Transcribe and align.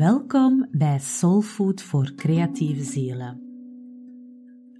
Welkom 0.00 0.68
bij 0.70 0.98
Soulfood 0.98 1.82
voor 1.82 2.14
creatieve 2.14 2.82
zielen. 2.82 3.40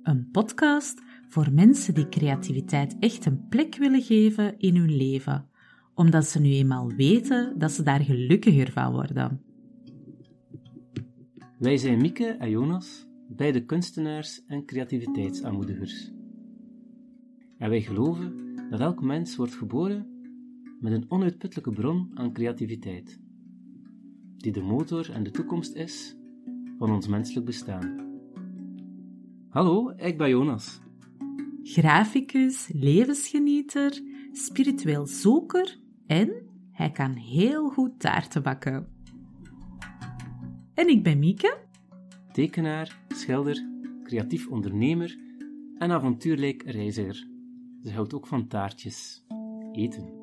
Een 0.03 0.29
podcast 0.31 1.03
voor 1.29 1.53
mensen 1.53 1.95
die 1.95 2.09
creativiteit 2.09 2.97
echt 2.99 3.27
een 3.27 3.49
plek 3.49 3.77
willen 3.77 4.03
geven 4.03 4.59
in 4.59 4.77
hun 4.77 4.97
leven, 4.97 5.49
omdat 5.95 6.27
ze 6.27 6.41
nu 6.41 6.49
eenmaal 6.49 6.93
weten 6.93 7.59
dat 7.59 7.73
ze 7.73 7.83
daar 7.83 8.01
gelukkiger 8.01 8.73
van 8.73 8.93
worden. 8.93 9.43
Wij 11.59 11.77
zijn 11.77 12.01
Mieke 12.01 12.27
en 12.27 12.51
Jonas, 12.51 13.07
beide 13.29 13.65
kunstenaars 13.65 14.45
en 14.47 14.65
creativiteitsaanmoedigers. 14.65 16.13
En 17.59 17.69
wij 17.69 17.81
geloven 17.81 18.55
dat 18.71 18.81
elk 18.81 19.03
mens 19.03 19.37
wordt 19.37 19.55
geboren 19.55 20.07
met 20.81 20.93
een 20.93 21.11
onuitputtelijke 21.11 21.73
bron 21.73 22.11
aan 22.15 22.33
creativiteit 22.33 23.29
die 24.41 24.53
de 24.53 24.63
motor 24.63 25.11
en 25.13 25.23
de 25.23 25.31
toekomst 25.31 25.75
is 25.75 26.17
van 26.79 26.91
ons 26.91 27.07
menselijk 27.07 27.47
bestaan. 27.47 28.09
Hallo, 29.49 29.93
ik 29.97 30.19
ben 30.19 30.29
Jonas. 30.29 30.81
Graficus, 31.63 32.71
levensgenieter, 32.73 34.03
spiritueel 34.33 35.07
zoeker 35.07 35.79
en 36.07 36.33
hij 36.73 36.91
kan 36.91 37.13
heel 37.13 37.69
goed 37.69 38.01
taarten 38.01 38.43
bakken. 38.43 38.89
En 40.75 40.89
ik 40.89 41.03
ben 41.03 41.19
Mieke. 41.19 41.59
Tekenaar, 42.33 43.01
schilder, 43.09 43.67
creatief 44.05 44.49
ondernemer 44.49 45.19
en 45.79 45.91
avontuurlijk 45.91 46.63
reiziger. 46.63 47.29
Ze 47.83 47.93
houdt 47.93 48.15
ook 48.15 48.27
van 48.27 48.47
taartjes. 48.47 49.27
Eten. 49.73 50.20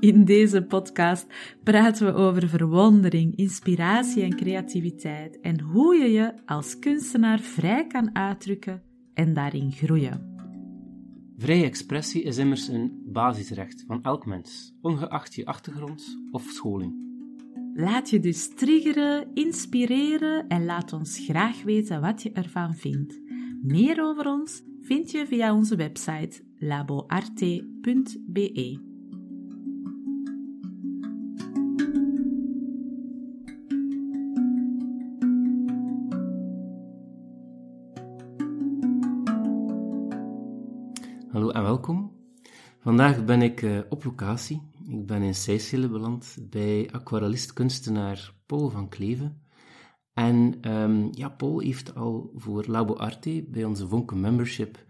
In 0.00 0.24
deze 0.24 0.62
podcast 0.62 1.26
praten 1.62 2.06
we 2.06 2.12
over 2.12 2.48
verwondering, 2.48 3.36
inspiratie 3.36 4.22
en 4.22 4.36
creativiteit 4.36 5.40
en 5.40 5.60
hoe 5.60 5.94
je 5.94 6.10
je 6.10 6.32
als 6.46 6.78
kunstenaar 6.78 7.38
vrij 7.38 7.86
kan 7.86 8.16
uitdrukken 8.16 8.82
en 9.14 9.34
daarin 9.34 9.72
groeien. 9.72 10.34
Vrije 11.36 11.64
expressie 11.64 12.22
is 12.22 12.38
immers 12.38 12.68
een 12.68 13.02
basisrecht 13.06 13.84
van 13.86 14.02
elk 14.02 14.26
mens, 14.26 14.74
ongeacht 14.80 15.34
je 15.34 15.46
achtergrond 15.46 16.18
of 16.30 16.42
scholing. 16.42 16.94
Laat 17.74 18.10
je 18.10 18.20
dus 18.20 18.54
triggeren, 18.54 19.28
inspireren 19.34 20.48
en 20.48 20.64
laat 20.64 20.92
ons 20.92 21.18
graag 21.18 21.62
weten 21.62 22.00
wat 22.00 22.22
je 22.22 22.32
ervan 22.32 22.74
vindt. 22.74 23.20
Meer 23.62 24.02
over 24.02 24.26
ons 24.26 24.62
vind 24.80 25.10
je 25.10 25.26
via 25.26 25.54
onze 25.54 25.76
website 25.76 26.42
laboarte.be. 26.58 28.89
Vandaag 42.82 43.24
ben 43.24 43.42
ik 43.42 43.62
uh, 43.62 43.80
op 43.88 44.04
locatie. 44.04 44.62
Ik 44.88 45.06
ben 45.06 45.22
in 45.22 45.34
Seysselen 45.34 45.90
beland 45.90 46.36
bij 46.50 46.88
aquarellist-kunstenaar 46.92 48.34
Paul 48.46 48.70
van 48.70 48.88
Kleven. 48.88 49.42
En 50.12 50.70
um, 50.72 51.08
ja, 51.12 51.28
Paul 51.28 51.58
heeft 51.58 51.94
al 51.94 52.32
voor 52.34 52.64
Labo 52.66 52.94
Arte 52.94 53.44
bij 53.48 53.64
onze 53.64 53.88
Vonke 53.88 54.16
Membership 54.16 54.84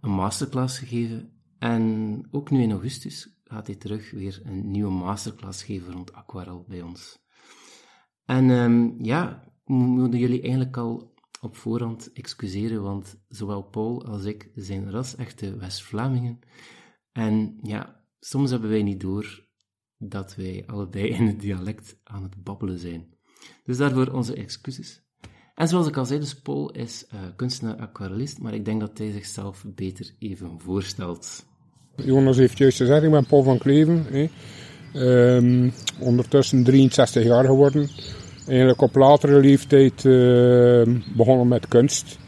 een 0.00 0.10
masterclass 0.10 0.78
gegeven. 0.78 1.32
En 1.58 2.22
ook 2.30 2.50
nu 2.50 2.62
in 2.62 2.70
augustus 2.70 3.40
gaat 3.44 3.66
hij 3.66 3.76
terug 3.76 4.10
weer 4.10 4.40
een 4.44 4.70
nieuwe 4.70 4.92
masterclass 4.92 5.62
geven 5.62 5.92
rond 5.92 6.12
aquarel 6.12 6.64
bij 6.68 6.82
ons. 6.82 7.18
En 8.24 8.50
um, 8.50 8.94
ja, 9.04 9.52
moeten 9.64 10.18
jullie 10.18 10.42
eigenlijk 10.42 10.76
al 10.76 11.14
op 11.40 11.56
voorhand 11.56 12.12
excuseren, 12.12 12.82
want 12.82 13.16
zowel 13.28 13.62
Paul 13.62 14.06
als 14.06 14.24
ik 14.24 14.50
zijn 14.54 14.90
ras-echte 14.90 15.56
West-Vlamingen. 15.56 16.40
En 17.16 17.58
ja, 17.62 18.00
soms 18.20 18.50
hebben 18.50 18.70
wij 18.70 18.82
niet 18.82 19.00
door 19.00 19.44
dat 19.98 20.34
wij 20.34 20.64
allebei 20.66 21.08
in 21.08 21.26
het 21.26 21.40
dialect 21.40 21.96
aan 22.04 22.22
het 22.22 22.42
babbelen 22.42 22.78
zijn. 22.78 23.06
Dus 23.64 23.76
daarvoor 23.76 24.12
onze 24.12 24.34
excuses. 24.34 25.04
En 25.54 25.68
zoals 25.68 25.86
ik 25.86 25.96
al 25.96 26.04
zei, 26.04 26.20
dus 26.20 26.40
Paul 26.40 26.70
is 26.70 27.06
uh, 27.14 27.20
kunstenaar-aquarellist, 27.36 28.38
maar 28.38 28.54
ik 28.54 28.64
denk 28.64 28.80
dat 28.80 28.98
hij 28.98 29.10
zichzelf 29.12 29.64
beter 29.74 30.14
even 30.18 30.60
voorstelt. 30.60 31.46
Jonas 31.96 32.36
heeft 32.36 32.58
juist 32.58 32.76
gezegd, 32.76 33.02
ik 33.02 33.10
ben 33.10 33.26
Paul 33.26 33.42
van 33.42 33.58
Kleven. 33.58 34.30
Um, 34.94 35.72
ondertussen 35.98 36.64
63 36.64 37.24
jaar 37.24 37.44
geworden 37.44 37.88
eigenlijk 38.46 38.80
op 38.80 38.94
latere 38.94 39.40
leeftijd 39.40 40.04
uh, 40.04 41.00
begonnen 41.16 41.48
met 41.48 41.68
kunst. 41.68 42.18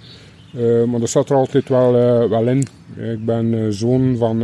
Uh, 0.54 0.84
maar 0.84 1.00
dat 1.00 1.10
zat 1.10 1.30
er 1.30 1.36
altijd 1.36 1.68
wel, 1.68 1.94
uh, 1.94 2.30
wel 2.30 2.46
in. 2.46 2.66
Ik 2.96 3.24
ben 3.24 3.72
zoon 3.72 4.16
van, 4.16 4.42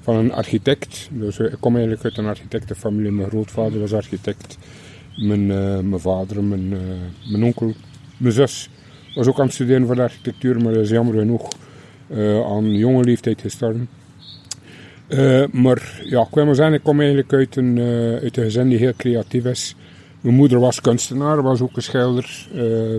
van 0.00 0.16
een 0.16 0.32
architect. 0.32 1.08
Dus 1.10 1.38
ik 1.38 1.56
kom 1.60 1.72
eigenlijk 1.74 2.04
uit 2.04 2.18
een 2.18 2.26
architectenfamilie. 2.26 3.10
Mijn 3.10 3.28
grootvader 3.28 3.80
was 3.80 3.92
architect. 3.92 4.58
Mijn, 5.16 5.46
mijn 5.88 6.00
vader, 6.00 6.44
mijn, 6.44 6.68
mijn 7.30 7.44
onkel, 7.44 7.72
mijn 8.16 8.32
zus 8.32 8.70
was 9.14 9.26
ook 9.26 9.38
aan 9.38 9.44
het 9.44 9.54
studeren 9.54 9.86
voor 9.86 9.94
de 9.94 10.02
architectuur, 10.02 10.60
maar 10.60 10.72
is 10.72 10.90
jammer 10.90 11.18
genoeg 11.18 11.48
aan 12.46 12.74
jonge 12.74 13.04
leeftijd 13.04 13.40
gestorven. 13.40 13.88
maar 15.52 16.02
ja, 16.04 16.20
ik 16.20 16.34
wil 16.34 16.44
maar 16.44 16.54
zeggen, 16.54 16.74
ik 16.74 16.82
kom 16.82 16.98
eigenlijk 16.98 17.32
uit 17.32 17.56
een, 17.56 17.78
uit 18.22 18.36
een 18.36 18.44
gezin 18.44 18.68
die 18.68 18.78
heel 18.78 18.96
creatief 18.96 19.44
is. 19.44 19.76
Mijn 20.20 20.34
moeder 20.34 20.60
was 20.60 20.80
kunstenaar, 20.80 21.42
was 21.42 21.60
ook 21.60 21.76
een 21.76 21.82
schilder, 21.82 22.46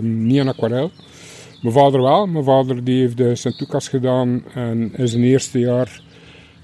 niet 0.02 0.38
een 0.38 0.48
aquarel. 0.48 0.90
Mijn 1.64 1.76
vader 1.76 2.02
wel. 2.02 2.26
Mijn 2.26 2.44
vader 2.44 2.84
die 2.84 3.00
heeft 3.00 3.16
de 3.16 3.34
Sint-Lucas 3.34 3.88
gedaan 3.88 4.44
en 4.54 4.92
in 4.96 5.08
zijn 5.08 5.22
eerste 5.22 5.58
jaar 5.58 6.00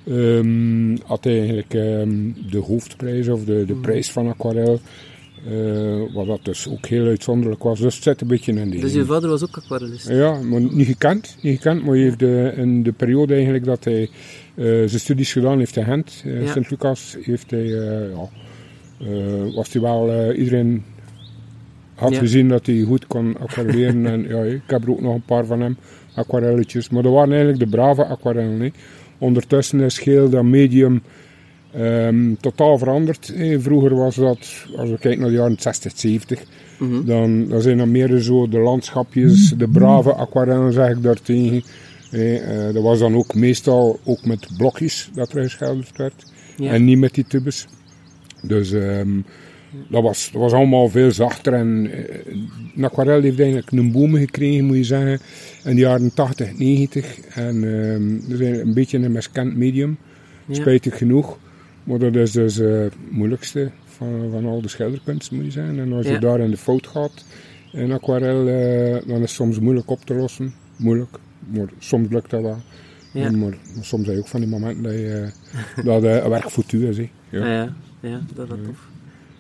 um, 0.09 0.99
had 1.05 1.25
hij 1.25 1.39
eigenlijk 1.39 1.75
um, 1.75 2.37
de 2.51 2.59
hoofdprijs 2.59 3.29
of 3.29 3.45
de, 3.45 3.65
de 3.65 3.75
prijs 3.75 4.11
van 4.11 4.29
aquarel. 4.29 4.81
Uh, 5.49 6.15
wat 6.15 6.27
dat 6.27 6.45
dus 6.45 6.69
ook 6.69 6.87
heel 6.87 7.07
uitzonderlijk 7.07 7.63
was. 7.63 7.81
Dus 7.81 7.95
het 7.95 8.03
zit 8.03 8.21
een 8.21 8.27
beetje 8.27 8.53
in 8.53 8.71
die. 8.71 8.81
Dus 8.81 8.93
je 8.93 9.05
vader 9.05 9.31
was 9.31 9.43
ook 9.43 9.57
aquarellist? 9.57 10.09
Ja, 10.09 10.43
maar 10.43 10.61
niet 10.61 10.87
gekend. 10.87 11.37
Niet 11.43 11.57
gekend 11.57 11.85
maar 11.85 11.95
hij 11.95 12.03
heeft 12.03 12.19
de, 12.19 12.53
in 12.57 12.83
de 12.83 12.93
periode 12.93 13.35
eigenlijk 13.35 13.65
dat 13.65 13.85
hij 13.85 14.01
uh, 14.03 14.09
zijn 14.65 15.01
studies 15.01 15.33
gedaan 15.33 15.59
heeft 15.59 15.77
in 15.77 15.85
Gent, 15.85 16.23
uh, 16.27 16.43
ja. 16.43 16.53
Sint-Lucas, 16.53 17.17
heeft 17.21 17.51
hij 17.51 17.65
ja, 17.65 18.29
was 19.55 19.73
hij 19.73 19.83
wel, 19.83 20.33
iedereen 20.33 20.85
had 22.01 22.13
ja. 22.13 22.19
gezien 22.19 22.49
dat 22.49 22.67
hij 22.67 22.81
goed 22.81 23.07
kon 23.07 23.37
aquarelleren. 23.39 24.07
en 24.07 24.29
ja, 24.29 24.43
ik 24.43 24.63
heb 24.67 24.83
er 24.83 24.91
ook 24.91 25.01
nog 25.01 25.15
een 25.15 25.23
paar 25.23 25.45
van 25.45 25.61
hem, 25.61 25.77
aquarelletjes. 26.15 26.89
Maar 26.89 27.03
dat 27.03 27.13
waren 27.13 27.33
eigenlijk 27.33 27.61
de 27.61 27.77
brave 27.77 28.05
aquarellen. 28.05 28.75
Ondertussen 29.19 29.81
is 29.81 29.99
geel 29.99 30.29
dat 30.29 30.45
medium 30.45 31.03
um, 31.77 32.37
totaal 32.41 32.79
veranderd. 32.79 33.35
Vroeger 33.59 33.95
was 33.95 34.15
dat, 34.15 34.67
als 34.77 34.91
we 34.91 34.99
kijken 34.99 35.21
naar 35.21 35.31
de 35.31 35.37
jaren 35.37 35.57
60, 35.59 35.93
70, 35.97 36.43
mm 36.79 36.91
-hmm. 36.91 37.07
dan, 37.07 37.49
dan 37.49 37.61
zijn 37.61 37.79
er 37.79 37.89
meer 37.89 38.19
zo 38.21 38.49
de 38.49 38.59
landschapjes, 38.59 39.55
de 39.57 39.69
brave 39.69 40.15
aquarellen 40.15 40.73
zeg 40.73 40.91
ik 40.91 41.03
daartegen. 41.03 41.63
Uh, 42.13 42.73
dat 42.73 42.83
was 42.83 42.99
dan 42.99 43.15
ook 43.15 43.35
meestal 43.35 44.01
ook 44.05 44.25
met 44.25 44.49
blokjes 44.57 45.11
dat 45.15 45.33
er 45.33 45.43
geschilderd 45.43 45.97
werd. 45.97 46.33
Ja. 46.57 46.73
En 46.73 46.85
niet 46.85 46.99
met 46.99 47.15
die 47.15 47.25
tubes. 47.29 47.67
Dus 48.43 48.71
um, 48.71 49.25
dat, 49.89 50.03
was, 50.03 50.31
dat 50.33 50.41
was 50.41 50.53
allemaal 50.53 50.89
veel 50.89 51.11
zachter. 51.11 51.53
En 51.53 51.91
uh, 52.75 52.85
aquarel 52.85 53.23
heeft 53.23 53.41
eigenlijk 53.41 53.71
een 53.71 53.93
boom 53.93 54.15
gekregen, 54.15 54.65
moet 54.65 54.77
je 54.77 54.85
zeggen, 54.85 55.21
in 55.65 55.75
de 55.75 55.81
jaren 55.81 56.15
80, 56.15 56.59
90. 56.59 57.21
En 57.21 57.61
dat 58.29 58.41
is 58.41 58.59
een 58.59 58.75
beetje 58.75 58.99
een 58.99 59.13
miskend 59.13 59.57
medium, 59.57 59.97
ja. 60.47 60.55
spijtig 60.55 60.99
genoeg. 60.99 61.39
Maar 61.85 61.99
dat 61.99 62.15
is 62.17 62.31
dus 62.31 62.59
uh, 62.59 62.81
het 62.81 62.95
moeilijkste 63.11 63.71
van, 63.85 64.29
van 64.31 64.47
al 64.47 64.61
de 64.63 64.69
schilderkunst, 64.69 65.31
moet 65.31 65.45
je 65.45 65.51
zeggen. 65.51 65.79
En 65.79 65.93
als 65.93 66.07
je 66.07 66.13
ja. 66.13 66.19
daar 66.19 66.41
in 66.41 66.51
de 66.51 66.57
fout 66.57 66.87
gaat 66.87 67.25
in 67.73 67.93
aquarel, 67.93 68.49
uh, 68.49 68.93
dan 69.07 69.17
is 69.17 69.21
het 69.21 69.31
soms 69.31 69.59
moeilijk 69.59 69.91
op 69.91 70.05
te 70.05 70.15
lossen. 70.15 70.55
Moeilijk, 70.77 71.19
maar 71.49 71.69
soms 71.79 72.09
lukt 72.11 72.31
dat 72.31 72.43
wel. 72.43 72.59
Ja. 73.13 73.31
Maar, 73.31 73.39
maar, 73.39 73.59
soms 73.81 74.07
heb 74.07 74.15
je 74.15 74.21
ook 74.21 74.29
van 74.29 74.41
die 74.41 74.49
momenten 74.49 74.83
dat, 74.83 74.93
je, 74.93 75.31
dat 75.85 76.05
uh, 76.05 76.27
werk 76.27 76.51
voor 76.51 76.65
is. 76.69 76.97
Ja. 77.31 77.47
ja. 77.47 77.75
Ja, 78.01 78.21
dat 78.35 78.49
is 78.51 78.67
tof. 78.67 78.89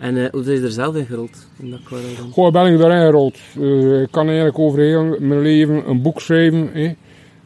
En 0.00 0.16
uh, 0.16 0.30
hoe 0.30 0.40
is 0.40 0.58
je 0.58 0.64
er 0.64 0.70
zelf 0.70 0.96
in 0.96 1.06
gerold? 1.06 1.46
In 1.58 1.70
dat 1.70 1.80
dan? 1.88 2.30
Goh, 2.32 2.52
ben 2.52 2.72
ik 2.72 2.80
erin 2.80 3.06
gerold. 3.06 3.38
Uh, 3.58 4.02
ik 4.02 4.10
kan 4.10 4.26
eigenlijk 4.26 4.58
over 4.58 4.78
heel 4.78 5.16
mijn 5.18 5.40
leven 5.40 5.88
een 5.88 6.02
boek 6.02 6.20
schrijven. 6.20 6.96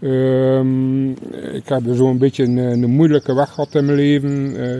Um, 0.01 1.11
ik 1.53 1.69
heb 1.69 1.83
zo'n 1.93 2.19
beetje 2.19 2.45
een, 2.45 2.57
een, 2.57 2.91
moeilijke 2.91 3.35
weg 3.35 3.49
gehad 3.49 3.75
in 3.75 3.85
mijn 3.85 3.97
leven. 3.97 4.31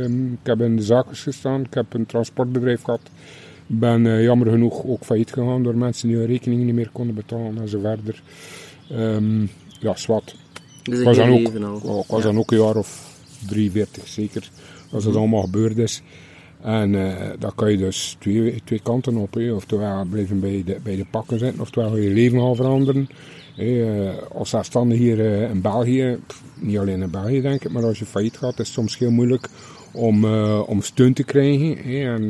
Um, 0.03 0.33
ik 0.33 0.47
heb 0.47 0.61
in 0.61 0.77
de 0.77 0.83
zaken 0.83 1.17
gestaan, 1.17 1.61
ik 1.61 1.75
heb 1.75 1.95
een 1.95 2.07
transportbedrijf 2.07 2.83
gehad. 2.83 3.01
Ik 3.67 3.79
ben 3.79 4.05
uh, 4.05 4.23
jammer 4.23 4.51
genoeg 4.51 4.85
ook 4.85 5.05
failliet 5.05 5.33
gegaan 5.33 5.63
door 5.63 5.77
mensen 5.77 6.09
die 6.09 6.17
hun 6.17 6.27
rekeningen 6.27 6.67
niet 6.67 6.75
meer 6.75 6.91
konden 6.93 7.15
betalen 7.15 7.59
en 7.59 7.69
zo 7.69 7.81
verder. 7.81 8.23
Um, 8.93 9.51
ja, 9.81 9.97
zwart. 9.97 10.37
Dus 10.83 10.99
ik 10.99 11.05
was, 11.05 11.17
dan 11.17 11.29
ook, 11.29 11.55
al. 11.63 11.81
Oh, 11.83 11.99
ik 11.99 12.11
was 12.11 12.23
ja. 12.23 12.25
dan 12.25 12.39
ook 12.39 12.51
een 12.51 12.59
jaar 12.59 12.77
of 12.77 13.21
43 13.49 14.09
zeker, 14.09 14.51
als 14.93 15.05
het 15.05 15.17
allemaal 15.17 15.43
gebeurd 15.43 15.79
is. 15.79 16.03
En 16.65 16.93
uh, 16.93 17.13
daar 17.39 17.53
kan 17.55 17.71
je 17.71 17.77
dus 17.77 18.17
twee, 18.19 18.63
twee 18.65 18.81
kanten 18.83 19.17
op. 19.17 19.35
Hè. 19.35 19.53
Oftewel 19.53 20.05
blijven 20.05 20.41
bij 20.41 20.63
de, 20.67 20.77
bij 20.83 20.97
de 20.97 21.07
pakken 21.11 21.39
zitten, 21.39 21.61
oftewel 21.61 21.97
je 21.97 22.11
leven 22.11 22.41
gaan 22.41 22.57
veranderen. 22.57 23.09
Uh, 23.59 24.11
als 24.35 24.51
zelfstandig 24.51 24.99
hier 24.99 25.19
uh, 25.19 25.51
in 25.51 25.61
België, 25.61 26.19
niet 26.55 26.79
alleen 26.79 27.03
in 27.03 27.11
België 27.11 27.41
denk 27.41 27.65
ik, 27.65 27.71
maar 27.71 27.85
als 27.85 27.99
je 27.99 28.05
failliet 28.05 28.37
gaat, 28.37 28.53
is 28.53 28.59
het 28.59 28.67
soms 28.67 28.99
heel 28.99 29.11
moeilijk 29.11 29.49
om, 29.93 30.25
om 30.45 30.83
steun 30.83 31.15
te 31.15 31.25
krijgen. 31.25 31.77
Hè. 31.77 32.15
En 32.15 32.29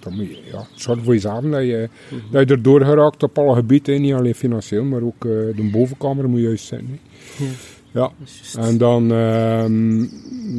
dan 0.00 0.16
moet 0.16 0.28
je 0.28 0.38
ja, 0.52 0.66
zorg 0.74 1.02
voor 1.02 1.14
jezelf 1.14 1.44
dat 1.44 1.62
je, 1.62 1.88
mm 2.10 2.18
-hmm. 2.18 2.30
dat 2.30 2.48
je 2.48 2.54
erdoor 2.54 2.84
geraakt 2.84 3.22
op 3.22 3.38
alle 3.38 3.54
gebieden. 3.54 4.00
Niet 4.00 4.14
alleen 4.14 4.34
financieel, 4.34 4.84
maar 4.84 5.02
ook 5.02 5.20
de 5.20 5.68
bovenkamer 5.72 6.28
moet 6.28 6.40
juist 6.40 6.66
zijn. 6.66 6.88
Hè. 6.88 7.44
Ja. 7.44 7.50
Ja, 7.92 8.10
en 8.58 8.78
dan, 8.78 9.12
uh, 9.12 9.64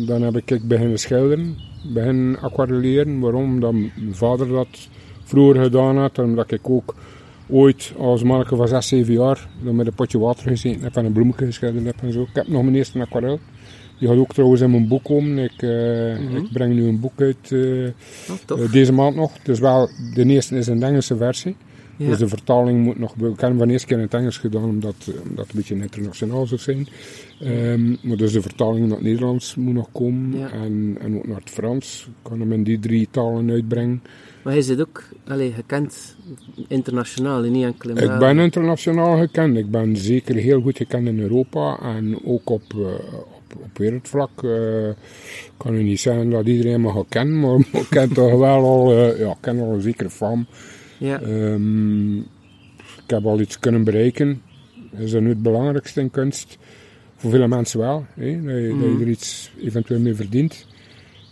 dan 0.07 0.21
heb 0.21 0.37
ik 0.45 0.67
beginnen 0.67 0.99
schilderen, 0.99 1.57
beginnen 1.83 2.39
aquarelleren. 2.39 3.19
Waarom? 3.19 3.53
Omdat 3.53 3.71
mijn 3.71 3.91
vader 4.15 4.47
dat 4.47 4.89
vroeger 5.23 5.63
gedaan 5.63 5.97
had. 5.97 6.17
En 6.17 6.23
omdat 6.23 6.51
ik 6.51 6.69
ook 6.69 6.95
ooit 7.49 7.93
als 7.97 8.23
manneke 8.23 8.55
van 8.55 8.67
6, 8.67 8.87
7 8.87 9.13
jaar 9.13 9.47
dan 9.63 9.75
met 9.75 9.87
een 9.87 9.93
potje 9.93 10.19
water 10.19 10.47
gezeten 10.47 10.83
heb 10.83 10.95
en 10.95 11.05
een 11.05 11.11
bloemetje 11.11 11.45
geschilderd 11.45 11.85
heb 11.85 11.95
en 12.01 12.13
zo. 12.13 12.21
Ik 12.21 12.29
heb 12.33 12.47
nog 12.47 12.63
mijn 12.63 12.75
eerste 12.75 12.99
aquarel. 12.99 13.39
Die 13.99 14.07
gaat 14.07 14.17
ook 14.17 14.33
trouwens 14.33 14.61
in 14.61 14.71
mijn 14.71 14.87
boek 14.87 15.03
komen. 15.03 15.37
Ik, 15.37 15.61
uh, 15.61 16.19
mm 16.19 16.27
-hmm. 16.27 16.37
ik 16.37 16.51
breng 16.51 16.73
nu 16.73 16.87
een 16.87 16.99
boek 16.99 17.21
uit 17.21 17.51
uh, 17.51 17.89
oh, 18.47 18.71
deze 18.71 18.93
maand 18.93 19.15
nog. 19.15 19.31
Dus 19.43 19.59
wel, 19.59 19.89
de 20.13 20.25
eerste 20.25 20.57
is 20.57 20.67
een 20.67 20.83
Engelse 20.83 21.17
versie. 21.17 21.55
Ja. 21.97 22.09
Dus 22.09 22.17
de 22.17 22.27
vertaling 22.27 22.83
moet 22.83 22.99
nog... 22.99 23.13
Ik 23.15 23.21
heb 23.21 23.39
hem 23.39 23.57
van 23.57 23.69
eerst 23.69 23.85
keer 23.85 23.97
in 23.97 24.03
het 24.03 24.13
Engels 24.13 24.37
gedaan, 24.37 24.63
omdat, 24.63 24.95
omdat 25.29 25.45
het 25.45 25.49
een 25.49 25.55
beetje 25.55 25.75
internationaal 25.75 26.45
zou 26.45 26.59
zijn. 26.59 26.87
Um, 27.43 27.97
maar 28.01 28.17
dus 28.17 28.31
de 28.31 28.41
vertaling 28.41 28.87
naar 28.87 28.97
het 28.97 29.05
Nederlands 29.05 29.55
moet 29.55 29.73
nog 29.73 29.91
komen. 29.91 30.39
Ja. 30.39 30.51
En, 30.51 30.97
en 30.99 31.17
ook 31.17 31.27
naar 31.27 31.39
het 31.39 31.49
Frans. 31.49 32.05
Ik 32.07 32.29
kan 32.29 32.39
hem 32.39 32.51
in 32.51 32.63
die 32.63 32.79
drie 32.79 33.07
talen 33.11 33.49
uitbrengen. 33.49 34.01
Maar 34.43 34.53
hij 34.53 34.61
zit 34.61 34.81
ook 34.81 35.03
allez, 35.27 35.55
gekend 35.55 36.15
internationaal, 36.67 37.41
niet 37.41 37.63
enkel 37.63 37.89
in 37.89 37.97
Ik 37.97 38.19
ben 38.19 38.39
internationaal 38.39 39.17
gekend. 39.17 39.57
Ik 39.57 39.71
ben 39.71 39.97
zeker 39.97 40.35
heel 40.35 40.61
goed 40.61 40.77
gekend 40.77 41.07
in 41.07 41.19
Europa. 41.19 41.79
En 41.81 42.25
ook 42.25 42.49
op, 42.49 42.73
uh, 42.75 42.85
op, 42.85 43.63
op 43.63 43.77
wereldvlak. 43.77 44.43
Uh, 44.43 44.87
ik 44.87 45.53
kan 45.57 45.75
u 45.75 45.83
niet 45.83 45.99
zeggen 45.99 46.29
dat 46.29 46.45
iedereen 46.45 46.81
me 46.81 46.91
gaat 46.91 47.05
kennen. 47.09 47.39
Maar 47.39 47.59
ik 47.81 47.87
ken 47.89 48.13
toch 48.13 48.37
wel 48.39 48.63
al, 48.63 48.93
uh, 48.93 49.19
ja, 49.19 49.35
ken 49.39 49.59
al 49.59 49.73
een 49.73 49.81
zekere 49.81 50.09
faam. 50.09 50.47
Ja. 51.03 51.21
Um, 51.21 52.17
ik 53.03 53.09
heb 53.09 53.25
al 53.25 53.39
iets 53.39 53.59
kunnen 53.59 53.83
bereiken. 53.83 54.41
Dat 54.91 55.01
is 55.01 55.13
nu 55.13 55.29
het 55.29 55.41
belangrijkste 55.41 56.01
in 56.01 56.11
kunst. 56.11 56.57
Voor 57.15 57.31
veel 57.31 57.47
mensen 57.47 57.79
wel. 57.79 58.05
Hè? 58.13 58.41
Dat, 58.41 58.55
je, 58.55 58.71
mm. 58.73 58.79
dat 58.79 58.99
je 58.99 59.05
er 59.05 59.09
iets 59.09 59.51
eventueel 59.61 59.99
mee 59.99 60.15
verdient. 60.15 60.67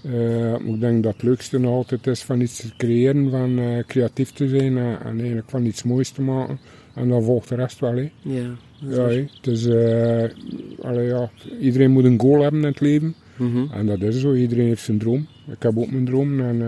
Uh, 0.06 0.54
ik 0.54 0.80
denk 0.80 1.04
dat 1.04 1.14
het 1.14 1.24
leukste 1.24 1.60
nog 1.60 1.72
altijd 1.72 2.08
is 2.08 2.24
van 2.24 2.42
iets 2.42 2.60
te 2.60 2.76
creëren, 2.78 3.30
van 3.30 3.60
uh, 3.60 3.84
creatief 3.88 4.32
te 4.32 4.48
zijn 4.48 4.78
en, 4.78 5.00
en, 5.04 5.18
eigenlijk 5.18 5.50
van 5.50 5.66
iets 5.66 5.84
moois 5.84 6.10
te 6.10 6.22
maken. 6.22 6.60
En 6.96 7.10
dan 7.10 7.24
volgt 7.24 7.50
de 7.50 7.56
rest 7.56 7.80
wel. 7.80 7.96
Hè. 7.96 8.12
Ja, 8.22 8.56
ja. 8.78 9.24
Dus, 9.42 9.66
uh, 9.66 10.24
allee, 10.82 11.08
ja, 11.08 11.30
iedereen 11.60 11.92
moet 11.92 12.04
een 12.04 12.20
goal 12.20 12.42
hebben 12.42 12.62
in 12.62 12.68
het 12.68 12.80
leven. 12.80 13.16
Mm 13.38 13.52
-hmm. 13.54 13.70
En 13.74 13.86
dat 13.86 14.02
is 14.02 14.20
zo, 14.20 14.34
iedereen 14.34 14.68
heeft 14.68 14.84
zijn 14.84 14.98
droom. 14.98 15.28
Ik 15.52 15.64
heb 15.64 15.78
ook 15.78 15.92
mijn 15.92 16.06
droom. 16.06 16.40
En, 16.40 16.62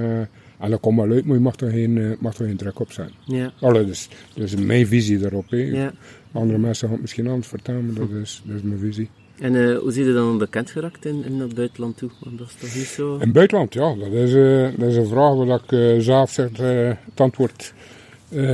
en 0.63 0.69
dat 0.69 0.79
komt 0.79 0.97
wel 0.97 1.11
uit, 1.11 1.25
maar 1.25 1.35
je 1.35 1.41
mag 1.41 1.55
er 1.55 1.71
geen, 1.71 2.17
mag 2.19 2.37
er 2.37 2.45
geen 2.45 2.57
druk 2.57 2.79
op 2.79 2.91
zijn. 2.91 3.09
Ja. 3.23 3.51
Allee, 3.59 3.85
dus, 3.85 4.09
dus 4.33 4.55
mijn 4.55 4.87
visie 4.87 5.17
daarop. 5.17 5.45
Ja. 5.49 5.93
Andere 6.31 6.59
mensen 6.59 6.81
gaan 6.81 6.91
het 6.91 7.01
misschien 7.01 7.27
anders 7.27 7.47
vertellen, 7.47 7.85
maar 7.85 7.95
dat 7.95 8.09
is, 8.09 8.41
dat 8.45 8.55
is 8.55 8.61
mijn 8.61 8.79
visie. 8.79 9.09
En 9.39 9.53
uh, 9.53 9.77
hoe 9.77 9.91
zie 9.91 10.05
je 10.05 10.13
dan 10.13 10.37
bekend 10.37 10.71
geraakt 10.71 11.05
in, 11.05 11.23
in 11.25 11.39
het 11.39 11.55
buitenland 11.55 11.97
toe? 11.97 12.09
Want 12.19 12.37
dat 12.37 12.47
is 12.47 12.55
toch 12.55 12.75
niet 12.75 12.85
zo... 12.85 13.13
In 13.13 13.19
het 13.19 13.31
buitenland, 13.31 13.73
ja. 13.73 13.95
Dat 13.95 14.11
is, 14.11 14.31
uh, 14.31 14.69
dat 14.77 14.89
is 14.89 14.95
een 14.95 15.07
vraag 15.07 15.35
waar 15.35 15.61
ik 15.63 15.71
uh, 15.71 15.99
zelf 15.99 16.31
zeg, 16.31 16.49
het 16.57 17.19
antwoord 17.19 17.73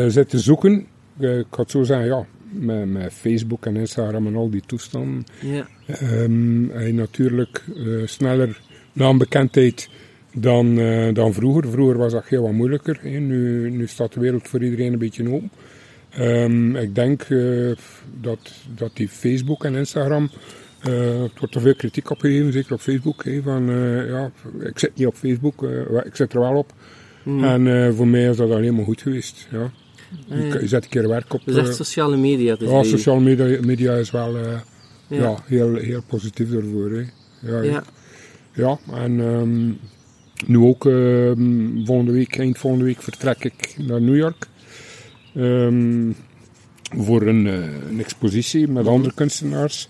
zit 0.08 0.30
te 0.30 0.40
zoeken. 0.40 0.88
ik 1.20 1.46
had 1.50 1.72
zo 1.72 1.84
zeggen, 1.84 2.08
ja, 2.08 2.26
met, 2.52 2.90
met, 2.90 3.14
Facebook 3.14 3.66
en 3.66 3.76
Instagram 3.76 4.28
en 4.28 4.36
al 4.36 4.50
die 4.50 4.64
toestanden. 4.66 5.24
Ja. 5.42 5.68
Um, 6.02 6.70
hij 6.74 6.92
natuurlijk 6.92 7.64
sneller 8.06 8.62
naambekendheid 8.94 9.90
dan, 10.34 10.76
dan 11.14 11.34
vroeger. 11.34 11.70
Vroeger 11.70 11.98
was 11.98 12.12
dat 12.12 12.28
heel 12.28 12.42
wat 12.42 12.52
moeilijker. 12.52 13.00
Hè. 13.02 13.20
Nu, 13.20 13.70
nu 13.70 13.88
staat 13.88 14.14
de 14.14 14.20
wereld 14.20 14.48
voor 14.48 14.64
iedereen 14.64 14.94
een 14.94 15.00
beetje 15.00 15.32
open. 15.32 15.52
Um, 16.20 16.76
ik 16.76 16.96
denk 16.96 17.30
uh, 17.30 17.76
dat, 18.22 18.40
dat 18.76 18.92
die 18.94 19.08
Facebook 19.08 19.66
en 19.66 19.76
Instagram, 19.76 20.30
uh, 20.88 21.22
het 21.22 21.40
wordt 21.40 21.56
er 21.56 21.62
veel 21.62 21.76
kritiek 21.76 22.10
op 22.10 22.20
gegeven, 22.20 22.54
zeker 22.54 22.74
op 22.74 22.80
Facebook. 22.80 23.24
Hè, 23.24 23.42
van, 23.42 23.66
ja, 24.08 24.32
ik 24.60 24.80
zit 24.80 24.96
niet 24.96 25.08
op 25.08 25.16
Facebook, 25.16 25.64
ik 26.04 26.16
zit 26.16 26.34
er 26.34 26.40
wel 26.40 26.56
op. 26.56 26.74
Mm. 27.24 27.44
En 27.44 27.96
voor 27.96 28.08
mij 28.08 28.30
is 28.30 28.38
dat 28.38 28.52
alleen 28.52 28.76
maar 28.76 28.86
goed 28.86 29.02
geweest. 29.02 29.48
Ja. 29.52 29.72
Je, 30.28 30.58
je 30.62 30.68
zet 30.68 30.84
een 30.84 30.90
keer 30.90 31.08
werk 31.08 31.34
op. 31.34 31.42
Dus 31.46 31.58
echt 31.58 31.76
sociale 31.76 32.18
media. 32.18 32.56
Dus 32.56 32.70
ja, 32.70 32.84
sociale 32.84 33.20
media, 33.22 33.60
media 33.62 33.94
is 33.94 34.12
wel 34.12 34.38
ja. 34.38 34.64
ja. 35.08 35.36
heel, 35.46 35.76
heel 35.76 36.04
positief 36.08 36.52
daarvoor. 36.52 37.06
Ja, 37.42 37.62
ja. 37.62 37.84
ja, 38.54 38.80
en 38.94 39.20
um, 39.20 39.80
nu 40.46 40.58
ook 40.58 40.86
um, 40.86 41.86
volgende 41.86 42.12
week, 42.12 42.38
eind 42.38 42.58
volgende 42.58 42.86
week 42.86 43.02
vertrek 43.02 43.44
ik 43.44 43.76
naar 43.78 44.02
New 44.02 44.16
York. 44.16 44.48
Um, 45.36 46.16
voor 46.98 47.22
een, 47.22 47.46
uh, 47.46 47.54
een, 47.90 48.00
expositie 48.00 48.68
met 48.68 48.88
andere 48.88 49.14
kunstenaars. 49.14 49.90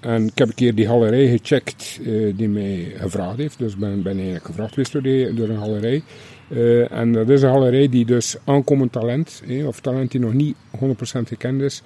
En 0.00 0.26
ik 0.26 0.38
heb 0.38 0.48
een 0.48 0.54
keer 0.54 0.74
die 0.74 0.86
galerij 0.86 1.26
gecheckt 1.28 1.98
uh, 2.02 2.36
die 2.36 2.48
mij 2.48 2.92
gevraagd 2.96 3.38
heeft. 3.38 3.58
Dus 3.58 3.76
ben, 3.76 4.02
ben 4.02 4.14
eigenlijk 4.14 4.44
gevraagd 4.44 4.74
geweest 4.74 4.92
door, 4.92 5.02
door 5.34 5.48
een 5.48 5.58
galerij. 5.58 6.02
Uh, 6.48 6.92
en 6.92 7.12
dat 7.12 7.28
is 7.28 7.42
een 7.42 7.52
galerij 7.52 7.88
die 7.88 8.04
dus 8.04 8.36
aankomend 8.44 8.92
talent, 8.92 9.42
eh, 9.48 9.66
of 9.66 9.80
talent 9.80 10.10
die 10.10 10.20
nog 10.20 10.32
niet 10.32 10.56
100% 10.70 11.28
gekend 11.28 11.62
is, 11.62 11.82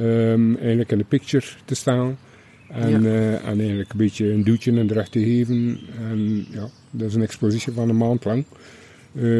um, 0.00 0.56
eigenlijk 0.56 0.92
in 0.92 0.98
de 0.98 1.04
picture 1.04 1.46
te 1.64 1.74
staan. 1.74 2.18
En, 2.72 3.02
ja. 3.02 3.38
en 3.38 3.58
eigenlijk 3.58 3.90
een 3.90 3.96
beetje 3.96 4.32
een 4.32 4.44
duwtje 4.44 4.72
in 4.72 4.86
de 4.86 4.94
rug 4.94 5.08
te 5.08 5.18
geven. 5.18 5.78
En 6.10 6.46
ja, 6.50 6.68
dat 6.90 7.08
is 7.08 7.14
een 7.14 7.22
expositie 7.22 7.72
van 7.72 7.88
een 7.88 7.96
maand 7.96 8.24
lang. 8.24 8.44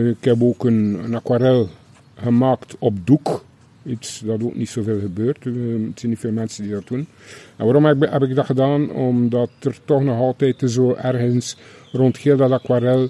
ik 0.09 0.25
heb 0.25 0.43
ook 0.43 0.65
een, 0.65 1.05
een 1.05 1.15
aquarel 1.15 1.69
gemaakt 2.15 2.77
op 2.79 3.07
doek. 3.07 3.45
Iets 3.85 4.23
dat 4.25 4.43
ook 4.43 4.57
niet 4.57 4.69
zoveel 4.69 5.01
gebeurt. 5.01 5.45
Uh, 5.45 5.87
het 5.89 6.01
zijn 6.01 6.11
niet 6.11 6.21
veel 6.21 6.33
mensen 6.33 6.63
die 6.63 6.73
dat 6.73 6.87
doen. 6.87 7.07
En 7.57 7.65
waarom 7.65 7.85
heb 7.85 8.03
ik, 8.03 8.11
heb 8.11 8.23
ik 8.23 8.35
dat 8.35 8.47
gedaan? 8.47 8.91
Omdat 8.91 9.51
er 9.61 9.79
toch 9.85 10.03
nog 10.03 10.19
altijd 10.19 10.63
zo 10.67 10.95
ergens 10.95 11.57
rond 11.93 12.17
heel 12.17 12.37
dat 12.37 12.51
aquarel 12.51 13.09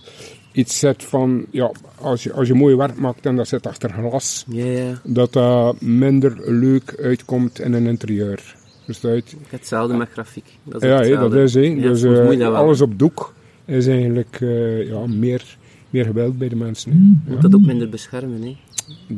iets 0.52 0.78
zit 0.78 1.04
van, 1.04 1.46
ja, 1.50 1.70
als 1.98 2.22
je, 2.22 2.32
als 2.32 2.48
je 2.48 2.54
mooi 2.54 2.76
werk 2.76 2.96
maakt 2.96 3.26
en 3.26 3.36
dat 3.36 3.48
zit 3.48 3.66
achter 3.66 3.90
glas, 3.90 4.44
yeah. 4.48 4.96
dat 5.04 5.32
dat 5.32 5.80
minder 5.80 6.52
leuk 6.52 6.96
uitkomt 7.02 7.60
in 7.60 7.72
een 7.72 7.86
interieur. 7.86 8.56
Dus 8.84 9.04
uit, 9.04 9.36
hetzelfde 9.48 9.96
met 9.96 10.08
grafiek. 10.08 10.44
Dat 10.64 10.82
is 10.82 10.88
ja, 10.88 11.20
dat 11.20 11.34
is 11.34 11.54
het. 11.54 11.64
Ja, 11.64 11.88
dus 11.88 12.02
uh, 12.02 12.54
alles 12.54 12.80
op 12.80 12.98
doek 12.98 13.34
is 13.64 13.86
eigenlijk 13.86 14.40
uh, 14.40 14.88
ja, 14.88 15.06
meer, 15.06 15.56
meer 15.90 16.04
geweld 16.04 16.38
bij 16.38 16.48
de 16.48 16.56
mensen. 16.56 17.20
Je 17.24 17.32
moet 17.32 17.42
dat 17.42 17.54
ook 17.54 17.60
minder 17.60 17.88
beschermen. 17.88 18.42
Hè? 18.42 18.56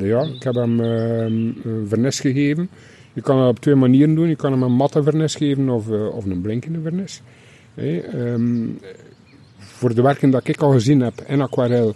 Ja, 0.07 0.23
ik 0.23 0.43
heb 0.43 0.55
hem 0.55 0.81
uh, 0.81 1.87
vernis 1.87 2.21
gegeven. 2.21 2.69
Je 3.13 3.21
kan 3.21 3.39
het 3.39 3.49
op 3.49 3.61
twee 3.61 3.75
manieren 3.75 4.15
doen. 4.15 4.29
Je 4.29 4.37
kan 4.37 4.53
hem 4.53 4.63
een 4.63 4.73
matte 4.73 5.03
vernis 5.03 5.35
geven 5.35 5.69
of, 5.69 5.89
uh, 5.89 6.15
of 6.15 6.25
een 6.25 6.41
blinkende 6.41 6.81
vernis. 6.81 7.23
Hey, 7.75 8.05
um, 8.15 8.79
voor 9.59 9.95
de 9.95 10.03
werken 10.03 10.31
dat 10.31 10.49
ik 10.49 10.61
al 10.61 10.71
gezien 10.71 11.01
heb 11.01 11.25
in 11.27 11.41
aquarel, 11.41 11.95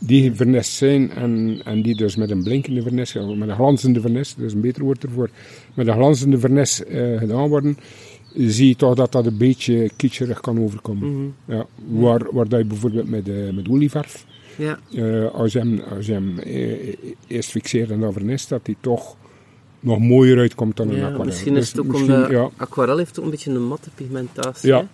die 0.00 0.32
vernis 0.32 0.76
zijn 0.76 1.10
en, 1.10 1.60
en 1.64 1.82
die 1.82 1.96
dus 1.96 2.16
met 2.16 2.30
een 2.30 2.42
blinkende 2.42 2.82
vernis, 2.82 3.14
met 3.14 3.48
een 3.48 3.54
glanzende 3.54 4.00
vernis, 4.00 4.34
dat 4.34 4.46
is 4.46 4.52
een 4.52 4.60
beter 4.60 4.82
woord 4.82 5.04
ervoor, 5.04 5.30
met 5.74 5.86
een 5.86 5.94
glanzende 5.94 6.38
vernis 6.38 6.82
uh, 6.88 7.18
gedaan 7.18 7.48
worden, 7.48 7.76
zie 8.34 8.68
je 8.68 8.76
toch 8.76 8.94
dat 8.94 9.12
dat 9.12 9.26
een 9.26 9.36
beetje 9.36 9.90
kitscherig 9.96 10.40
kan 10.40 10.60
overkomen. 10.60 11.08
Mm 11.08 11.14
-hmm. 11.14 11.56
ja, 11.56 11.66
waar, 11.88 12.26
waar 12.32 12.48
dat 12.48 12.60
je 12.60 12.66
bijvoorbeeld 12.66 13.10
met, 13.10 13.28
uh, 13.28 13.52
met 13.52 13.68
olieverf 13.68 14.26
ja. 14.56 14.78
Uh, 14.90 15.30
als 15.30 15.52
je 15.52 15.58
hem, 15.58 15.80
als 15.96 16.06
je 16.06 16.12
hem 16.12 16.38
eerst 17.26 17.50
fixeert 17.50 17.90
en 17.90 18.00
dan 18.00 18.12
vernist, 18.12 18.48
dat 18.48 18.60
hij 18.64 18.76
toch 18.80 19.16
nog 19.80 19.98
mooier 19.98 20.38
uitkomt 20.38 20.76
dan 20.76 20.88
ja, 20.88 20.94
een 20.94 21.02
aquarel. 21.02 21.24
Misschien 21.24 21.56
is 21.56 21.68
het 21.68 21.80
ook 21.80 21.90
dus 21.92 22.00
omdat 22.00 22.30
ja. 22.30 22.50
aquarel 22.56 22.96
heeft 22.96 23.18
ook 23.18 23.24
een 23.24 23.30
beetje 23.30 23.50
een 23.50 23.66
matte 23.66 23.90
pigmentatie. 23.94 24.68
Ja. 24.68 24.86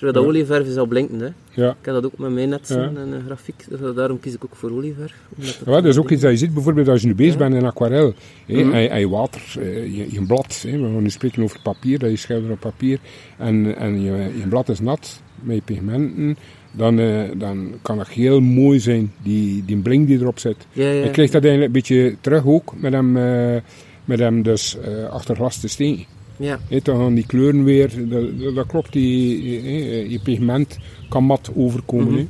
Terwijl 0.00 0.12
dat 0.12 0.34
olieverf 0.34 0.66
is 0.66 0.76
al 0.76 0.86
blinkend. 0.86 1.20
Hè. 1.20 1.28
Ja. 1.50 1.70
Ik 1.70 1.76
heb 1.82 1.94
dat 1.94 2.04
ook 2.04 2.18
met 2.18 2.30
mijn 2.30 2.48
net 2.48 2.70
en 2.70 2.96
een 2.96 3.22
grafiek. 3.26 3.64
Dus 3.68 3.94
daarom 3.94 4.20
kies 4.20 4.34
ik 4.34 4.44
ook 4.44 4.56
voor 4.56 4.70
olieverf. 4.70 5.14
Ja, 5.36 5.52
dat 5.64 5.84
is 5.84 5.98
ook 5.98 6.10
iets 6.10 6.22
dat 6.22 6.30
je 6.30 6.36
ziet, 6.36 6.54
bijvoorbeeld 6.54 6.88
als 6.88 7.00
je 7.00 7.06
nu 7.06 7.14
bezig 7.14 7.38
bent 7.38 7.54
in 7.54 7.64
aquarel. 7.64 8.14
Hè, 8.46 8.62
mm 8.62 8.70
-hmm. 8.70 8.98
je, 8.98 9.08
water, 9.08 9.42
je, 9.90 10.12
je 10.12 10.26
blad, 10.26 10.64
hè, 10.66 10.78
we 10.78 10.84
gaan 10.84 11.02
nu 11.02 11.10
spreken 11.10 11.42
over 11.42 11.60
papier, 11.62 11.98
dat 11.98 12.10
je 12.10 12.16
schildert 12.16 12.52
op 12.52 12.60
papier. 12.60 12.98
En, 13.38 13.76
en 13.76 14.00
je, 14.02 14.12
je 14.38 14.48
blad 14.48 14.68
is 14.68 14.80
nat 14.80 15.22
met 15.42 15.56
je 15.56 15.62
pigmenten 15.62 16.36
dan, 16.72 16.98
uh, 16.98 17.22
dan 17.36 17.72
kan 17.82 17.98
het 17.98 18.08
heel 18.08 18.40
mooi 18.40 18.80
zijn, 18.80 19.12
die, 19.22 19.64
die 19.64 19.76
bling 19.76 20.06
die 20.06 20.20
erop 20.20 20.38
zit. 20.38 20.66
Ja, 20.72 20.90
ja. 20.90 21.04
Ik 21.04 21.12
krijg 21.12 21.30
dat 21.30 21.44
eigenlijk 21.44 21.74
een 21.74 21.80
beetje 21.80 22.16
terug 22.20 22.46
ook, 22.46 22.74
met 22.76 22.92
hem, 22.92 23.16
uh, 23.16 23.56
met 24.04 24.18
hem 24.18 24.42
dus 24.42 24.76
uh, 24.88 25.04
achter 25.04 25.36
glas 25.36 25.60
te 25.60 25.68
steken. 25.68 26.04
Ja. 26.40 26.58
He, 26.68 26.80
dan 26.82 26.96
gaan 26.96 27.14
die 27.14 27.26
kleuren 27.26 27.64
weer, 27.64 28.08
dat, 28.08 28.54
dat 28.54 28.66
klopt, 28.66 28.92
die, 28.92 30.10
je 30.10 30.20
pigment 30.22 30.78
kan 31.08 31.24
mat 31.24 31.50
overkomen. 31.54 32.12
Mm 32.12 32.28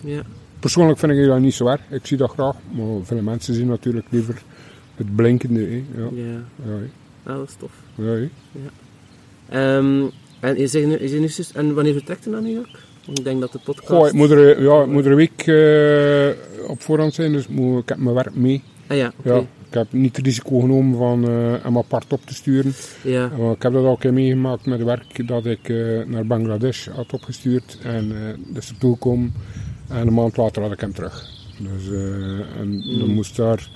-hmm. 0.00 0.10
Ja. 0.10 0.22
persoonlijk 0.60 0.98
vind 0.98 1.12
ik 1.12 1.26
dat 1.26 1.40
niet 1.40 1.54
zo 1.54 1.66
erg. 1.66 1.80
Ik 1.90 2.06
zie 2.06 2.16
dat 2.16 2.30
graag. 2.30 2.56
Maar 2.70 2.86
veel 3.02 3.22
mensen 3.22 3.54
zien 3.54 3.66
natuurlijk 3.66 4.06
liever 4.10 4.42
het 4.96 5.16
blinkende. 5.16 5.70
Ja. 5.70 5.82
Ja, 6.14 6.24
Ja. 6.64 6.78
Ah, 7.22 7.36
dat 7.36 7.48
is 7.48 7.54
tof. 7.58 7.72
ja, 7.94 8.04
hè. 8.04 8.28
Ehm, 9.48 10.04
en, 10.40 10.56
is 10.56 10.72
nu, 10.72 10.94
is 10.94 11.10
hij 11.10 11.20
nu, 11.20 11.28
en 11.54 11.74
wanneer 11.74 11.92
vertrekt 11.92 12.24
hij 12.24 12.32
naar 12.32 12.42
New 12.42 12.52
York? 12.54 12.78
Ik 13.14 13.24
denk 13.24 13.40
dat 13.40 13.52
de 13.52 13.58
podcast... 13.64 13.88
Goh, 13.88 14.06
ik 14.06 14.12
moet 14.12 14.30
er, 14.30 14.62
ja, 14.62 14.80
ik 14.82 14.86
moet 14.88 15.04
er 15.04 15.10
een 15.10 15.16
week 15.16 15.46
eh, 15.46 16.68
op 16.70 16.82
voorhand 16.82 17.14
zijn, 17.14 17.32
dus 17.32 17.42
ik 17.42 17.48
moet- 17.48 17.82
ik 17.82 17.88
heb 17.88 17.98
mijn 17.98 18.14
werk 18.14 18.34
mee. 18.34 18.62
Ah 18.86 18.96
ja. 18.96 19.12
Ja, 19.24 19.44
ik 19.74 19.80
heb 19.80 19.92
niet 19.92 20.16
het 20.16 20.26
risico 20.26 20.60
genomen 20.60 20.98
van 20.98 21.28
eh, 21.28 21.54
hem 21.62 21.78
apart 21.78 22.12
op 22.12 22.20
te 22.26 22.34
sturen. 22.34 22.72
Ja. 23.02 23.30
Uh, 23.38 23.50
ik 23.50 23.62
heb 23.62 23.72
dat 23.72 23.84
al 23.84 23.90
een 23.90 23.98
keer 23.98 24.12
meegemaakt 24.12 24.66
met 24.66 24.82
werk 24.82 25.28
dat 25.28 25.46
ik 25.46 25.68
eh, 25.68 26.04
naar 26.06 26.26
Bangladesh 26.26 26.88
had 26.88 27.12
opgestuurd. 27.12 27.78
En 27.82 28.08
dat 28.48 28.62
is 28.62 28.68
ertoe 28.68 28.92
gekomen. 28.92 29.32
En 29.88 30.06
een 30.06 30.14
maand 30.14 30.36
later 30.36 30.62
had 30.62 30.72
ik 30.72 30.80
hem 30.80 30.92
terug. 30.92 31.28
Dus, 31.58 31.90
eh, 31.90 32.60
en 32.60 32.70
dan 32.98 33.08
Mm. 33.08 33.14
moest 33.14 33.36
daar 33.36 33.68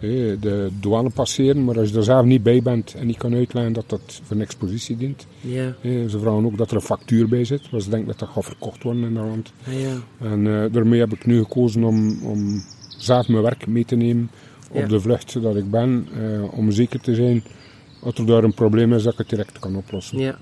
de 0.00 0.68
douane 0.80 1.10
passeren. 1.10 1.64
Maar 1.64 1.78
als 1.78 1.90
je 1.90 1.96
er 1.96 2.02
zelf 2.04 2.24
niet 2.24 2.42
bij 2.42 2.62
bent 2.62 2.94
en 2.94 3.06
niet 3.06 3.16
kan 3.16 3.34
uitleggen 3.34 3.72
dat 3.72 3.88
dat 3.88 4.20
voor 4.22 4.36
een 4.36 4.42
expositie 4.42 4.96
dient. 4.96 5.26
Ja, 5.40 5.74
ze 5.82 6.18
vragen 6.18 6.44
ook 6.44 6.58
dat 6.58 6.70
er 6.70 6.76
een 6.76 6.82
factuur 6.82 7.28
bij 7.28 7.44
zit. 7.44 7.70
Want 7.70 7.82
ze 7.82 7.90
denken 7.90 8.08
dat 8.08 8.18
dat 8.18 8.28
gaat 8.28 8.44
verkocht 8.44 8.82
worden 8.82 9.02
in 9.04 9.14
dat 9.14 9.24
land. 9.24 9.52
ah, 9.66 9.80
ja. 9.80 10.26
En 10.28 10.70
daarmee 10.72 11.00
heb 11.00 11.12
ik 11.12 11.26
nu 11.26 11.38
gekozen 11.38 11.84
om, 11.84 12.18
om 12.22 12.62
zelf 12.98 13.28
mijn 13.28 13.42
werk 13.42 13.66
mee 13.66 13.84
te 13.84 13.96
nemen 13.96 14.30
op 14.72 14.88
de 14.88 15.00
vlucht 15.00 15.42
dat 15.42 15.56
ik 15.56 15.70
ben. 15.70 16.08
eh, 16.20 16.58
om 16.58 16.70
zeker 16.70 17.00
te 17.00 17.14
zijn 17.14 17.42
dat 18.02 18.18
er 18.18 18.26
daar 18.26 18.44
een 18.44 18.54
probleem 18.54 18.92
is 18.92 19.02
dat 19.02 19.12
ik 19.12 19.18
het 19.18 19.28
direct 19.28 19.58
kan 19.58 19.76
oplossen. 19.76 20.18
Ja. 20.18 20.36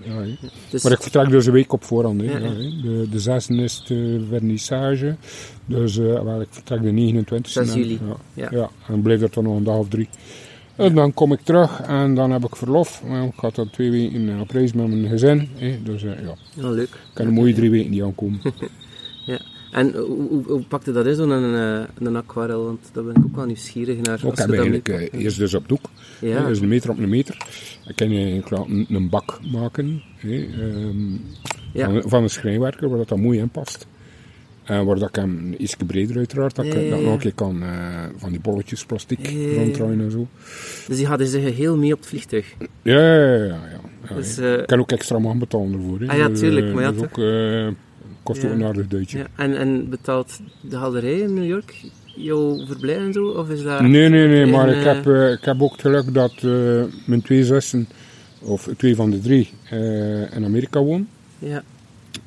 Dus, 0.71 0.83
Maar 0.83 0.93
ik 0.93 1.03
vertrek 1.03 1.29
dus 1.31 1.47
een 1.47 1.53
week 1.53 1.73
op 1.73 1.85
voorhand. 1.85 2.21
Hè. 2.21 2.27
Ja, 2.27 2.39
Ja. 2.39 2.49
De, 2.83 3.07
de 3.11 3.19
zesde 3.21 3.55
is 3.55 3.85
de 3.87 4.27
vernissage. 4.31 5.17
Dus 5.67 5.97
wel, 5.97 6.41
ik 6.41 6.49
vertrek 6.51 6.83
de 6.83 6.91
29 6.91 7.53
6 7.53 7.75
juli. 7.75 7.99
Ja, 8.35 8.49
Ja. 8.51 8.71
en 8.89 9.03
blijf 9.03 9.23
er 9.23 9.31
dan 9.33 9.45
nog 9.45 9.57
een 9.57 9.65
dag 9.65 9.77
of 9.77 9.89
drie. 9.89 10.09
En 10.77 10.95
dan 10.95 11.15
kom 11.15 11.33
ik 11.33 11.41
terug 11.41 11.81
en 11.81 12.15
dan 12.15 12.31
heb 12.31 12.45
ik 12.45 12.57
verlof. 12.57 13.03
Ik 13.27 13.33
ga 13.37 13.51
dan 13.55 13.71
twee 13.71 13.91
weken 13.91 14.41
op 14.41 14.51
reis 14.51 14.73
met 14.73 14.89
mijn 14.89 15.09
gezin. 15.09 15.49
Dus 15.85 16.03
eh, 16.03 16.11
ja, 16.11 16.31
ik 16.31 16.63
ja, 16.63 16.69
leuk. 16.71 16.89
kan 17.15 17.27
een 17.27 17.33
mooie 17.33 17.55
drie 17.55 17.71
weken 17.71 17.91
niet 17.91 18.03
aankomen. 18.03 18.41
En 19.71 19.95
hoe, 19.95 20.63
pakte 20.69 20.93
dat 20.93 21.07
in, 21.07 21.15
zo'n 21.15 21.31
een, 21.31 21.87
een 21.99 22.17
aquarel? 22.17 22.65
Want 22.65 22.91
daar 22.93 23.05
ben 23.05 23.15
ik 23.17 23.25
ook 23.25 23.37
wel 23.37 23.45
nieuwsgierig 23.45 24.01
naar. 24.01 24.25
ik 24.25 24.39
heb 24.39 24.51
eigenlijk 24.51 24.89
eh, 24.89 25.23
eerst 25.23 25.39
dus 25.39 25.55
op 25.55 25.69
doek. 25.69 25.85
Ja. 26.21 26.41
Hè, 26.43 26.47
dus 26.47 26.61
een 26.61 26.69
meter 26.69 26.91
op 26.91 26.99
een 26.99 27.09
meter. 27.09 27.37
Ik 27.87 27.97
kan 27.97 28.11
je 28.11 28.43
een, 28.51 28.87
een 28.89 29.09
bak 29.09 29.39
maken. 29.53 30.03
Hè, 30.17 30.47
ehm, 30.61 31.13
Ja. 31.73 31.85
van, 31.85 32.03
van 32.07 32.23
een 32.23 32.31
schrijnwerker, 32.31 32.89
waar 32.89 32.99
dat 32.99 33.09
dan 33.09 33.21
mooi 33.21 33.39
in 33.39 33.49
past. 33.49 33.87
En 34.65 34.85
waar 34.85 34.99
dat 34.99 35.09
ik 35.09 35.15
hem 35.15 35.55
iets 35.59 35.77
breder 35.87 36.17
uiteraard, 36.17 36.57
dat 36.57 36.65
ik 36.65 36.73
Ja, 36.73 36.97
nog 36.97 37.13
een 37.13 37.19
keer 37.19 37.35
kan 37.35 37.63
eh, 37.63 38.05
van 38.17 38.31
die 38.31 38.41
bolletjes 38.41 38.85
plastic 38.85 39.19
ronddraaien 39.57 40.01
en 40.01 40.11
zo. 40.11 40.27
Dus 40.87 40.97
die 40.97 41.07
hadden 41.07 41.27
zich 41.27 41.57
heel 41.57 41.77
mee 41.77 41.93
op 41.93 41.99
het 41.99 42.09
vliegtuig. 42.09 42.55
Ja, 42.83 43.15
ja, 43.15 43.35
ja. 43.45 44.15
Dus, 44.15 44.39
eh, 44.39 44.59
ik 44.59 44.67
kan 44.67 44.79
ook 44.81 44.93
extra 44.93 45.19
man 45.19 45.39
betalen 45.39 45.73
ervoor. 45.73 46.01
Hè. 46.01 46.07
Ah 46.07 46.17
ja, 46.17 46.31
tuurlijk, 46.31 46.67
eh, 46.67 46.75
maar 46.75 46.83
ja, 46.83 46.93
dat 46.93 47.03
is 47.03 47.09
ook, 47.09 47.19
eh, 47.19 47.69
kost 48.23 48.43
een 48.43 48.65
aardig 48.65 48.87
duitje. 48.87 49.19
ja. 49.19 49.27
en, 49.37 49.59
en 49.59 49.89
betaalt 49.89 50.41
de 50.61 50.77
galderij 50.77 51.19
in 51.19 51.35
New 51.35 51.47
York 51.47 51.75
jouw 52.23 52.67
verblijf 52.67 52.99
en 52.99 53.13
zo? 53.13 53.27
Of 53.27 53.51
is 53.51 53.63
dat... 53.63 53.81
Nee, 53.81 54.09
nee, 54.09 54.27
nee, 54.27 54.47
maar 54.47 54.69
ik 54.69 54.77
eh, 54.77 54.85
heb, 54.85 55.07
eh, 55.07 55.33
ik 55.33 55.45
heb 55.45 55.63
ook 55.63 55.73
het 55.73 55.81
geluk 55.81 56.15
dat 56.15 56.33
eh, 56.33 56.83
mijn 57.05 57.23
twee 57.23 57.45
zussen, 57.45 57.89
of 58.41 58.69
twee 58.77 58.97
van 58.97 59.11
de 59.11 59.21
drie, 59.21 59.49
in 60.33 60.45
Amerika 60.45 60.83
wonen. 60.83 61.09
Ja, 61.39 61.63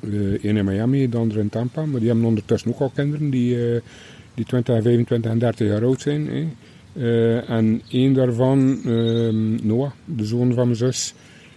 een 0.00 0.56
in 0.56 0.64
Miami, 0.64 1.08
de 1.08 1.16
andere 1.16 1.40
in 1.40 1.48
Tampa. 1.48 1.84
Maar 1.84 2.00
die 2.00 2.08
hebben 2.08 2.26
ondertussen 2.26 2.70
ook 2.70 2.80
al 2.80 2.90
kinderen 2.94 3.30
die, 3.30 3.56
die 4.34 4.44
20, 4.44 4.82
25 4.82 5.30
en 5.30 5.38
30 5.38 5.68
jaar 5.68 5.82
oud 5.84 6.00
zijn. 6.00 6.28
Hè. 6.28 7.38
En 7.38 7.82
één 7.88 8.12
daarvan, 8.12 8.80
ehm, 8.84 9.66
Noah, 9.66 9.90
de 10.04 10.24
zoon 10.24 10.54
van 10.54 10.64
mijn 10.64 10.76
zus, 10.76 11.14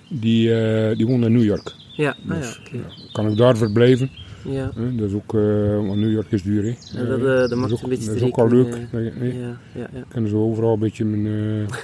die, 0.10 0.50
die 0.96 1.08
woont 1.08 1.26
in 1.26 1.32
New 1.32 1.44
York. 1.44 1.74
ja, 1.96 2.10
ah, 2.10 2.16
ja, 2.28 2.40
Dus, 2.40 2.62
ja, 2.72 2.80
kan 3.12 3.32
ik 3.32 3.38
daar 3.38 3.58
verblijven. 3.58 4.10
Ja. 4.50 4.72
Dat 4.76 5.08
is 5.10 5.14
ook, 5.14 5.34
eh, 5.34 5.42
want 5.88 5.96
New 6.00 6.12
York 6.12 6.32
is 6.32 6.44
duur. 6.44 6.64
Hè. 6.64 7.00
En 7.00 7.08
dat, 7.08 7.20
Eh, 7.20 7.34
eh, 7.34 7.40
dat 7.40 7.52
is 7.52 7.58
maakt 7.58 7.74
ook, 7.74 7.82
een 7.82 7.90
beetje 7.90 8.06
dat 8.06 8.16
is 8.16 8.22
ook 8.22 8.38
al 8.38 8.48
leuk. 8.50 8.72
Dat 8.72 8.80
je- 9.04 9.12
hè. 9.18 9.26
Ja, 9.26 9.58
ja, 9.76 9.90
ja. 9.94 10.04
Kunnen 10.08 10.30
ze 10.30 10.36
overal 10.36 10.74
een 10.74 10.80
beetje 10.80 11.06
mijn, 11.06 11.26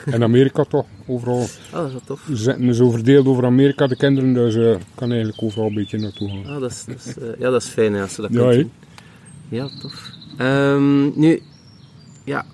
eh, 0.05 0.13
in 0.13 0.23
Amerika 0.23 0.63
toch, 0.63 0.85
overal 1.07 1.35
Oh, 1.39 1.47
dat 1.71 1.85
is 1.85 1.91
wel 1.91 2.01
tof. 2.05 2.23
ze 2.27 2.35
zitten 2.35 2.75
zo 2.75 2.89
verdeeld 2.89 3.25
over 3.27 3.45
Amerika, 3.45 3.87
de 3.87 3.95
kinderen, 3.95 4.33
dus 4.33 4.55
eh 4.55 4.75
kan 4.95 5.09
eigenlijk 5.09 5.41
overal 5.43 5.67
een 5.67 5.73
beetje 5.73 5.97
naartoe 5.97 6.29
gaan. 6.29 6.55
Oh, 6.55 6.61
dat 6.61 6.71
is, 6.71 6.85
dat 6.85 6.95
is, 7.05 7.17
eh, 7.17 7.39
ja, 7.39 7.49
dat 7.49 7.61
is 7.61 7.67
fijn 7.67 7.93
hè, 7.93 8.01
als 8.01 8.13
ze 8.13 8.21
dat 8.21 8.31
Ja, 8.33 8.51
doen. 8.51 8.71
Ja, 9.49 9.69
tof. 9.81 10.09
Ehm, 10.37 11.19
nu, 11.19 11.41
ja, 12.23 12.45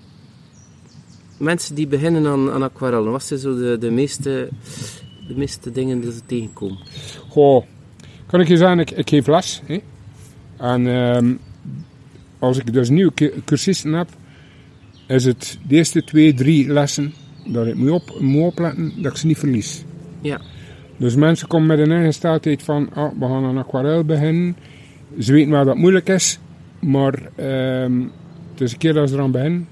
mensen 1.38 1.74
die 1.74 1.86
beginnen 1.86 2.26
aan, 2.26 2.50
aan 2.50 2.62
aquarellen, 2.62 3.10
wat 3.12 3.22
zijn 3.24 3.40
zo 3.40 3.56
de, 3.56 3.76
de, 3.78 3.90
meeste, 3.90 4.48
de 5.28 5.34
meeste 5.36 5.70
dingen 5.72 6.00
die 6.00 6.12
ze 6.12 6.20
tegenkomen? 6.26 6.78
Goh, 7.28 7.64
kan 8.26 8.40
ik 8.40 8.48
je 8.48 8.56
zeggen, 8.56 8.78
ik, 8.78 8.90
ik 8.90 9.08
geef 9.08 9.26
les. 9.26 9.62
Hè? 9.64 9.80
En 10.60 10.86
ehm, 10.86 11.32
als 12.38 12.58
ik 12.58 12.72
dus 12.72 12.88
nieuwe 12.88 13.14
cu- 13.14 13.32
cursisten 13.44 13.92
heb, 13.92 14.08
is 15.06 15.24
het 15.24 15.58
de 15.68 15.74
eerste 15.74 16.04
twee, 16.04 16.34
drie 16.34 16.72
lessen 16.72 17.12
dat 17.46 17.66
ik 17.66 17.74
moet, 17.74 17.90
op, 17.90 18.16
moet 18.20 18.42
opletten 18.42 18.92
dat 19.02 19.12
ik 19.12 19.18
ze 19.18 19.26
niet 19.26 19.38
verlies. 19.38 19.84
Ja, 20.20 20.40
Dus 20.96 21.14
mensen 21.14 21.48
komen 21.48 21.66
met 21.66 21.78
een 21.78 21.90
ingesteldheid 22.02 22.62
van, 22.62 22.88
ah, 22.94 23.12
we 23.18 23.24
gaan 23.26 23.44
aan 23.44 23.58
aquarel 23.58 24.04
beginnen. 24.04 24.56
Ze 25.18 25.32
weten 25.32 25.50
wel 25.50 25.64
dat 25.64 25.76
moeilijk 25.76 26.08
is, 26.08 26.38
maar 26.80 27.14
ehm, 27.36 28.00
het 28.52 28.60
is 28.60 28.72
een 28.72 28.78
keer 28.78 28.92
dat 28.94 29.08
ze 29.08 29.14
eraan 29.14 29.30
beginnen, 29.30 29.68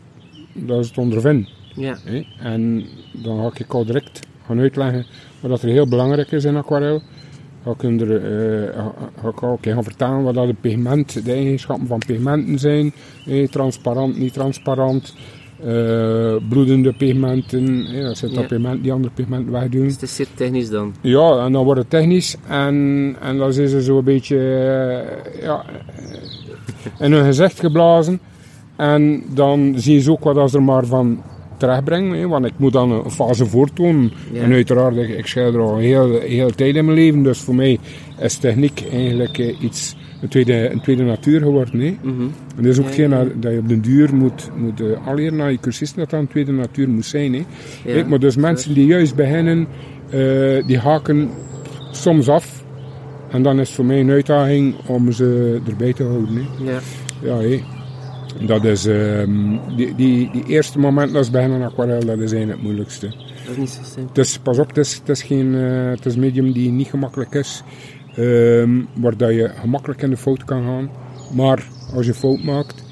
dat 0.52 0.82
ze 0.84 0.88
het 0.90 0.98
ondervinden. 0.98 1.48
ja? 1.74 1.98
En 2.38 2.84
dan 3.22 3.38
ga 3.38 3.50
ik 3.64 3.74
al 3.74 3.84
direct 3.84 4.20
gaan 4.46 4.58
uitleggen 4.60 5.06
wat 5.40 5.50
dat 5.50 5.62
er 5.62 5.68
heel 5.68 5.88
belangrijk 5.88 6.30
is 6.32 6.44
in 6.44 6.56
aquarel. 6.56 7.02
Ga 7.78 7.88
ik, 7.88 8.00
er, 8.00 8.16
eh, 8.16 8.74
ga- 8.76 8.94
ga 9.22 9.28
ik 9.28 9.42
ook 9.42 9.58
gaan 9.66 9.82
vertellen 9.82 10.22
wat 10.22 10.34
dat 10.34 10.46
de 10.46 10.54
pigment, 10.60 11.24
de 11.24 11.32
eigenschappen 11.32 11.86
van 11.86 11.98
pigmenten 12.06 12.58
zijn. 12.58 12.92
hè, 13.24 13.48
transparant, 13.48 14.18
niet 14.18 14.32
transparant. 14.32 15.14
eh, 15.64 16.36
bloedende 16.48 16.92
pigmenten. 16.92 17.76
dat 18.02 18.16
zijn 18.18 18.30
Ja. 18.30 18.36
dat 18.36 18.46
pigmenten 18.46 18.82
die 18.82 18.92
andere 18.92 19.12
pigmenten 19.14 19.52
wegdoen. 19.52 19.82
dus 19.82 19.92
het 19.92 20.02
is 20.02 20.14
zeer 20.14 20.26
technisch 20.34 20.70
dan. 20.70 20.94
Ja, 21.00 21.44
en 21.44 21.52
dan 21.52 21.64
wordt 21.64 21.80
het 21.80 21.90
technisch. 21.90 22.36
En, 22.48 23.16
en 23.20 23.38
dan 23.38 23.52
zijn 23.52 23.68
ze 23.68 23.82
zo 23.82 23.98
een 23.98 24.04
beetje 24.04 24.36
eh, 24.36 25.42
ja, 25.42 25.64
eh, 25.96 27.04
in 27.06 27.12
hun 27.12 27.24
gezicht 27.24 27.60
geblazen. 27.60 28.20
En 28.76 29.22
dan 29.34 29.72
zien 29.76 30.00
ze 30.00 30.10
ook 30.10 30.24
wat 30.24 30.36
als 30.36 30.54
er 30.54 30.62
maar 30.62 30.86
van 30.86 31.22
terechtbrengen. 31.58 32.28
Want 32.28 32.44
ik 32.46 32.52
moet 32.56 32.72
dan 32.72 32.90
een 32.90 33.10
fase 33.10 33.46
voortonen. 33.46 34.12
Ja. 34.32 34.42
En 34.42 34.52
uiteraard, 34.52 34.96
ik, 34.96 35.08
ik 35.08 35.26
schilder 35.26 35.60
al 35.60 35.76
heel, 35.76 36.20
heel 36.20 36.50
tijd 36.50 36.76
in 36.76 36.84
mijn 36.84 36.96
leven. 36.96 37.22
Dus 37.22 37.38
voor 37.40 37.54
mij 37.54 37.78
is 38.20 38.36
techniek 38.36 38.84
eigenlijk 38.92 39.38
eh, 39.38 39.62
iets, 39.62 39.96
een 40.22 40.28
tweede, 40.28 40.70
een 40.70 40.80
tweede 40.80 41.02
natuur 41.02 41.40
geworden. 41.40 41.80
Hè. 41.80 41.96
Mhm. 42.02 42.20
En 42.56 42.62
dat 42.62 42.64
is 42.64 42.78
ook 42.78 42.84
hetgeen 42.84 43.10
ja, 43.10 43.20
ja. 43.20 43.26
dat- 43.40 43.52
je 43.52 43.58
op 43.58 43.68
den 43.68 43.80
duur 43.80 44.14
moet, 44.14 44.50
moet 44.56 44.80
uh, 44.80 45.06
aanleren 45.06 45.36
naar 45.36 45.50
je 45.50 45.60
cursisten, 45.60 45.98
dat 45.98 46.10
dat 46.10 46.20
een 46.20 46.28
tweede 46.28 46.52
natuur 46.52 46.88
moet 46.88 47.04
zijn. 47.06 47.34
Hè. 47.34 47.42
Kijk, 47.84 48.08
maar 48.08 48.18
dus 48.18 48.36
mensen 48.36 48.74
die 48.74 48.86
juist 48.86 49.14
beginnen, 49.14 49.66
eh, 50.10 50.66
die 50.66 50.78
haken 50.78 51.30
soms 51.92 52.28
af. 52.28 52.64
En 53.30 53.42
dan 53.42 53.60
is 53.60 53.66
het 53.66 53.76
voor 53.76 53.84
mij 53.84 54.00
een 54.00 54.10
uitdaging 54.10 54.74
om 54.86 55.12
ze 55.12 55.60
erbij 55.68 55.92
te 55.92 56.02
houden. 56.04 56.34
Hè. 56.34 56.70
Ja, 56.72 56.78
Ja, 57.22 57.38
hé. 57.38 57.60
Dat 58.46 58.64
is, 58.64 58.86
ehm, 58.86 59.56
die, 59.76 59.94
die, 59.94 60.30
die 60.30 60.44
eerste 60.46 60.78
moment 60.78 61.12
dat 61.12 61.24
ze 61.24 61.30
beginnen 61.30 61.62
aan 61.62 61.68
aquarel, 61.68 62.04
dat 62.04 62.18
is 62.18 62.32
eigenlijk 62.32 62.50
het 62.50 62.62
moeilijkste. 62.62 63.06
dat 63.06 63.50
is 63.50 63.56
niet 63.56 63.68
zo 63.68 63.80
simpel. 63.82 64.08
Het 64.08 64.18
is, 64.18 64.38
pas 64.38 64.58
op, 64.58 64.68
het 64.68 64.76
is, 64.76 64.94
het 64.94 65.08
is 65.08 65.22
geen 65.22 65.54
eh, 65.54 65.90
het 65.90 66.06
is 66.06 66.14
een 66.14 66.20
medium 66.20 66.52
die 66.52 66.70
niet 66.70 66.86
gemakkelijk 66.88 67.34
is. 67.34 67.62
ehm, 68.14 68.70
waar 68.94 69.16
dat 69.16 69.30
je 69.30 69.48
gemakkelijk 69.60 70.02
in 70.02 70.10
de 70.10 70.16
fout 70.16 70.44
kan 70.44 70.62
gaan. 70.64 70.90
Maar 71.34 71.66
als 71.94 72.06
je 72.06 72.14
fout 72.14 72.42
maakt, 72.42 72.84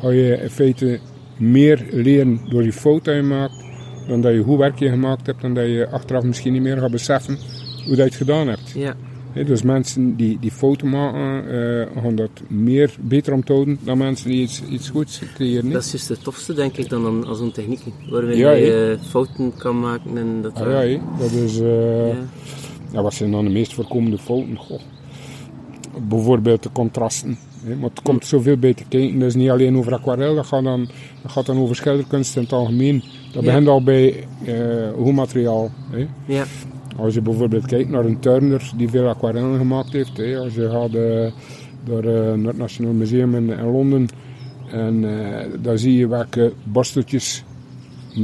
ga 0.00 0.10
je 0.10 0.36
in 0.42 0.50
feite 0.50 0.98
meer 1.38 1.86
leren 1.90 2.40
door 2.48 2.62
die 2.62 2.72
fout 2.72 3.04
die 3.04 3.14
je 3.14 3.22
maakt. 3.22 3.64
Dan 4.08 4.20
dat 4.20 4.32
je 4.34 4.42
goed 4.42 4.58
werkje 4.58 4.88
gemaakt 4.88 5.26
hebt. 5.26 5.42
En 5.42 5.54
dat 5.54 5.66
je 5.66 5.88
achteraf 5.90 6.22
misschien 6.22 6.52
niet 6.52 6.62
meer 6.62 6.78
gaat 6.78 6.90
beseffen 6.90 7.38
hoe 7.84 7.96
dat 7.96 7.96
je 7.96 8.02
het 8.02 8.14
gedaan 8.14 8.48
hebt. 8.48 8.70
Ja, 8.70 8.94
Dus 9.34 9.62
mensen 9.62 10.16
die, 10.16 10.38
die 10.40 10.50
fouten 10.50 10.88
maken, 10.88 11.50
eh, 11.50 12.02
gaan 12.02 12.14
dat 12.14 12.30
meer 12.48 12.94
beter 13.00 13.32
onthouden 13.32 13.78
dan 13.82 13.98
mensen 13.98 14.30
die 14.30 14.42
iets, 14.42 14.62
iets 14.70 14.88
goeds 14.88 15.20
creëren. 15.34 15.70
dat 15.70 15.84
is 15.84 15.90
juist 15.90 16.08
het 16.08 16.22
tofste 16.24 16.54
denk 16.54 16.76
ik 16.76 16.88
dan 16.88 17.06
aan, 17.06 17.26
aan 17.26 17.36
zo'n 17.36 17.52
techniek. 17.52 17.80
Waarmee 18.10 18.36
Ja, 18.36 18.50
je 18.50 18.98
fouten 19.08 19.52
kan 19.58 19.80
maken 19.80 20.16
en 20.18 20.42
dat... 20.42 20.60
Ah, 20.60 20.90
ja, 20.90 21.00
dat 21.18 21.30
is... 21.30 21.60
eh, 21.60 22.08
ja. 22.08 22.14
Ja, 22.92 23.02
wat 23.02 23.14
zijn 23.14 23.30
dan 23.30 23.44
de 23.44 23.50
meest 23.50 23.74
voorkomende 23.74 24.18
fouten? 24.18 24.56
Goh. 24.56 24.80
Bijvoorbeeld 26.08 26.62
de 26.62 26.72
contrasten. 26.72 27.38
Hè. 27.64 27.74
Maar 27.76 27.90
het 27.90 28.02
komt 28.02 28.26
zoveel 28.26 28.56
bij 28.56 28.74
te 28.74 28.84
kijken. 28.88 29.18
Dat 29.18 29.28
is 29.28 29.34
niet 29.34 29.50
alleen 29.50 29.76
over 29.76 29.92
aquarel, 29.94 30.34
dat 30.34 30.46
gaat 30.46 30.64
dan, 30.64 30.88
dat 31.22 31.30
gaat 31.32 31.46
dan 31.46 31.58
over 31.58 31.76
schilderkunst 31.76 32.36
in 32.36 32.42
het 32.42 32.52
algemeen. 32.52 33.02
Dat 33.32 33.42
Ja. 33.42 33.48
begint 33.50 33.68
al 33.68 33.82
bij 33.82 34.26
eh 34.44 34.54
hoe 34.94 35.12
materiaal. 35.12 35.70
Ja, 36.26 36.44
Als 36.96 37.14
je 37.14 37.20
bijvoorbeeld 37.20 37.66
kijkt 37.66 37.90
naar 37.90 38.04
een 38.04 38.18
Turner 38.18 38.72
die 38.76 38.88
veel 38.88 39.08
aquarellen 39.08 39.58
gemaakt 39.58 39.92
heeft. 39.92 40.16
Hè. 40.16 40.38
Als 40.38 40.54
je 40.54 40.70
gaat 40.70 40.94
eh, 40.94 41.32
door, 41.84 42.04
eh, 42.04 42.34
naar 42.34 42.46
het 42.46 42.56
Nationaal 42.56 42.92
Museum 42.92 43.34
in, 43.34 43.50
in 43.50 43.70
Londen, 43.70 44.08
En 44.70 45.04
eh, 45.04 45.46
dan 45.62 45.78
zie 45.78 45.96
je 45.96 46.08
welke 46.08 46.52
borsteltjes 46.64 47.44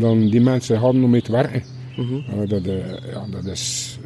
dan 0.00 0.28
die 0.28 0.40
mensen 0.40 0.78
hadden 0.78 1.02
om 1.02 1.10
mee 1.10 1.22
te 1.22 1.32
werken. 1.32 1.62
Mhm. 1.96 2.48
Dat, 2.48 2.64
ja, 3.12 3.26
dat 3.30 3.44
is... 3.44 3.98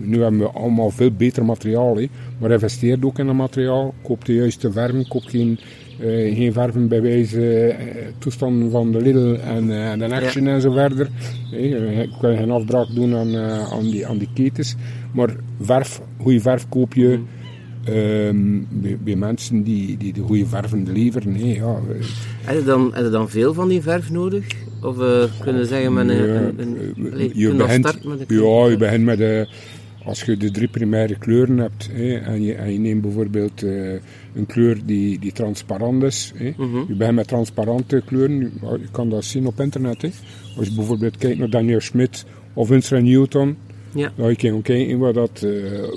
Nu 0.00 0.22
hebben 0.22 0.40
we 0.40 0.50
allemaal 0.50 0.90
veel 0.90 1.10
beter 1.10 1.44
materiaal. 1.44 1.96
Hè. 1.96 2.08
Maar 2.38 2.50
investeer 2.50 2.98
ook 3.00 3.18
in 3.18 3.26
dat 3.26 3.34
materiaal. 3.34 3.94
Koop 4.02 4.24
de 4.24 4.34
juiste 4.34 4.72
verven. 4.72 5.08
Koop 5.08 5.24
geen, 5.24 5.58
geen 5.98 6.52
verven 6.52 6.88
bij 6.88 7.02
wijze 7.02 7.68
eh, 7.68 8.06
toestanden 8.18 8.70
van 8.70 8.92
de 8.92 9.00
Lidl 9.00 9.34
en 9.42 9.90
eh, 9.92 10.08
de 10.08 10.14
Action 10.14 10.46
en 10.46 10.60
zo 10.60 10.72
verder. 10.72 11.08
Je 11.50 12.08
kan 12.20 12.36
geen 12.36 12.50
afbraak 12.50 12.94
doen 12.94 13.14
aan, 13.16 13.34
eh, 13.34 13.72
aan, 13.72 13.82
die, 13.82 14.06
aan 14.06 14.18
die 14.18 14.28
ketens. 14.34 14.74
Maar 15.12 15.36
verf, 15.60 16.00
goede 16.20 16.40
verf 16.40 16.68
koop 16.68 16.94
je 16.94 17.18
ehm, 17.84 18.58
bij, 18.70 18.98
bij 19.04 19.16
mensen 19.16 19.62
die, 19.62 19.96
die 19.96 20.12
de 20.12 20.20
goede 20.20 20.46
verven 20.46 20.92
leveren. 20.92 21.34
Hè. 21.34 21.46
Ja, 21.54 21.80
Heb 22.42 22.58
je, 22.58 22.64
dan, 22.64 22.90
heb 22.94 23.04
je 23.04 23.10
dan 23.10 23.28
veel 23.28 23.54
van 23.54 23.68
die 23.68 23.82
verf 23.82 24.10
nodig? 24.10 24.46
Of 24.82 25.00
eh, 25.00 25.22
kunnen 25.40 25.60
we 25.62 25.66
zeggen 25.68 25.92
met 25.92 26.08
een... 26.08 26.16
Ja, 26.26 26.50
een, 26.56 26.76
eh, 27.12 27.30
je 27.32 27.54
begint- 27.54 27.86
starten 27.88 28.08
met 28.10 28.30
een 28.30 28.36
Ja, 28.36 28.66
je 28.70 28.76
begint 28.76 29.04
met 29.04 29.48
als 30.06 30.22
je 30.22 30.36
de 30.36 30.50
drie 30.50 30.68
primaire 30.68 31.18
kleuren 31.18 31.58
hebt 31.58 31.88
hè, 31.92 32.14
en, 32.16 32.42
je, 32.42 32.54
en 32.54 32.72
je 32.72 32.78
neemt 32.78 33.00
bijvoorbeeld 33.02 33.62
eh, 33.62 33.92
een 34.34 34.46
kleur 34.46 34.78
die, 34.84 35.18
die 35.18 35.32
transparant 35.32 36.02
is. 36.02 36.32
Hè. 36.36 36.52
Mhm. 36.56 36.78
Je 36.88 36.94
begint 36.94 37.16
met 37.16 37.28
transparante 37.28 38.02
kleuren, 38.06 38.38
je, 38.38 38.50
je 38.80 38.88
kan 38.90 39.08
dat 39.10 39.24
zien 39.24 39.46
op 39.46 39.60
internet. 39.60 40.02
Hè. 40.02 40.08
Als 40.56 40.68
je 40.68 40.74
bijvoorbeeld 40.74 41.16
kijkt 41.16 41.38
naar 41.38 41.50
Daniel 41.50 41.80
Schmidt 41.80 42.24
of 42.54 42.68
Winston 42.68 43.04
Newton, 43.04 43.56
Ja. 43.94 44.12
dan 44.16 44.36
kan 44.36 44.54
je 44.54 44.62
kijken 44.62 44.98
wat 44.98 45.14
dat, 45.14 45.42
eh, 45.42 45.50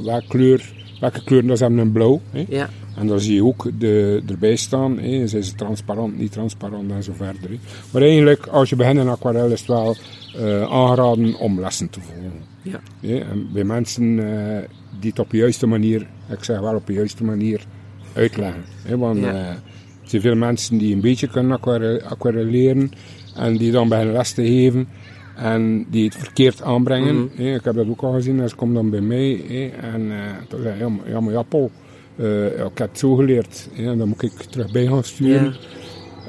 welke, 0.05 0.27
kleur, 0.27 0.73
welke 0.99 1.23
kleuren 1.23 1.47
dat 1.47 1.57
ze 1.57 1.63
hebben 1.63 1.81
in 1.85 1.91
blauw. 1.91 2.21
Hè. 2.31 2.45
Ja, 2.49 2.69
En 2.97 3.07
dan 3.07 3.19
zie 3.19 3.33
je 3.33 3.43
ook 3.43 3.71
de, 3.79 4.21
erbij 4.27 4.55
staan, 4.55 4.97
hè, 4.99 5.27
zijn 5.27 5.43
ze 5.43 5.55
transparant, 5.55 6.17
niet 6.17 6.31
transparant 6.31 6.91
en 6.91 7.03
zo 7.03 7.11
verder. 7.15 7.49
Maar 7.91 8.01
eigenlijk, 8.01 8.47
als 8.47 8.69
je 8.69 8.75
begint 8.75 8.99
in 8.99 9.07
aquarel, 9.07 9.51
is 9.51 9.59
het 9.59 9.67
wel 9.67 9.95
eh, 10.35 10.61
aangeraden 10.61 11.35
om 11.39 11.59
lessen 11.59 11.89
te 11.89 11.99
volgen. 12.01 12.31
ja. 12.61 12.79
En 13.19 13.47
bij 13.53 13.63
mensen 13.63 14.19
eh, 14.19 14.57
die 14.99 15.09
het 15.09 15.19
op 15.19 15.29
de 15.29 15.37
juiste 15.37 15.67
manier, 15.67 16.07
ik 16.29 16.43
zeg 16.43 16.59
wel 16.59 16.75
op 16.75 16.87
de 16.87 16.93
juiste 16.93 17.23
manier, 17.23 17.65
uitleggen. 18.13 18.63
Hè. 18.85 18.97
Want 18.97 19.19
Ja. 19.19 19.29
eh, 19.33 19.47
er 19.49 19.59
zijn 20.03 20.21
veel 20.21 20.35
mensen 20.35 20.77
die 20.77 20.93
een 20.95 21.01
beetje 21.01 21.27
kunnen 21.27 21.51
aquare- 21.51 22.03
aquarelleren 22.03 22.91
en 23.35 23.57
die 23.57 23.71
dan 23.71 23.89
beginnen 23.89 24.13
les 24.13 24.31
te 24.31 24.41
geven. 24.45 24.87
En 25.35 25.85
die 25.89 26.05
het 26.05 26.15
verkeerd 26.15 26.61
aanbrengen. 26.61 27.15
Mhm. 27.15 27.41
hè. 27.41 27.55
Ik 27.55 27.63
heb 27.63 27.75
dat 27.75 27.87
ook 27.87 28.01
al 28.01 28.11
gezien. 28.13 28.49
Ze 28.49 28.55
komen 28.55 28.75
dan 28.75 28.89
bij 28.89 29.01
mij. 29.01 29.41
hè. 29.47 29.87
En 29.87 30.11
dan 30.47 30.61
zeg 30.61 30.73
ik, 30.73 30.79
ja, 30.79 30.89
maar, 30.89 31.09
ja, 31.09 31.19
maar 31.19 31.33
ja, 31.33 31.41
Paul, 31.43 31.71
ja, 32.17 32.45
ik 32.47 32.77
heb 32.77 32.89
het 32.89 32.99
zo 32.99 33.15
geleerd. 33.15 33.69
hè. 33.73 33.91
En 33.91 33.97
dan 33.97 34.07
moet 34.07 34.21
ik 34.23 34.31
terug 34.31 34.71
bij 34.71 34.85
gaan 34.87 35.03
sturen. 35.03 35.55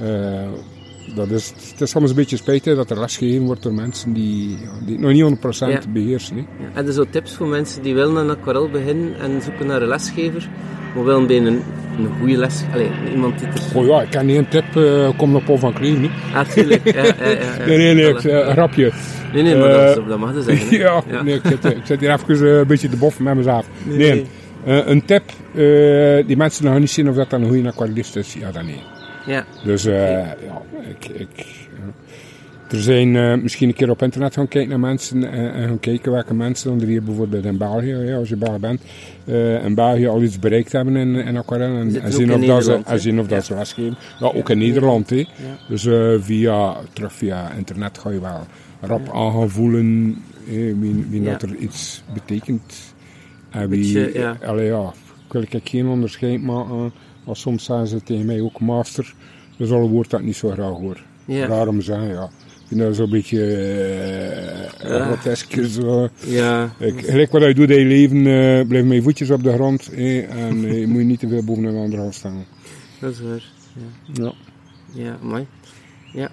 Ja. 0.03 0.49
Dat 1.15 1.31
is, 1.31 1.53
het 1.71 1.81
is 1.81 1.91
soms 1.91 2.11
een 2.11 2.17
beetje 2.17 2.37
spijtig 2.37 2.77
dat 2.77 2.91
er 2.91 2.99
les 3.01 3.17
gegeven 3.17 3.45
wordt 3.47 3.63
door 3.63 3.75
mensen 3.75 4.13
die, 4.13 4.57
die 4.85 4.93
het 4.97 5.01
nog 5.01 5.13
niet 5.13 5.23
100% 5.23 5.73
Ja. 5.73 5.81
beheersen. 5.93 6.37
hè. 6.37 6.41
Ja. 6.43 6.69
Heb 6.73 6.87
je 6.87 6.93
zo 6.93 7.05
tips 7.11 7.35
voor 7.35 7.47
mensen 7.47 7.83
die 7.83 7.95
willen 7.95 8.17
aan 8.19 8.31
aquarel 8.31 8.69
beginnen 8.69 9.15
en 9.21 9.43
zoeken 9.43 9.67
naar 9.67 9.83
een 9.83 9.89
lesgever, 9.89 10.49
maar 10.95 11.05
willen 11.05 11.27
bij 11.27 11.37
een, 11.37 11.47
een 11.47 12.09
goede 12.19 12.37
les... 12.37 12.63
Allee, 12.73 12.91
iemand 13.13 13.39
die 13.39 13.49
er... 13.49 13.55
Oh 13.75 13.87
ja, 13.87 14.03
ik 14.03 14.11
ken 14.11 14.29
één 14.29 14.49
tip, 14.49 14.77
eh 14.77 15.09
kom 15.17 15.35
op 15.37 15.45
Paul 15.45 15.59
van 15.59 15.73
Kleven. 15.73 16.03
hè. 16.03 16.39
Ah, 16.39 16.49
tuurlijk. 16.49 16.93
Ja. 16.95 17.03
Nee, 17.67 17.77
nee, 17.79 17.95
nee, 17.95 18.09
ik, 18.09 18.25
eh, 18.25 18.33
een 18.47 18.53
grapje. 18.53 18.93
Nee, 19.33 19.43
nee, 19.43 19.57
maar 19.57 19.69
Eh, 19.71 19.95
dat, 19.95 20.09
dat 20.09 20.19
mag 20.19 20.35
je 20.35 20.43
zeggen. 20.43 20.79
ja. 20.87 21.03
Nee, 21.23 21.35
ik, 21.35 21.43
zit, 21.45 21.65
ik 21.65 21.81
zit 21.85 22.01
hier 22.01 22.11
even 22.13 22.59
een 22.59 22.67
beetje 22.67 22.89
te 22.89 22.97
boffen 22.97 23.25
met 23.25 23.35
mezelf. 23.35 23.67
Nee, 23.85 23.97
Nee, 23.97 24.27
nee. 24.65 24.83
een 24.85 25.05
tip, 25.05 25.23
die 26.27 26.37
mensen 26.37 26.65
gaan 26.67 26.81
niet 26.81 26.91
zien 26.91 27.09
of 27.09 27.15
dat 27.17 27.31
dan 27.31 27.43
een 27.43 27.49
goede 27.49 27.69
aquarellist 27.69 28.17
is. 28.17 28.35
Ja, 28.35 28.51
dan 28.53 28.67
nee. 28.67 28.81
Ja, 29.27 29.45
Dus 29.65 29.85
eh, 29.85 30.13
ja, 30.19 30.63
ik, 30.89 31.09
ik, 31.09 31.29
ja. 31.37 31.93
er 32.69 32.83
zijn 32.83 33.17
eh, 33.17 33.35
misschien 33.37 33.69
een 33.69 33.75
keer 33.75 33.91
op 33.91 34.03
internet 34.03 34.35
gaan 34.35 34.49
kijken 34.49 34.71
naar 34.71 34.81
mensen 34.81 35.33
en, 35.33 35.53
en 35.53 35.69
gaan 35.69 35.81
kijken 35.81 36.13
welke 36.13 36.35
mensen, 36.35 36.71
onder 36.71 36.89
hier 36.89 37.03
bijvoorbeeld 37.03 37.45
in 37.45 37.59
België, 37.59 37.95
ja, 37.95 38.17
als 38.17 38.29
je 38.29 38.37
Belg 38.37 38.59
bent, 38.59 38.83
eh, 39.25 39.65
in 39.65 39.75
België 39.75 40.07
al 40.07 40.23
iets 40.23 40.39
bereikt 40.39 40.73
hebben 40.73 40.97
in, 40.97 41.15
in 41.15 41.37
aquarel 41.37 41.77
en, 41.77 42.13
zien 42.13 42.33
of, 42.33 42.45
dat 42.45 42.65
ze, 42.65 42.81
en 42.85 43.01
zien 43.01 43.21
of 43.21 43.27
dat 43.27 43.45
ze 43.45 43.55
lesgeven. 43.55 43.97
Ja, 44.21 44.27
ook 44.27 44.51
in 44.51 44.59
Nederland. 44.59 45.11
Hè. 45.11 45.27
Dus 45.69 45.87
eh, 45.87 46.15
via, 46.19 46.77
terug 46.93 47.13
via 47.13 47.51
internet 47.53 47.99
ga 47.99 48.11
je 48.11 48.21
wel 48.21 48.47
rap 48.81 49.11
aan 49.13 49.33
gaan 49.33 49.51
voelen 49.51 50.23
wie, 50.47 51.07
wie 51.09 51.23
dat 51.23 51.43
er 51.43 51.55
iets 51.55 52.03
betekent. 52.13 52.95
En 53.51 53.69
wie, 53.69 53.93
Beetje, 53.93 54.21
ja. 54.21 54.37
allee, 54.45 54.67
ja, 54.67 54.93
wil 55.29 55.43
ik 55.49 55.69
geen 55.69 55.87
onderscheid 55.87 56.43
maken. 56.43 56.93
Als 57.25 57.41
soms 57.41 57.65
zeggen 57.65 57.87
ze 57.87 58.03
tegen 58.03 58.27
mij 58.27 58.41
ook 58.41 58.61
master. 58.61 59.15
Dat 59.57 59.67
is 59.69 59.73
al 59.75 59.83
een 59.83 59.91
woord 59.91 60.11
dat 60.11 60.23
niet 60.23 60.37
zo 60.37 60.49
graag 60.51 60.77
hoor. 60.77 61.03
Ja. 61.25 61.47
Raar 61.47 61.69
om 61.69 61.79
te 61.79 61.85
zeggen, 61.85 62.09
ja. 62.09 62.25
Ik 62.25 62.77
vind 62.77 62.81
dat 62.81 62.97
zo'n 62.97 63.11
beetje 63.11 63.45
eh 63.55 64.89
Ja. 64.91 65.05
grotesk. 65.05 65.53
Zo. 65.71 66.09
ja. 66.27 66.73
Ik, 66.79 67.01
gelijk 67.05 67.31
wat 67.33 67.43
je 67.43 67.55
doet 67.55 67.71
in 67.71 67.79
je 67.79 67.85
leven, 67.85 68.17
eh 68.17 68.67
blijf 68.69 68.85
met 68.85 68.95
je 68.97 69.03
voetjes 69.03 69.31
op 69.31 69.43
de 69.43 69.53
grond. 69.53 69.89
en 69.95 70.65
eh, 70.65 70.79
je 70.81 70.87
moet 70.87 71.03
niet 71.05 71.19
te 71.21 71.29
veel 71.29 71.45
boven 71.45 71.65
een 71.65 71.77
ander 71.77 71.99
gaan 71.99 72.13
staan. 72.13 72.45
dat 73.01 73.11
is 73.13 73.21
waar. 73.21 73.45
Ja, 74.13 74.23
Ja. 74.23 74.33
ja 74.93 75.19
mooi. 75.23 75.47
Ja. 76.13 76.31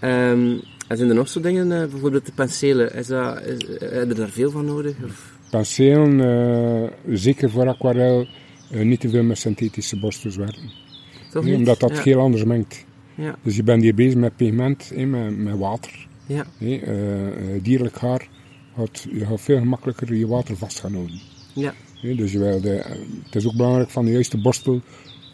En 0.00 0.62
zijn 0.88 1.08
er 1.08 1.14
nog 1.14 1.28
zo 1.28 1.40
dingen, 1.40 1.72
eh, 1.82 1.88
bijvoorbeeld 1.90 2.26
de 2.26 2.32
penselen, 2.34 2.94
is 2.94 3.06
dat, 3.06 3.40
is, 3.40 3.66
heb 3.80 4.08
je 4.08 4.14
daar 4.14 4.28
veel 4.28 4.50
van 4.50 4.64
nodig? 4.64 4.94
Of? 5.04 5.34
Penselen, 5.50 6.20
eh, 6.20 7.14
zeker 7.14 7.50
voor 7.50 7.68
aquarel, 7.68 8.20
eh, 8.20 8.26
niet 8.70 9.00
te 9.00 9.08
veel 9.08 9.22
met 9.22 9.38
synthetische 9.38 9.98
borstels 9.98 10.36
werken. 10.36 10.70
Nee, 11.42 11.54
omdat 11.54 11.80
dat 11.80 11.96
ja. 11.96 12.02
heel 12.02 12.20
anders 12.20 12.44
mengt. 12.44 12.84
Ja, 13.14 13.36
Dus 13.42 13.56
je 13.56 13.62
bent 13.62 13.82
hier 13.82 13.94
bezig 13.94 14.18
met 14.18 14.36
pigment, 14.36 14.92
met, 14.96 15.36
met 15.38 15.58
water. 15.58 16.08
ja. 16.26 16.46
Eh, 16.58 16.82
eh, 16.82 17.62
dierlijk 17.62 17.98
haar 17.98 18.28
gaat, 18.76 19.06
je 19.10 19.26
gaat 19.26 19.40
veel 19.40 19.58
gemakkelijker 19.58 20.14
je 20.14 20.26
water 20.26 20.56
vast 20.56 20.80
gaan 20.80 20.94
houden. 20.94 21.20
ja. 21.52 21.74
Dus 22.00 22.32
je 22.32 22.38
wil 22.38 22.60
de, 22.60 22.74
eh, 22.74 22.90
het 23.24 23.34
is 23.34 23.46
ook 23.46 23.56
belangrijk 23.56 23.90
van 23.90 24.04
de 24.04 24.10
juiste 24.10 24.40
borstel 24.40 24.80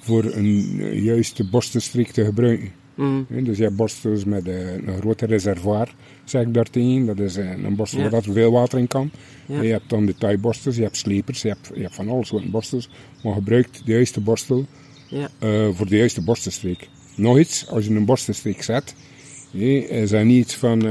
voor 0.01 0.25
een 0.25 0.77
eh, 0.81 1.05
juiste 1.05 1.49
borstelstreek 1.49 2.11
te 2.11 2.25
gebruiken. 2.25 2.73
mm. 2.95 3.27
Dus 3.29 3.57
je 3.57 3.62
hebt 3.62 3.77
borstels 3.77 4.25
met 4.25 4.49
eh, 4.49 4.73
een 4.73 4.99
grote 5.01 5.27
reservoir, 5.27 5.95
zeg 6.24 6.42
ik 6.42 6.54
daartegen. 6.54 7.06
Dat 7.06 7.18
is 7.18 7.37
eh, 7.37 7.50
een 7.64 7.76
borstel 7.76 8.00
Ja. 8.00 8.08
waar 8.08 8.24
er 8.24 8.32
veel 8.32 8.52
water 8.52 8.78
in 8.78 8.87
kan. 8.87 9.11
Ja. 9.46 9.62
Je 9.62 9.70
hebt 9.70 9.90
dan 9.90 10.06
detailborstels, 10.06 10.76
je 10.76 10.82
hebt 10.82 10.96
slepers, 10.96 11.42
je 11.42 11.48
hebt, 11.48 11.70
je 11.74 11.82
hebt 11.82 11.94
van 11.94 12.08
alle 12.08 12.24
soorten 12.24 12.50
borstels. 12.50 12.88
Maar 13.22 13.32
gebruik 13.35 13.68
de 13.85 13.92
juiste 13.92 14.20
borstel 14.20 14.66
ja, 15.08 15.28
eh, 15.38 15.68
voor 15.72 15.88
de 15.88 15.96
juiste 15.96 16.22
borstenstreek. 16.22 16.88
Nog 17.16 17.38
iets, 17.38 17.68
als 17.68 17.85
je 17.85 17.94
een 17.94 18.04
borstenstreek 18.04 18.62
zet, 18.62 18.94
is 19.52 20.11
dat 20.11 20.24
niet 20.24 20.54
van, 20.54 20.87
eh, 20.87 20.88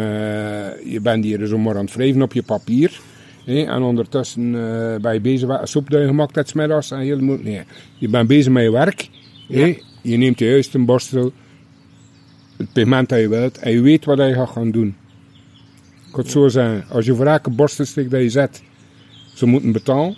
je 0.91 0.99
bent 1.01 1.23
hier 1.23 1.47
zomaar 1.47 1.77
aan 1.77 1.85
het 1.85 1.95
wrijven 1.95 2.21
op 2.21 2.33
je 2.33 2.43
papier, 2.43 3.01
en 3.45 3.81
ondertussen 3.81 4.55
eh, 4.55 5.01
ben 5.01 5.13
je 5.13 5.21
bezig 5.21 5.47
met 5.47 5.61
een 5.61 5.67
soep 5.67 5.89
dat 5.89 6.01
je 6.01 6.07
gemaakt 6.07 6.35
hebt 6.35 6.51
en 6.91 6.99
heel 6.99 7.19
moeilijk. 7.19 7.49
Nee, 7.49 7.63
je 7.97 8.09
bent 8.09 8.27
bezig 8.27 8.51
met 8.51 8.63
je 8.63 8.71
werk, 8.71 9.09
je 10.01 10.17
neemt 10.17 10.37
de 10.37 10.45
juiste 10.45 10.79
borstel, 10.79 11.31
het 12.57 12.73
pigment 12.73 13.09
dat 13.09 13.19
je 13.19 13.29
wilt, 13.29 13.57
en 13.57 13.71
je 13.71 13.81
weet 13.81 14.05
wat 14.05 14.17
je 14.17 14.33
gaat 14.33 14.49
gaan 14.49 14.71
doen. 14.71 14.95
Ik 16.11 16.17
kan 16.17 16.25
het 16.25 16.33
zo 16.33 16.47
zeggen, 16.47 16.85
als 16.89 17.05
je 17.05 17.15
voor 17.15 17.25
elke 17.25 17.49
borstenstreek 17.49 18.09
dat 18.09 18.21
je 18.21 18.29
zet, 18.29 18.61
ze 19.33 19.45
moeten 19.45 19.71
betalen, 19.71 20.17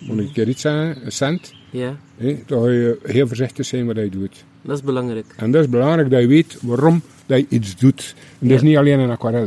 moet 0.00 0.18
ik 0.18 0.26
een 0.26 0.32
keer 0.32 0.48
iets 0.48 0.60
zeggen, 0.60 1.04
een 1.04 1.12
cent, 1.12 1.54
ja, 1.70 1.96
Hé, 2.16 2.42
dan 2.46 2.62
ga 2.62 2.70
je 2.70 2.98
heel 3.02 3.26
voorzichtig 3.26 3.66
zijn 3.66 3.86
wat 3.86 3.96
je 3.96 4.08
doet. 4.08 4.44
dat 4.62 4.76
is 4.76 4.82
belangrijk. 4.82 5.34
En 5.36 5.50
dat 5.50 5.62
is 5.62 5.68
belangrijk 5.68 6.10
dat 6.10 6.20
je 6.20 6.26
weet 6.26 6.58
waarom 6.62 7.02
dat 7.26 7.38
je 7.38 7.46
iets 7.48 7.76
doet. 7.76 8.14
En 8.38 8.48
dat 8.48 8.56
is 8.56 8.62
niet 8.62 8.76
alleen 8.76 8.98
een 8.98 9.10
aquarel. 9.10 9.46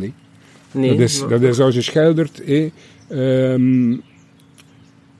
Nee, 0.71 0.89
dat, 0.89 0.99
is, 0.99 1.19
dat 1.30 1.41
is 1.41 1.60
als 1.60 1.75
je 1.75 1.82
schildert, 1.82 2.41
hé, 2.45 2.71
ehm, 3.08 3.97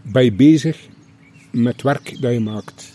ben 0.02 0.24
je 0.24 0.34
bezig 0.34 0.88
met 1.52 1.82
werk 1.82 2.22
dat 2.22 2.34
je 2.34 2.40
maakt. 2.40 2.92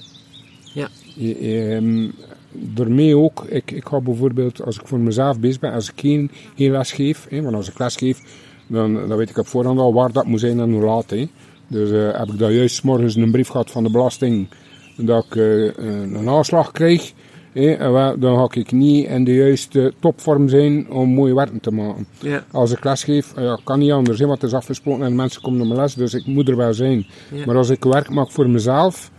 Ja. 0.73 0.89
Je, 1.15 1.35
ehm, 1.37 2.09
daarmee 2.55 3.17
ook, 3.17 3.45
ik, 3.49 3.71
ik 3.71 3.87
ga 3.87 4.01
bijvoorbeeld, 4.01 4.62
als 4.62 4.79
ik 4.79 4.87
voor 4.87 4.99
mezelf 4.99 5.40
bezig 5.40 5.61
ben, 5.61 5.73
als 5.73 5.90
ik 5.90 6.01
geen, 6.01 6.31
geen 6.57 6.71
les 6.71 6.93
geef, 6.93 7.27
hè, 7.31 7.43
want 7.43 7.55
als 7.55 7.69
ik 7.69 7.79
les 7.79 7.97
geef, 7.97 8.21
dan, 8.67 9.09
dan 9.09 9.17
weet 9.17 9.31
ik 9.31 9.38
op 9.38 9.47
voorhand 9.47 9.79
al 9.79 9.95
waar 9.95 10.12
dat 10.12 10.27
moet 10.27 10.40
zijn 10.40 10.61
en 10.61 10.73
hoe 10.73 10.85
laat. 10.85 11.11
Hè. 11.11 11.29
Dus 11.67 11.90
eh, 11.90 12.19
heb 12.19 12.29
ik 12.29 12.38
dan 12.38 12.53
juist 12.53 12.83
morgens 12.83 13.14
een 13.14 13.31
brief 13.31 13.49
gehad 13.49 13.71
van 13.71 13.83
de 13.83 13.90
belasting 13.90 14.49
dat 14.97 15.25
ik 15.25 15.37
eh, 15.37 15.64
een 15.64 16.14
een 16.14 16.29
aanslag 16.29 16.71
krijg, 16.71 17.12
hè, 17.53 17.77
dan 18.19 18.38
ga 18.38 18.61
ik 18.61 18.73
niet 18.73 19.07
in 19.07 19.25
de 19.25 19.35
juiste 19.35 19.93
topvorm 20.01 20.49
zijn 20.49 20.90
om 20.90 21.09
mooie 21.09 21.35
werken 21.35 21.61
te 21.61 21.71
maken. 21.71 22.07
Ja, 22.19 22.45
Als 22.51 22.73
ik 22.73 22.85
les 22.85 23.05
geef, 23.05 23.35
eh, 23.35 23.45
ja, 23.45 23.59
kan 23.64 23.79
niet 23.79 23.93
anders, 23.93 24.19
hè, 24.19 24.27
want 24.27 24.40
het 24.40 24.51
is 24.51 24.57
afgesproken 24.57 25.05
en 25.05 25.14
mensen 25.14 25.43
komen 25.43 25.59
naar 25.59 25.69
mijn 25.69 25.81
les, 25.81 25.95
dus 25.95 26.14
ik 26.14 26.27
moet 26.27 26.49
er 26.49 26.57
wel 26.57 26.75
zijn. 26.75 27.07
Ja. 27.33 27.47
Maar 27.47 27.57
als 27.57 27.71
ik 27.71 27.85
werk 27.85 28.11
maak 28.11 28.31
voor 28.31 28.51
mezelf, 28.51 29.11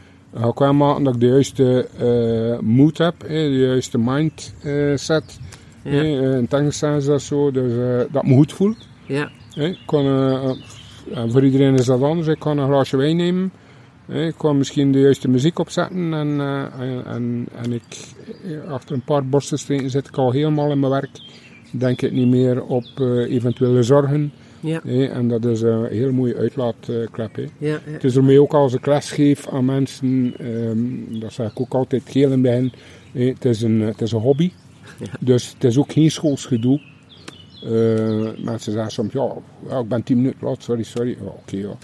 ik 0.44 0.60
wel 0.60 0.74
maken 0.74 1.04
dat 1.04 1.14
ik 1.14 1.20
de 1.20 1.28
juiste 1.28 1.88
eh 1.98 2.60
moed 2.60 2.98
heb, 2.98 3.16
de 3.20 3.58
juiste 3.58 3.98
mindset. 3.98 5.40
Ja. 5.84 5.92
Eh, 5.92 6.38
in 6.38 6.48
Engels 6.50 6.78
ze 6.78 7.04
dat 7.06 7.22
zo, 7.22 7.52
dus 7.52 7.72
eh, 7.72 8.14
dat 8.14 8.26
me 8.26 8.36
goed 8.36 8.54
voelt. 8.54 8.88
ja, 9.56 9.76
kan, 9.86 10.06
eh, 10.06 10.50
eh, 11.14 11.24
voor 11.28 11.44
iedereen 11.44 11.74
is 11.74 11.86
dat 11.86 12.02
anders, 12.02 12.28
ik 12.28 12.40
kan 12.40 12.58
een 12.58 12.68
glaasje 12.68 12.98
wijn 12.98 13.16
nemen 13.16 13.52
Ik 14.08 14.34
kwam 14.38 14.58
misschien 14.58 14.92
de 14.92 15.00
juiste 15.00 15.28
muziek 15.28 15.60
opzetten 15.60 16.14
en, 16.14 16.28
uh, 16.28 16.80
en, 17.06 17.48
en, 17.62 17.74
ik, 17.74 17.84
achter 18.68 18.96
een 18.96 19.04
paar 19.04 19.26
borstenstreken 19.26 19.90
zit 19.90 20.08
ik 20.08 20.18
al 20.18 20.32
helemaal 20.32 20.72
in 20.72 20.80
mijn 20.80 20.92
werk. 20.92 21.20
Denk 21.72 22.02
ik 22.02 22.12
niet 22.12 22.28
meer 22.28 22.64
op 22.64 22.86
uh, 23.02 23.32
eventuele 23.32 23.84
zorgen. 23.84 24.32
Ja. 24.66 24.82
en 25.10 25.28
dat 25.28 25.46
is 25.46 25.62
een 25.62 25.86
heel 25.86 26.12
mooie 26.12 26.36
uitlaatklep. 26.36 27.36
Ja, 27.36 27.50
ja. 27.58 27.80
Het 27.84 28.04
is 28.04 28.16
ermee 28.16 28.42
ook 28.42 28.54
als 28.54 28.74
ik 28.74 28.86
les 28.86 29.12
geef 29.12 29.48
aan 29.48 29.66
mensen, 29.66 30.34
um, 30.42 31.20
dat 31.20 31.34
zeg 31.34 31.52
ik 31.52 31.60
ook 31.60 31.74
altijd 31.74 32.08
heel 32.08 32.32
in 32.32 32.72
het 33.12 33.46
is 33.46 33.62
een, 33.62 33.82
het 33.82 34.02
is 34.02 34.12
een 34.12 34.20
hobby. 34.20 34.52
Ja. 35.00 35.06
Dus 35.20 35.54
het 35.54 35.64
is 35.64 35.78
ook 35.78 35.92
geen 35.92 36.12
schoolsgedoe. 36.12 36.82
Uh, 37.64 38.30
mensen 38.38 38.72
zeggen 38.72 38.92
soms, 38.92 39.14
ja, 39.14 39.34
ja, 39.70 39.80
ik 39.80 39.88
ben 39.88 40.04
tien 40.04 40.18
minuten 40.18 40.48
laat, 40.48 40.64
sorry, 40.64 40.84
sorry. 40.84 41.18
Ja, 41.20 41.26
oké, 41.26 41.58
ja. 41.58 41.78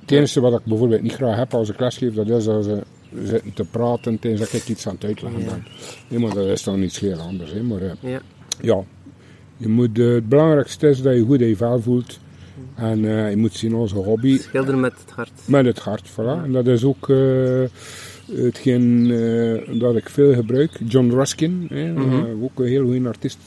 Het 0.00 0.10
enige 0.10 0.40
wat 0.40 0.52
ik 0.52 0.64
bijvoorbeeld 0.64 1.02
niet 1.02 1.14
graag 1.14 1.36
heb 1.36 1.54
als 1.54 1.68
ik 1.68 1.80
lesgeef, 1.80 2.14
dat 2.14 2.28
is 2.28 2.48
als 2.48 2.66
ze 2.66 2.82
zitten 3.22 3.52
te 3.52 3.64
praten 3.64 4.18
tijdens 4.18 4.42
dat 4.42 4.60
ik 4.60 4.68
iets 4.68 4.86
aan 4.86 4.94
het 4.94 5.04
uitleggen 5.04 5.44
ben. 5.44 5.66
Nee, 6.08 6.18
maar 6.18 6.34
dat 6.34 6.46
is 6.46 6.62
dan 6.62 6.82
iets 6.82 6.98
heel 7.00 7.18
anders. 7.18 7.52
Hè. 7.52 7.62
Maar 7.62 7.82
uh, 7.82 8.16
ja. 8.60 8.84
Je 9.56 9.68
moet, 9.68 9.98
uh, 9.98 10.14
het 10.14 10.28
belangrijkste 10.28 10.88
is 10.88 11.02
dat 11.02 11.14
je 11.14 11.24
goed 11.24 11.40
in 11.40 11.48
je 11.48 11.56
vel 11.56 11.80
voelt. 11.80 12.18
En 12.74 12.98
uh, 12.98 13.30
je 13.30 13.36
moet 13.36 13.54
zien 13.54 13.74
als 13.74 13.92
een 13.92 14.04
hobby. 14.04 14.38
Schilderen 14.38 14.80
met 14.80 14.92
het 14.92 15.10
hart. 15.10 15.32
Met 15.44 15.64
het 15.64 15.78
hart, 15.78 16.10
voilà. 16.10 16.14
Ja. 16.14 16.42
En 16.44 16.52
dat 16.52 16.66
is 16.66 16.84
ook 16.84 17.12
hetgeen 18.32 19.08
dat 19.78 19.96
ik 19.96 20.08
veel 20.08 20.34
gebruik. 20.34 20.70
John 20.86 21.10
Ruskin, 21.10 21.68
mm 21.70 21.96
-hmm. 21.96 22.42
ook 22.42 22.58
een 22.58 22.66
heel 22.66 22.84
goede 22.84 23.08
artiest. 23.08 23.38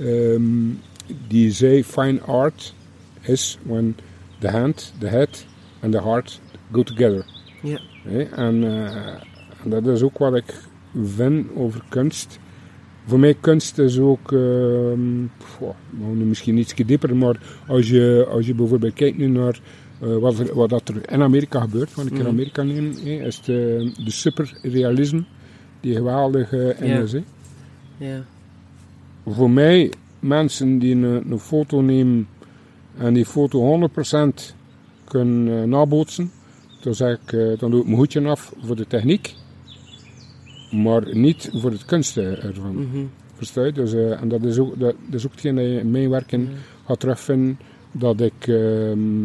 Um, 0.00 0.80
die 1.28 1.52
zei, 1.52 1.84
fine 1.84 2.20
art 2.20 2.74
is 3.22 3.58
when 3.62 3.96
the 4.40 4.50
hand, 4.50 4.92
the 4.98 5.08
head 5.08 5.46
en 5.80 5.90
de 5.90 6.02
heart 6.02 6.40
go 6.72 6.82
together. 6.82 7.24
Ja. 7.62 7.80
en, 8.36 8.62
uh, 8.62 8.96
en, 9.62 9.70
dat 9.70 9.86
is 9.86 10.02
ook 10.02 10.18
wat 10.18 10.34
ik 10.34 10.54
vind 11.04 11.46
over 11.54 11.82
kunst. 11.88 12.38
Voor 13.08 13.18
mij 13.18 13.34
kunst 13.40 13.78
is 13.78 13.98
ook, 13.98 14.32
uh, 14.32 14.40
nu 15.96 16.24
misschien 16.24 16.56
iets 16.56 16.74
dieper, 16.74 17.16
maar 17.16 17.40
als 17.66 17.88
je, 17.88 18.26
als 18.30 18.46
je 18.46 18.54
bijvoorbeeld 18.54 18.94
kijkt 18.94 19.18
nu 19.18 19.26
naar 19.26 19.60
uh, 20.02 20.16
wat, 20.16 20.50
wat 20.50 20.68
dat 20.68 20.88
er 20.88 21.12
in 21.12 21.22
Amerika 21.22 21.60
gebeurt, 21.60 21.94
wat 21.94 22.06
ik 22.06 22.12
in 22.12 22.18
mhm. 22.18 22.28
Amerika 22.28 22.62
neem, 22.62 22.90
is 23.04 23.40
de, 23.40 23.90
de 24.04 24.10
superrealisme, 24.10 25.24
die 25.80 25.94
geweldige 25.94 26.76
uh, 26.80 27.02
is. 27.02 27.14
Ja. 27.96 28.24
Voor 29.26 29.50
mij, 29.50 29.92
mensen 30.20 30.78
die 30.78 30.94
een, 30.94 31.30
een 31.30 31.38
foto 31.38 31.80
nemen 31.80 32.28
en 32.96 33.14
die 33.14 33.26
foto 33.26 33.88
100% 33.90 34.54
kunnen 35.04 35.46
uh, 35.46 35.62
nabootsen. 35.62 36.30
Dan, 36.82 36.94
zeg 36.94 37.18
ik, 37.24 37.32
uh, 37.32 37.58
dan 37.58 37.70
doe 37.70 37.80
ik 37.80 37.86
mijn 37.86 37.98
hoedje 37.98 38.28
af 38.28 38.52
voor 38.60 38.76
de 38.76 38.86
techniek, 38.86 39.34
maar 40.70 41.16
niet 41.16 41.50
voor 41.52 41.70
het 41.70 41.84
kunsten 41.84 42.42
ervan. 42.42 42.76
Mm 42.76 42.88
-hmm. 42.92 43.10
Versta 43.34 43.64
je? 43.64 43.72
Dus, 43.72 43.92
uh, 43.92 44.20
en 44.20 44.28
dat 44.28 44.42
is 44.44 44.58
ook, 44.58 44.78
dat, 44.78 44.94
dat 45.06 45.14
is 45.14 45.26
ook 45.26 45.32
hetgeen 45.32 45.54
dat 45.54 45.64
je 45.64 45.78
in 45.78 45.90
mijn 45.90 46.10
werken 46.10 46.40
mm 46.40 46.46
-hmm. 46.46 46.56
gaat 46.86 47.00
terugvinden, 47.00 47.58
dat 47.92 48.20
ik 48.20 48.46
ehm, 48.46 49.22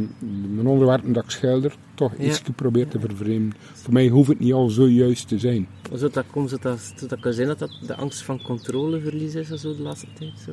mijn 0.55 0.67
onderwerpen 0.67 1.13
dat 1.13 1.23
ik 1.23 1.29
schilder 1.29 1.75
toch 1.93 2.11
ja. 2.17 2.23
iets 2.23 2.41
probeer 2.55 2.87
te 2.87 2.99
vervreemden. 2.99 3.57
Voor 3.73 3.93
mij 3.93 4.07
hoeft 4.07 4.29
het 4.29 4.39
niet 4.39 4.53
al 4.53 4.69
zo 4.69 4.87
juist 4.87 5.27
te 5.27 5.39
zijn. 5.39 5.67
Zou 5.93 6.11
dat, 6.11 6.25
komt, 6.31 6.49
zou 6.49 6.61
dat, 6.61 6.79
zou 6.79 7.07
dat 7.07 7.19
kunnen 7.19 7.33
zijn 7.33 7.47
dat 7.47 7.59
dat 7.59 7.71
de 7.87 7.95
angst 7.95 8.21
van 8.21 8.41
controleverlies 8.41 9.35
is 9.35 9.47
zo 9.47 9.75
de 9.75 9.81
laatste 9.81 10.07
tijd? 10.13 10.31
Zo? 10.45 10.51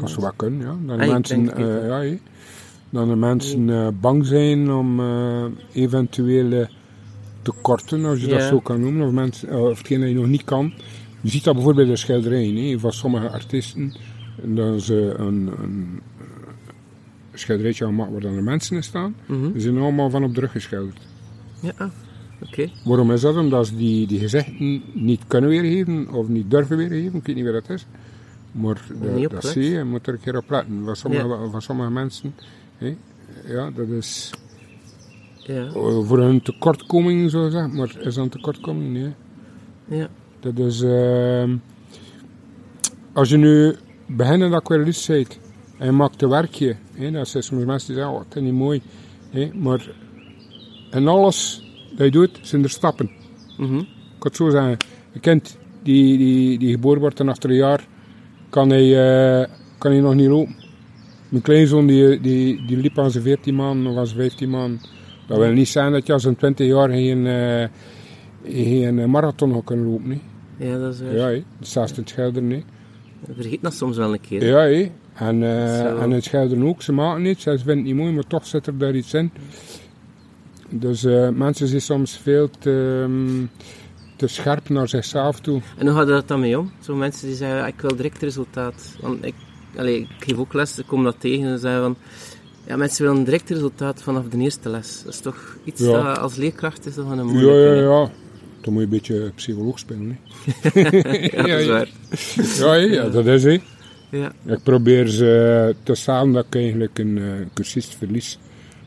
Dat 0.00 0.10
zou 0.10 0.20
wel 0.20 0.32
kunnen, 0.36 0.60
ja. 0.60 0.76
Dan 0.86 1.00
ah, 1.00 1.08
mensen, 1.08 1.44
ja, 1.44 2.18
dat 2.90 3.08
de 3.08 3.16
mensen 3.16 3.68
uh, 3.68 3.88
bang 4.00 4.26
zijn 4.26 4.72
om 4.72 5.00
uh, 5.00 5.44
eventuele 5.72 6.68
tekorten, 7.46 8.04
als 8.04 8.20
je 8.20 8.26
dat 8.26 8.42
zo 8.42 8.60
kan 8.60 8.80
noemen, 8.80 9.06
of, 9.06 9.12
mensen, 9.12 9.48
uh, 9.48 9.62
of 9.62 9.78
hetgeen 9.78 10.00
dat 10.00 10.08
je 10.08 10.14
nog 10.14 10.26
niet 10.26 10.44
kan. 10.44 10.72
Je 11.20 11.30
ziet 11.30 11.44
dat 11.44 11.54
bijvoorbeeld 11.54 11.88
in 11.88 11.98
schilderijen 11.98 12.56
hè, 12.56 12.78
van 12.78 12.92
sommige 12.92 13.30
artiesten. 13.30 13.94
Dat 14.42 14.82
ze 14.82 15.14
een, 15.16 15.50
een 15.62 16.00
schilderijtje 17.34 17.84
gaan 17.84 17.94
maken 17.94 18.12
waar 18.12 18.20
dan 18.20 18.34
de 18.34 18.42
mensen 18.42 18.76
in 18.76 18.82
staan. 18.82 19.14
Mm 19.26 19.42
-hmm. 19.42 19.52
Die 19.52 19.60
zijn 19.60 19.78
allemaal 19.78 20.10
van 20.10 20.24
op 20.24 20.34
de 20.34 20.40
rug 20.40 20.52
geschilderd. 20.52 20.98
Ja, 21.60 21.72
ah, 21.76 21.88
oké. 22.42 22.70
Waarom 22.84 23.12
is 23.12 23.20
dat? 23.20 23.36
Omdat 23.36 23.66
ze 23.66 23.76
die, 23.76 24.06
die 24.06 24.18
gezichten 24.18 24.82
niet 24.92 25.20
kunnen 25.26 25.50
weergeven 25.50 26.08
of 26.12 26.28
niet 26.28 26.50
durven 26.50 26.76
weergeven. 26.76 27.18
Ik 27.18 27.26
weet 27.26 27.36
niet 27.36 27.44
wat 27.44 27.54
dat 27.54 27.70
is. 27.70 27.86
Maar 28.52 28.80
dat, 29.00 29.30
dat 29.30 29.44
zie 29.44 29.62
je, 29.62 29.70
je 29.70 29.84
moet 29.84 30.06
er 30.06 30.12
een 30.12 30.20
keer 30.20 30.36
op 30.36 30.50
letten. 30.50 30.84
Van 30.84 30.96
sommige, 30.96 31.26
ja. 31.26 31.50
van 31.50 31.62
sommige 31.62 31.90
mensen 31.90 32.34
ja, 33.46 33.70
dat 33.70 33.88
is 33.88 34.30
ja. 35.46 35.70
voor 36.02 36.18
een 36.18 36.42
tekortkoming, 36.42 37.30
zo 37.30 37.50
zeg 37.50 37.72
maar. 37.72 37.96
Is 38.00 38.14
dat 38.14 38.24
een 38.24 38.30
tekortkoming? 38.30 38.92
Nee. 38.92 39.14
Ja. 39.98 40.08
Dat 40.40 40.58
is... 40.58 40.82
Uh, 40.82 41.44
als 43.12 43.28
je 43.28 43.36
nu 43.36 43.76
beginnend 44.06 44.54
aquarellist 44.54 45.08
bent 45.08 45.38
en 45.78 45.86
je 45.86 45.92
maakt 45.92 46.22
een 46.22 46.28
werkje, 46.28 46.76
hè, 46.92 47.10
dat 47.10 47.28
zijn 47.28 47.42
soms 47.42 47.64
mensen 47.64 47.86
die 47.86 47.96
zeggen, 47.96 48.14
oh, 48.14 48.24
dat 48.28 48.36
is 48.36 48.42
niet 48.42 48.52
mooi. 48.52 48.82
Hè, 49.30 49.50
maar 49.54 49.90
en 50.90 51.08
alles 51.08 51.62
dat 51.96 52.06
je 52.06 52.10
doet, 52.10 52.38
zijn 52.42 52.62
er 52.62 52.70
stappen. 52.70 53.10
Mm 53.56 53.66
-hmm. 53.66 53.78
Ik 53.78 54.18
kan 54.18 54.30
het 54.30 54.36
zo 54.36 54.50
zeggen. 54.50 54.76
Een 55.12 55.20
kind 55.20 55.58
die, 55.82 56.18
die, 56.18 56.58
die 56.58 56.70
geboren 56.70 57.00
wordt 57.00 57.20
en 57.20 57.28
achter 57.28 57.50
een 57.50 57.56
jaar 57.56 57.86
kan 58.50 58.70
hij, 58.70 58.86
uh, 59.40 59.46
kan 59.78 59.90
hij 59.90 60.00
nog 60.00 60.14
niet 60.14 60.28
lopen. 60.28 60.56
Mijn 61.28 61.42
kleinzoon 61.42 61.86
die, 61.86 62.20
die, 62.20 62.66
die 62.66 62.76
liep 62.76 62.98
aan 62.98 63.10
zijn 63.10 63.24
14 63.24 63.54
man 63.54 63.86
of 63.86 63.96
aan 63.96 64.06
zijn 64.06 64.18
15 64.18 64.50
man. 64.50 64.80
Dat 65.26 65.38
wil 65.38 65.52
niet 65.52 65.68
zijn 65.68 65.92
dat 65.92 66.06
je 66.06 66.12
als 66.12 66.24
een 66.24 66.36
20 66.36 66.66
jaar 66.66 66.88
geen, 66.88 67.24
uh, 67.24 67.66
geen 68.44 69.10
marathon 69.10 69.52
had 69.52 69.64
kunnen 69.64 69.86
lopen. 69.86 70.20
Ja, 70.56 70.78
dat 70.78 70.94
is 70.94 71.00
waar. 71.00 71.34
Ja, 71.34 71.42
dat 71.58 71.68
staat 71.68 71.96
het 71.96 72.08
Schelder 72.08 72.42
niet. 72.42 72.64
vergeet 73.34 73.62
dat 73.62 73.74
soms 73.74 73.96
wel 73.96 74.12
een 74.12 74.20
keer. 74.20 74.44
Ja. 74.44 74.88
En, 75.14 75.42
uh, 75.42 76.02
en 76.02 76.10
het 76.10 76.24
Schelder 76.24 76.64
ook. 76.64 76.82
Ze 76.82 76.92
maken 76.92 77.22
niet, 77.22 77.40
ze 77.40 77.50
vinden 77.50 77.76
het 77.76 77.84
niet 77.84 77.94
mooi, 77.94 78.12
maar 78.12 78.26
toch 78.26 78.46
zit 78.46 78.66
er 78.66 78.78
daar 78.78 78.94
iets 78.94 79.14
in. 79.14 79.30
Dus 80.68 81.04
uh, 81.04 81.28
mensen 81.28 81.66
zijn 81.66 81.80
soms 81.80 82.18
veel 82.18 82.50
te, 82.58 83.00
um, 83.04 83.50
te 84.16 84.26
scherp 84.26 84.68
naar 84.68 84.88
zichzelf 84.88 85.40
toe. 85.40 85.60
En 85.78 85.86
hoe 85.86 85.96
gaat 85.96 86.06
dat 86.06 86.28
dan 86.28 86.40
mee 86.40 86.58
om? 86.58 86.72
Zo 86.80 86.94
mensen 86.94 87.26
die 87.26 87.36
zeggen, 87.36 87.66
ik 87.66 87.80
wil 87.80 87.96
direct 87.96 88.22
resultaat. 88.22 88.96
Want 89.00 89.24
ik 89.24 89.34
Allee, 89.76 90.00
ik 90.00 90.24
geef 90.24 90.38
ook 90.38 90.52
les, 90.52 90.78
ik 90.78 90.86
kom 90.86 91.04
dat 91.04 91.20
tegen 91.20 91.46
en 91.46 91.58
zeggen 91.58 91.82
van... 91.82 91.96
Ja, 92.66 92.76
mensen 92.76 93.06
willen 93.06 93.24
direct 93.24 93.50
resultaat 93.50 94.02
vanaf 94.02 94.28
de 94.28 94.38
eerste 94.38 94.68
les. 94.68 95.02
Dat 95.04 95.12
is 95.12 95.20
toch 95.20 95.56
iets 95.64 95.80
ja. 95.80 96.02
dat 96.02 96.18
als 96.18 96.36
leerkracht 96.36 96.86
is 96.86 96.94
dat 96.94 97.10
een 97.10 97.26
moeilijke... 97.26 97.58
Ja, 97.58 97.72
ja, 97.72 97.80
ja. 97.80 98.10
Dan 98.60 98.72
moet 98.72 98.82
je 98.82 98.88
een 98.88 98.88
beetje 98.88 99.32
psycholoog 99.34 99.78
spelen, 99.78 100.18
ja, 100.74 101.42
dat 101.42 101.60
is 101.60 101.66
waar. 102.58 102.80
Ja, 102.80 102.92
ja, 102.92 103.08
dat 103.08 103.26
is 103.26 103.44
het. 103.44 103.62
Ja. 104.10 104.32
Ik 104.44 104.62
probeer 104.62 105.06
ze 105.06 105.74
te 105.82 105.94
staan 105.94 106.32
dat 106.32 106.46
ik 106.46 106.54
eigenlijk 106.54 106.98
een 106.98 107.16
uh, 107.16 107.32
cursist 107.54 107.94
verlies. 107.94 108.38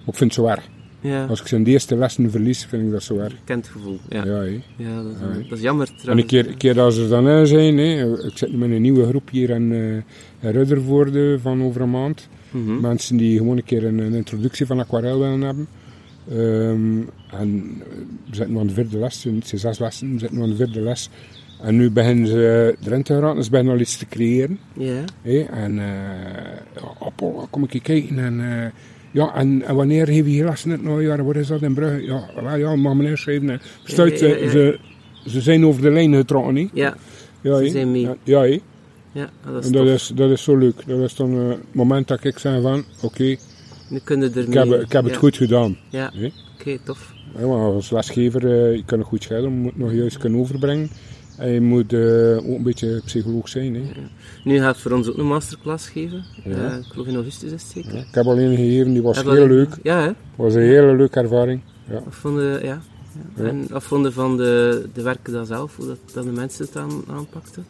ik 0.06 0.16
vind 0.16 0.20
het 0.20 0.34
zo 0.34 0.46
erg. 0.46 0.68
Ja. 1.02 1.26
Als 1.26 1.42
ik 1.42 1.48
zijn 1.48 1.66
eerste 1.66 1.96
lessen 1.96 2.32
verlies, 2.32 2.66
vind 2.66 2.84
ik 2.84 2.92
dat 2.92 3.04
zo 3.04 3.18
erg. 3.18 3.34
Kent 3.44 3.68
gevoel, 3.68 4.00
ja. 4.10 4.26
Ja, 4.26 4.44
ja, 4.76 5.04
dat, 5.04 5.12
is, 5.12 5.50
dat 5.50 5.58
is 5.58 5.64
jammer 5.64 5.86
trouwens. 5.86 6.08
En 6.08 6.18
een 6.18 6.26
keer, 6.26 6.48
een 6.48 6.58
keer 6.58 6.80
als 6.80 6.96
ze 6.96 7.08
dan 7.08 7.30
in 7.30 7.48
zijn, 7.48 7.78
hè, 7.78 8.26
ik 8.26 8.38
zit 8.38 8.58
met 8.58 8.72
een 8.72 8.82
nieuwe 8.82 9.08
groep 9.08 9.30
hier 9.30 9.50
in, 9.50 9.72
uh, 9.72 9.96
in 10.40 10.52
Ruddervoorde 10.52 11.40
van 11.40 11.64
over 11.64 11.82
een 11.82 11.90
maand. 11.90 12.28
Mm 12.52 12.66
-hmm. 12.66 12.82
Mensen 12.82 13.18
die 13.18 13.38
gewoon 13.38 13.58
een 13.58 13.64
keer 13.64 13.86
een, 13.86 13.98
een 13.98 14.14
introductie 14.14 14.66
van 14.66 14.80
aquarel 14.80 15.20
willen 15.20 15.42
hebben. 15.42 15.68
Um, 16.32 17.10
en 17.32 17.82
we 18.30 18.36
zitten 18.36 18.54
nu 18.54 18.60
aan 18.60 18.68
de 18.68 18.74
vierde 18.74 18.98
les, 18.98 19.24
het 19.24 19.48
zijn 19.48 19.62
zes 19.62 19.80
lessen, 19.80 20.14
we 20.14 20.20
zitten 20.20 20.38
nu 20.38 20.44
aan 20.44 20.50
de 20.50 20.56
vierde 20.56 20.82
les. 20.82 21.10
En 21.62 21.76
nu 21.76 21.92
beginnen 21.92 22.28
ze 22.28 22.76
erin 22.86 23.04
te 23.04 23.14
geraken, 23.14 23.44
ze 23.44 23.50
beginnen 23.50 23.74
al 23.74 23.80
iets 23.80 23.98
te 23.98 24.06
creëren. 24.06 24.60
Ja. 24.74 25.04
Hey, 25.22 25.48
en 25.48 25.72
uh, 25.72 25.84
ja, 26.76 26.82
Appel, 27.00 27.48
kom 27.50 27.64
ik 27.70 27.84
kijken 27.84 28.20
en... 28.20 28.40
Uh, 28.40 28.66
ja, 29.12 29.36
en, 29.36 29.64
en 29.66 29.76
wanneer 29.76 30.06
geef 30.06 30.26
je 30.26 30.32
hier 30.32 30.46
lessen 30.46 30.72
het 30.72 31.02
jaar? 31.02 31.26
Wat 31.26 31.36
is 31.36 31.48
dat 31.48 31.62
in 31.62 31.74
Brugge? 31.74 32.06
Ja, 32.06 32.30
ja, 32.42 32.54
ja 32.56 32.76
mag 32.76 32.94
meneer 32.94 33.18
schrijven. 33.18 33.62
Verstuit, 33.84 34.20
ja, 34.20 34.28
ja, 34.28 34.36
ja. 34.36 34.50
Ze, 34.50 34.80
ze 35.26 35.42
zijn 35.42 35.66
over 35.66 35.82
de 35.82 35.92
lijn 35.92 36.14
getrokken, 36.14 36.54
niet? 36.54 36.70
Ja, 36.74 36.96
ja 37.42 37.58
ze 37.58 37.70
zijn 37.70 37.92
mee. 37.92 38.10
Ja, 38.24 38.44
ja, 38.44 38.58
ja 39.12 39.30
dat 39.46 39.64
is 39.64 39.66
en 39.66 39.72
dat 39.72 39.88
is, 39.88 40.12
dat 40.16 40.30
is 40.30 40.44
zo 40.44 40.58
leuk. 40.58 40.88
Dat 40.88 41.00
is 41.00 41.16
dan 41.16 41.34
het 41.34 41.74
moment 41.74 42.08
dat 42.08 42.24
ik 42.24 42.38
zeg 42.38 42.62
van, 42.62 42.84
oké, 42.96 43.06
okay, 43.06 43.40
nu 43.90 44.00
kunnen 44.00 44.34
er 44.34 44.48
ik 44.48 44.54
heb, 44.54 44.82
ik 44.82 44.92
heb 44.92 45.04
het 45.04 45.16
goed 45.16 45.38
gedaan. 45.38 45.78
Ja, 45.90 46.12
oké, 46.16 46.32
okay, 46.60 46.80
tof. 46.84 47.14
Ja, 47.38 47.44
als 47.44 47.90
lesgever, 47.90 48.44
uh, 48.44 48.76
je 48.76 48.84
kan 48.86 49.00
het 49.00 49.08
goed 49.08 49.24
schrijven, 49.24 49.52
moet 49.52 49.78
nog 49.78 49.94
juist 49.94 50.18
kunnen 50.18 50.40
overbrengen. 50.40 50.90
En 51.38 51.52
je 51.52 51.62
moet 51.62 51.94
uh, 51.94 52.38
ook 52.38 52.58
een 52.58 52.64
beetje 52.64 53.02
psycholoog 53.06 53.50
zijn. 53.50 53.76
Hè. 53.76 53.82
Ja. 53.82 54.10
Nu 54.44 54.60
gaat 54.60 54.78
voor 54.78 54.92
ons 54.92 55.10
ook 55.10 55.18
een 55.18 55.28
masterclass 55.28 55.88
geven. 55.88 56.26
Ja. 56.44 56.72
Uh, 56.72 56.78
ik 56.78 56.86
geloof 56.86 57.08
in 57.08 57.16
augustus 57.16 57.52
is 57.52 57.62
het 57.62 57.72
zeker. 57.72 57.94
Ja, 57.94 58.00
ik 58.00 58.14
heb 58.14 58.26
alleen 58.26 58.56
gegeven, 58.56 58.94
die 58.94 59.02
was 59.02 59.22
heel 59.22 59.30
alleen... 59.30 59.48
leuk. 59.48 59.78
Ja, 59.84 60.02
hè? 60.02 60.12
was 60.36 60.54
een 60.54 60.62
hele 60.62 60.96
leuke 60.96 61.20
ervaring. 61.20 61.62
Ja. 61.90 62.02
Ja. 62.62 62.82
En 63.36 63.66
wat 63.70 63.84
vonden 63.84 64.14
van 64.14 64.38
de, 64.38 64.86
de 64.94 65.02
werken 65.02 65.34
dan 65.34 65.46
zelf, 65.46 65.76
hoe 65.76 65.88
dat, 65.88 65.98
dat 66.14 66.24
de 66.24 66.32
mensen 66.32 66.66
het 66.66 66.76
aan, 66.76 67.04
aanpakten? 67.08 67.66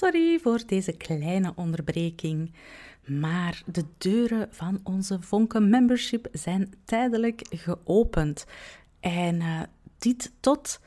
Sorry 0.00 0.38
voor 0.38 0.62
deze 0.66 0.92
kleine 0.92 1.52
onderbreking. 1.56 2.52
Maar 3.06 3.62
de 3.66 3.84
deuren 3.98 4.48
van 4.50 4.80
onze 4.82 5.22
Vonken 5.22 5.68
Membership 5.68 6.28
zijn 6.32 6.74
tijdelijk 6.84 7.42
geopend. 7.50 8.46
En 9.00 9.34
uh, 9.34 9.60
dit 9.98 10.32
tot 10.40 10.80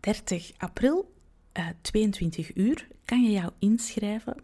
30 0.00 0.52
april, 0.56 1.14
uh, 1.58 1.66
22 1.80 2.56
uur, 2.56 2.88
kan 3.04 3.22
je 3.22 3.30
jou 3.30 3.50
inschrijven. 3.58 4.36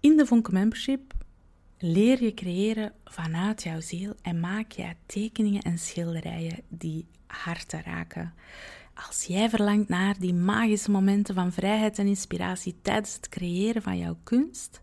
In 0.00 0.16
de 0.16 0.26
Vonken 0.26 0.54
Membership 0.54 1.12
leer 1.78 2.22
je 2.22 2.34
creëren 2.34 2.92
vanuit 3.04 3.62
jouw 3.62 3.80
ziel 3.80 4.14
en 4.22 4.40
maak 4.40 4.72
je 4.72 4.94
tekeningen 5.06 5.62
en 5.62 5.78
schilderijen 5.78 6.62
die 6.68 7.06
harten 7.26 7.82
raken. 7.82 8.34
Als 8.94 9.24
jij 9.24 9.50
verlangt 9.50 9.88
naar 9.88 10.18
die 10.18 10.34
magische 10.34 10.90
momenten 10.90 11.34
van 11.34 11.52
vrijheid 11.52 11.98
en 11.98 12.06
inspiratie 12.06 12.78
tijdens 12.82 13.14
het 13.14 13.28
creëren 13.28 13.82
van 13.82 13.98
jouw 13.98 14.16
kunst, 14.22 14.82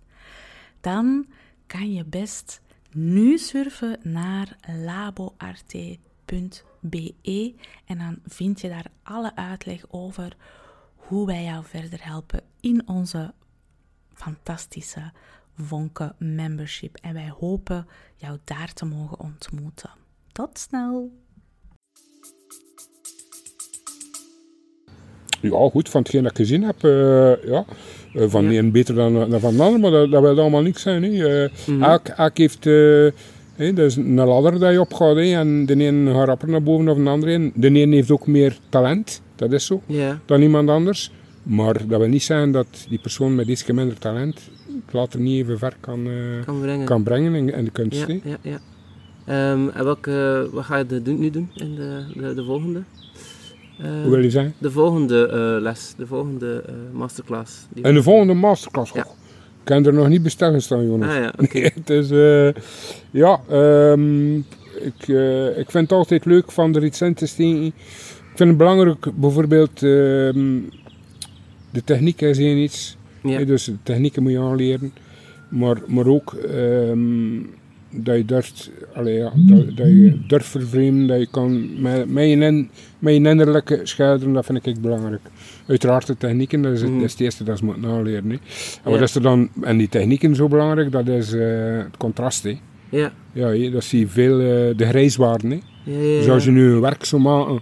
dan 0.82 1.26
kan 1.67 1.93
je 1.93 2.06
best 2.06 2.62
nu 2.91 3.38
surfen 3.38 4.00
naar 4.04 4.58
laboarte.be 4.86 6.26
en 7.86 7.98
dan 7.98 8.19
vind 8.26 8.62
je 8.62 8.69
daar 8.69 8.91
alle 9.04 9.36
uitleg 9.36 9.86
over 9.89 10.38
hoe 10.95 11.26
wij 11.26 11.43
jou 11.43 11.65
verder 11.65 12.06
helpen 12.06 12.43
in 12.60 12.88
onze 12.88 13.34
fantastische 14.13 15.12
Vonke 15.56 16.15
membership. 16.17 16.95
En 16.95 17.13
wij 17.13 17.30
hopen 17.30 17.88
jou 18.15 18.39
daar 18.43 18.74
te 18.74 18.86
mogen 18.86 19.19
ontmoeten. 19.19 19.89
Tot 20.32 20.60
snel! 20.60 21.12
Ja, 25.41 25.69
goed, 25.71 25.89
van 25.89 26.02
hetgeen 26.02 26.23
dat 26.23 26.32
ik 26.32 26.38
gezien 26.38 26.63
heb, 26.63 26.84
uh, 26.84 27.43
ja, 27.45 27.65
uh, 28.13 28.23
van 28.28 28.52
ja. 28.52 28.60
een 28.60 28.71
beter 28.71 28.95
dan, 28.95 29.30
dan 29.30 29.39
van 29.39 29.56
de 29.56 29.63
ander, 29.63 29.80
maar 29.80 29.91
dat, 29.91 30.12
dat 30.12 30.21
wil 30.21 30.39
allemaal 30.39 30.62
niks 30.62 30.82
zijn. 30.82 31.04
Hè. 31.04 31.10
Mm 31.10 31.49
-hmm. 31.65 31.84
elk, 31.84 32.08
elk 32.08 32.38
heeft, 32.38 32.63
hey, 33.56 33.73
dat 33.73 33.86
is 33.86 33.95
een 33.95 34.13
ladder 34.13 34.60
dat 34.60 34.71
je 34.71 34.80
opgaat, 34.80 35.15
hè, 35.15 35.21
en 35.21 35.65
de 35.65 35.86
een 35.86 36.08
gaat 36.13 36.28
rapper 36.28 36.49
naar 36.49 36.63
boven 36.63 36.89
of 36.89 36.97
de 36.97 37.10
andere. 37.10 37.52
De 37.56 37.67
een 37.67 37.91
heeft 37.91 38.12
ook 38.12 38.28
meer 38.28 38.58
talent, 38.69 39.21
dat 39.36 39.52
is 39.52 39.65
zo, 39.65 39.82
dan 40.25 40.41
iemand 40.41 40.69
anders. 40.69 41.12
Maar 41.43 41.88
dat 41.88 41.99
wil 41.99 42.08
niet 42.08 42.23
zijn 42.23 42.52
dat 42.52 42.86
die 42.89 42.99
persoon 42.99 43.36
met 43.36 43.47
iets 43.47 43.65
minder 43.65 43.97
talent 43.97 44.49
het 44.86 44.93
later 44.93 45.19
niet 45.19 45.43
even 45.43 45.58
ver 45.58 45.75
kan, 45.80 46.08
kan 46.45 46.62
brengen, 46.62 46.86
kan 46.86 47.04
brengen 47.04 47.36
in, 47.36 47.54
in 47.54 47.65
de 47.65 47.71
kunst. 47.71 48.08
Ja, 48.08 48.15
ja, 48.23 48.38
ja. 48.41 48.60
Um, 49.52 49.69
en 49.69 49.84
welke, 49.84 50.47
wat 50.52 50.63
ga 50.63 50.78
je 50.78 50.86
de, 50.86 51.12
nu 51.12 51.30
doen 51.30 51.49
in 51.56 51.75
de, 51.75 52.04
de, 52.15 52.34
de 52.34 52.43
volgende? 52.43 52.84
Uh, 53.82 54.02
Hoe 54.02 54.10
wil 54.10 54.24
je 54.24 54.30
zeggen? 54.30 54.54
De 54.58 54.72
volgende 54.72 55.28
uh, 55.28 55.62
les, 55.63 55.94
de 55.98 56.08
volgende 56.08 56.63
uh, 56.70 56.76
masterclass. 56.92 57.68
en 57.82 57.94
de 57.94 58.04
volgende 58.04 58.34
masterclass? 58.34 58.92
Ja. 58.92 59.02
Ik 59.02 59.76
kan 59.76 59.86
er 59.86 59.94
nog 59.94 60.08
niet 60.08 60.24
bestellen 60.24 60.62
staan, 60.62 60.86
Jonas. 60.86 61.10
Ah, 61.10 61.15
ja, 61.15 61.34
okay. 61.44 61.62
nee, 61.62 61.72
het 61.76 61.89
is, 61.89 62.10
ja, 63.12 63.39
um, 63.52 64.38
ik, 64.80 65.08
ik 65.58 65.72
vind 65.72 65.89
het 65.89 65.92
altijd 65.92 66.26
leuk 66.26 66.52
van 66.52 66.76
er 66.76 66.84
iets 66.84 67.02
in 67.02 67.13
te 67.13 67.26
steken. 67.26 67.65
Ik 67.65 67.74
vind 68.36 68.50
het 68.50 68.58
belangrijk, 68.58 69.12
bijvoorbeeld, 69.15 69.82
um, 69.82 70.70
de 71.70 71.84
techniek 71.84 72.22
is 72.22 72.38
één 72.38 72.58
iets. 72.58 72.98
Ja. 73.24 73.44
Dus 73.44 73.63
de 73.63 73.78
technieken 73.84 74.24
moet 74.24 74.32
je 74.32 74.39
aanleren. 74.39 74.94
Maar, 75.50 75.78
maar 75.88 76.08
ook 76.08 76.36
um, 76.54 77.50
dat 77.91 78.15
je 78.15 78.25
durft, 78.25 78.71
allee, 78.93 79.17
ja, 79.17 79.32
dat, 79.36 79.78
dat, 79.78 79.88
je 79.88 80.19
durft 80.28 80.47
vervreemden, 80.47 81.08
dat 81.08 81.19
je 81.19 81.28
kan 81.32 81.82
met, 81.82 82.10
met, 82.10 82.30
je, 82.30 82.67
met 82.99 83.13
je 83.13 83.19
innerlijke 83.19 83.80
schilderen, 83.84 84.34
dat 84.34 84.45
vind 84.45 84.65
ik 84.65 84.82
belangrijk. 84.82 85.21
Uiteraard 85.67 86.08
de 86.08 86.17
technieken, 86.17 86.62
dat 86.62 86.73
is, 86.73 86.82
het, 86.82 86.89
mm. 86.89 86.95
dat 86.95 87.06
is 87.06 87.12
het 87.12 87.21
eerste 87.21 87.43
dat 87.43 87.58
ze 87.58 87.65
moeten 87.65 87.86
aanleren. 87.86 88.30
Hè. 88.30 88.36
En 88.36 88.39
Ja. 88.84 88.91
wat 88.91 89.02
is 89.02 89.15
er 89.15 89.21
dan, 89.21 89.49
en 89.62 89.78
die 89.78 89.89
technieken 89.89 90.36
zo 90.36 90.47
belangrijk, 90.47 90.91
dat 90.91 91.08
is 91.08 91.34
uh, 91.34 91.78
het 91.78 91.97
contrast. 91.97 92.47
Ja. 92.89 93.12
Ja, 93.32 93.69
dat 93.71 93.84
zie 93.84 93.99
je 93.99 94.08
veel, 94.08 94.39
uh, 94.39 94.78
de 94.78 94.86
grijswaarden. 94.86 95.62
Ja. 95.84 95.97
Dus 95.97 96.30
als 96.30 96.43
je 96.43 96.52
nu 96.52 96.71
een 96.71 96.82
werk 96.82 97.06
zou 97.06 97.21
maken 97.21 97.60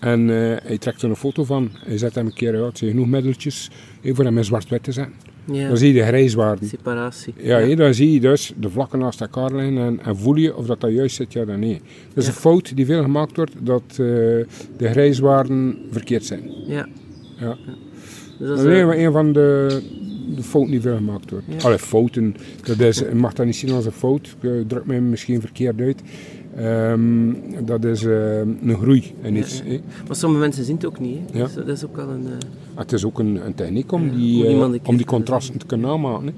en 0.00 0.28
uh, 0.28 0.58
je 0.68 0.78
trekt 0.78 1.02
er 1.02 1.10
een 1.10 1.16
foto 1.16 1.44
van, 1.44 1.70
je 1.86 1.98
zet 1.98 2.14
hem 2.14 2.26
een 2.26 2.34
keer 2.34 2.62
uit, 2.62 2.78
genoeg 2.78 3.06
middeltjes 3.06 3.70
voor 4.04 4.24
hem 4.24 4.38
in 4.38 4.44
zwart-wit 4.44 4.82
te 4.82 4.92
zetten. 4.92 5.14
Ja. 5.44 5.68
Dan 5.68 5.76
zie 5.76 5.92
je 5.92 6.00
de 6.00 6.06
grijswaarden. 6.06 6.68
Separatie. 6.68 7.34
Ja, 7.36 7.58
ja. 7.58 7.76
dan 7.76 7.94
zie 7.94 8.12
je 8.12 8.20
dus 8.20 8.52
de 8.56 8.70
vlakken 8.70 8.98
naast 8.98 9.20
elkaar 9.20 9.54
liggen 9.54 9.78
en, 9.78 10.00
en 10.04 10.16
voel 10.16 10.34
je 10.34 10.56
of 10.56 10.66
dat, 10.66 10.80
dat 10.80 10.92
juist 10.92 11.16
zit, 11.16 11.32
ja 11.32 11.44
dan 11.44 11.60
nee. 11.60 11.80
Dat 12.14 12.22
is 12.22 12.26
een 12.26 12.34
fout 12.34 12.76
die 12.76 12.86
veel 12.86 13.02
gemaakt 13.02 13.36
wordt, 13.36 13.52
dat 13.58 13.82
uh, 13.90 13.96
de 13.96 14.46
grijswaarden 14.90 15.78
verkeerd 15.90 16.24
zijn. 16.24 16.42
Ja. 16.66 16.88
Ja. 17.36 17.56
Dus 18.38 18.48
Dat 18.48 18.58
is 18.58 18.64
is, 18.64 18.78
een, 18.78 18.90
eh, 18.90 19.02
een 19.02 19.12
van 19.12 19.32
de, 19.32 19.80
de 20.36 20.42
fouten 20.42 20.70
die 20.72 20.80
veel 20.80 20.96
gemaakt 20.96 21.30
wordt. 21.30 21.46
Ja. 21.48 21.64
Allee, 21.64 21.78
fouten, 21.78 22.36
dat 22.64 22.80
is, 22.80 22.98
je 22.98 23.14
mag 23.14 23.32
dat 23.32 23.46
niet 23.46 23.56
zien 23.56 23.70
als 23.70 23.84
een 23.84 23.92
fout, 23.92 24.26
ik 24.26 24.50
uh, 24.50 24.60
druk 24.66 24.86
mij 24.86 25.00
misschien 25.00 25.40
verkeerd 25.40 25.80
uit. 25.80 26.02
Um, 26.58 27.36
dat 27.64 27.84
is 27.84 28.02
uh, 28.02 28.38
een 28.38 28.76
groei 28.80 29.14
in 29.22 29.36
iets. 29.36 29.62
Ja, 29.64 29.78
maar 30.06 30.16
sommige 30.16 30.42
mensen 30.42 30.64
zien 30.64 30.74
het 30.74 30.84
ook 30.84 31.00
niet. 31.00 31.18
Hè. 31.32 31.38
Ja. 31.38 31.44
Dus 31.44 31.54
dat 31.54 31.68
is 31.68 31.84
ook 31.84 31.96
wel 31.96 32.08
een... 32.08 32.26
eh, 32.26 32.32
Het 32.74 32.92
is 32.92 33.04
ook 33.04 33.18
een, 33.18 33.46
een 33.46 33.54
techniek 33.54 33.92
om 33.92 34.10
die, 34.16 34.46
eh, 34.46 34.60
om 34.60 34.70
die 34.70 34.80
kist- 34.80 35.04
contrasten 35.04 35.58
te 35.58 35.66
kunnen 35.66 35.86
namaken. 35.90 36.26
Hè. 36.26 36.32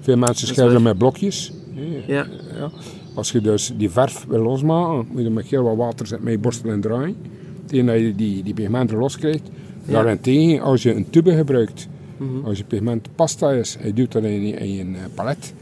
Veel 0.00 0.16
mensen 0.16 0.46
schilderen 0.48 0.82
met 0.82 0.98
blokjes. 0.98 1.52
ja. 2.06 2.26
Ja. 2.58 2.70
Als 3.14 3.32
je 3.32 3.40
dus 3.40 3.72
die 3.76 3.90
verf 3.90 4.24
wil 4.28 4.42
losmaken, 4.42 5.06
moet 5.12 5.22
je 5.22 5.30
met 5.30 5.46
heel 5.46 5.62
wat 5.62 5.76
water 5.76 6.06
zetten 6.06 6.24
met 6.24 6.34
je 6.34 6.40
borstel 6.40 6.70
en 6.70 6.80
draaien. 6.80 7.16
Tegen 7.66 7.86
dat 7.86 7.98
je 7.98 8.14
die, 8.14 8.42
die 8.42 8.54
pigmenten 8.54 8.98
loskrijgt. 8.98 9.50
Ja. 9.84 9.92
Daarentegen, 9.92 10.60
als 10.60 10.82
je 10.82 10.94
een 10.94 11.10
tube 11.10 11.34
gebruikt, 11.34 11.88
Mhm. 12.18 12.44
als 12.46 12.58
je 12.58 12.64
pigment 12.64 13.08
pasta 13.14 13.52
is, 13.52 13.76
en 13.80 13.86
je 13.86 13.92
doet 13.92 14.12
dat 14.12 14.22
in, 14.24 14.58
in 14.58 14.80
een 14.86 14.94
eh, 14.94 15.00
palet, 15.14 15.54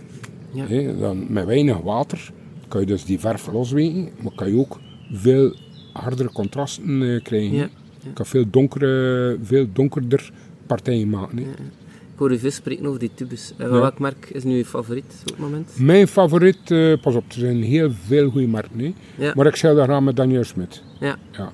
dan 1.01 1.27
met 1.33 1.45
weinig 1.47 1.81
water 1.81 2.33
kan 2.75 2.83
je 2.83 2.89
dus 2.89 3.05
die 3.05 3.19
verf 3.21 3.53
losweken, 3.53 4.09
maar 4.23 4.33
kan 4.35 4.51
je 4.51 4.59
ook 4.59 4.81
veel 5.13 5.55
hardere 5.93 6.33
contrasten 6.33 7.03
eh, 7.03 7.23
krijgen. 7.23 7.57
Ja. 7.57 7.69
Je 8.03 8.13
kan 8.13 8.27
veel, 8.27 8.45
donkere, 8.51 9.37
veel 9.43 9.67
donkerder 9.73 10.31
partijen 10.67 11.09
maken. 11.09 11.39
hè. 11.39 11.43
Ik 11.43 12.21
hoor 12.21 12.33
u 12.33 12.39
veel 12.39 12.51
spreken 12.51 12.87
over 12.87 13.01
die 13.01 13.11
tubes. 13.15 13.53
Uh, 13.59 13.67
Ja. 13.67 13.73
Welk 13.73 13.99
merk 13.99 14.31
is 14.33 14.45
nu 14.45 14.57
uw 14.57 14.65
favoriet 14.65 15.23
op 15.23 15.31
het 15.31 15.39
moment? 15.39 15.77
Mijn 15.79 16.09
favoriet, 16.09 16.71
eh, 16.71 16.93
pas 17.01 17.15
op, 17.15 17.25
er 17.29 17.39
zijn 17.39 17.63
heel 17.63 17.91
veel 18.07 18.31
goede 18.31 18.47
merken. 18.47 18.95
Ja. 19.19 19.33
Maar 19.37 19.47
ik 19.47 19.57
schilder 19.57 19.85
graag 19.85 20.01
met 20.01 20.17
Daniel 20.17 20.45
Smit. 20.45 20.83
Ja. 21.01 21.17
Ja. 21.33 21.51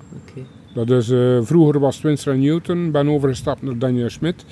Dat 0.74 0.90
is, 0.90 1.10
eh, 1.10 1.38
vroeger 1.42 1.80
was 1.80 1.94
het 1.94 2.04
Winsor 2.04 2.36
Newton, 2.38 2.90
ben 2.90 3.08
overgestapt 3.08 3.62
naar 3.62 3.78
Daniel 3.78 4.10
Smit. 4.10 4.44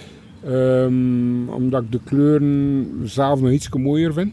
Ehm, 0.44 1.48
omdat 1.48 1.82
ik 1.82 1.92
de 1.92 2.00
kleuren 2.04 3.00
zelf 3.04 3.40
nog 3.40 3.50
iets 3.50 3.68
mooier 3.68 4.12
vind. 4.12 4.32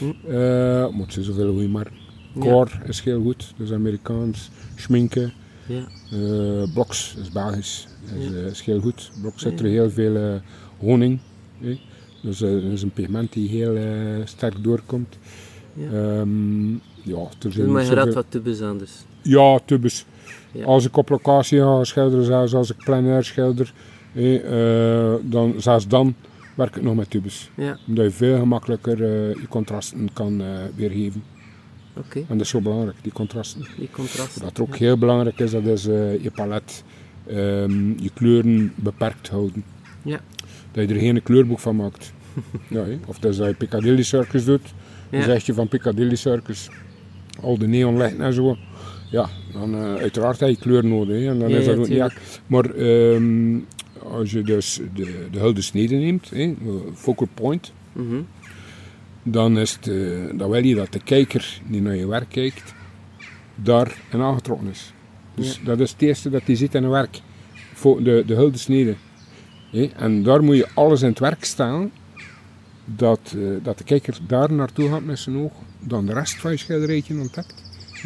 Maar 0.00 1.00
het 1.04 1.12
zijn 1.12 1.24
zoveel 1.24 1.52
merken. 1.68 1.96
Ja. 2.34 2.40
Core 2.40 2.70
is 2.86 3.00
heel 3.00 3.22
goed, 3.22 3.52
dat 3.56 3.66
is 3.66 3.72
Amerikaans. 3.72 4.50
Schminken, 4.76 5.32
Ja. 5.66 5.86
eh 6.12 6.72
Bloks 6.74 7.14
is 7.20 7.30
Belgisch, 7.30 7.86
is, 8.18 8.24
Ja. 8.24 8.34
eh, 8.34 8.46
is 8.46 8.60
heel 8.60 8.80
goed. 8.80 9.10
Bloks 9.20 9.42
zit 9.42 9.60
er 9.60 9.66
heel 9.66 9.90
veel 9.90 10.40
honing. 10.78 11.18
Dus 12.22 12.38
dat 12.38 12.50
is 12.62 12.82
een 12.82 12.90
pigment 12.90 13.32
die 13.32 13.48
heel 13.48 13.76
sterk 14.24 14.64
doorkomt. 14.64 15.18
Ja. 15.74 15.86
Ehm, 15.90 16.70
ja, 17.02 17.18
er 17.18 17.28
Dus 17.38 17.54
zijn 17.54 17.72
maar 17.72 17.82
je 17.82 17.88
zoveel- 17.88 18.12
wat 18.12 18.24
tubes 18.28 18.60
aan 18.62 18.78
dus. 18.78 18.90
ja, 19.22 19.58
tubes. 19.64 20.04
Ja. 20.52 20.64
Als 20.64 20.84
ik 20.86 20.96
op 20.96 21.08
locatie 21.08 21.58
ga 21.60 21.84
schilderen, 21.84 22.24
zelfs 22.24 22.54
als 22.54 22.70
ik 22.70 22.76
plein 22.76 23.06
air 23.06 23.24
schilder, 23.24 23.72
eh, 24.14 25.14
dan, 25.22 25.54
zelfs 25.58 25.88
dan 25.88 26.14
werk 26.58 26.76
ik 26.76 26.82
nog 26.82 26.94
met 26.94 27.10
tubes. 27.10 27.50
Ja. 27.54 27.78
Omdat 27.86 28.04
je 28.04 28.10
veel 28.10 28.38
gemakkelijker 28.38 28.92
eh, 28.92 29.34
je 29.34 29.48
contrasten 29.48 30.12
kan 30.12 30.40
eh, 30.40 30.46
weergeven. 30.74 31.22
Oké. 31.96 32.18
En 32.18 32.26
dat 32.28 32.40
is 32.40 32.48
zo 32.48 32.60
belangrijk, 32.60 32.96
die 33.02 33.12
contrasten. 33.12 33.66
Die 33.78 33.90
contrast. 33.90 34.40
Wat 34.40 34.60
ook 34.60 34.76
heel 34.76 34.98
belangrijk 34.98 35.38
is, 35.38 35.50
dat 35.50 35.64
is 35.64 35.86
eh, 35.86 36.22
je 36.22 36.30
palet, 36.30 36.84
ehm, 37.26 38.02
je 38.02 38.10
kleuren 38.14 38.72
beperkt 38.74 39.28
houden. 39.28 39.64
Ja. 40.02 40.20
Dat 40.72 40.88
je 40.88 40.94
er 40.94 41.00
geen 41.00 41.22
kleurboek 41.22 41.58
van 41.58 41.76
maakt. 41.76 42.12
ja. 42.68 42.84
Of 43.06 43.18
dat 43.18 43.30
is 43.30 43.36
dat 43.36 43.48
je 43.48 43.54
Piccadilly 43.54 44.02
Circus 44.02 44.44
doet, 44.44 44.74
dan 45.10 45.22
zeg 45.22 45.46
je 45.46 45.54
van 45.54 45.68
Piccadilly 45.68 46.16
Circus, 46.16 46.68
al 47.40 47.58
de 47.58 47.66
neonlichten 47.66 48.20
en 48.20 48.32
zo. 48.32 48.56
Ja, 49.10 49.28
dan 49.52 49.74
uiteraard 49.76 50.40
heb 50.40 50.48
je 50.48 50.56
kleur 50.56 50.84
nodig. 50.84 51.26
En 51.26 51.38
dan 51.38 51.48
is 51.48 51.64
dat 51.64 51.88
ja, 51.88 52.04
ook 52.04 52.12
niet. 52.12 52.40
Maar 52.46 52.74
ehm, 52.74 53.58
als 54.02 54.30
je 54.30 54.42
dus 54.42 54.80
de, 54.94 55.26
de 55.30 55.38
hulde 55.38 55.62
snede 55.62 55.94
neemt, 55.96 56.30
hè, 56.30 56.54
focal 56.94 57.28
point, 57.34 57.72
Mhm. 57.92 58.20
dan, 59.22 59.58
is 59.58 59.72
het, 59.72 59.86
eh, 59.88 60.38
dan 60.38 60.50
wil 60.50 60.64
je 60.64 60.74
dat 60.74 60.92
de 60.92 61.02
kijker 61.02 61.60
die 61.68 61.80
naar 61.82 61.96
je 61.96 62.06
werk 62.06 62.28
kijkt, 62.28 62.74
daar 63.54 63.96
in 64.10 64.20
aangetrokken 64.20 64.68
is. 64.68 64.92
Dus 65.34 65.60
dat 65.64 65.80
is 65.80 65.90
het 65.90 66.02
eerste 66.02 66.30
dat 66.30 66.42
hij 66.44 66.54
ziet 66.54 66.74
in 66.74 66.84
een 66.84 66.90
werk. 66.90 67.20
De, 67.82 68.22
de 68.26 68.34
hulde 68.34 68.58
snede. 68.58 68.94
En 69.96 70.22
daar 70.22 70.44
moet 70.44 70.56
je 70.56 70.68
alles 70.74 71.02
in 71.02 71.08
het 71.08 71.18
werk 71.18 71.44
staan, 71.44 71.90
dat, 72.84 73.20
eh, 73.36 73.40
dat 73.62 73.78
de 73.78 73.84
kijker 73.84 74.18
daar 74.26 74.52
naartoe 74.52 74.88
gaat 74.88 75.04
met 75.04 75.18
zijn 75.18 75.36
oog, 75.36 75.52
dan 75.80 76.06
de 76.06 76.12
rest 76.12 76.40
van 76.40 76.50
je 76.50 76.56
schilderijtje 76.56 77.14
ontdekt 77.20 77.64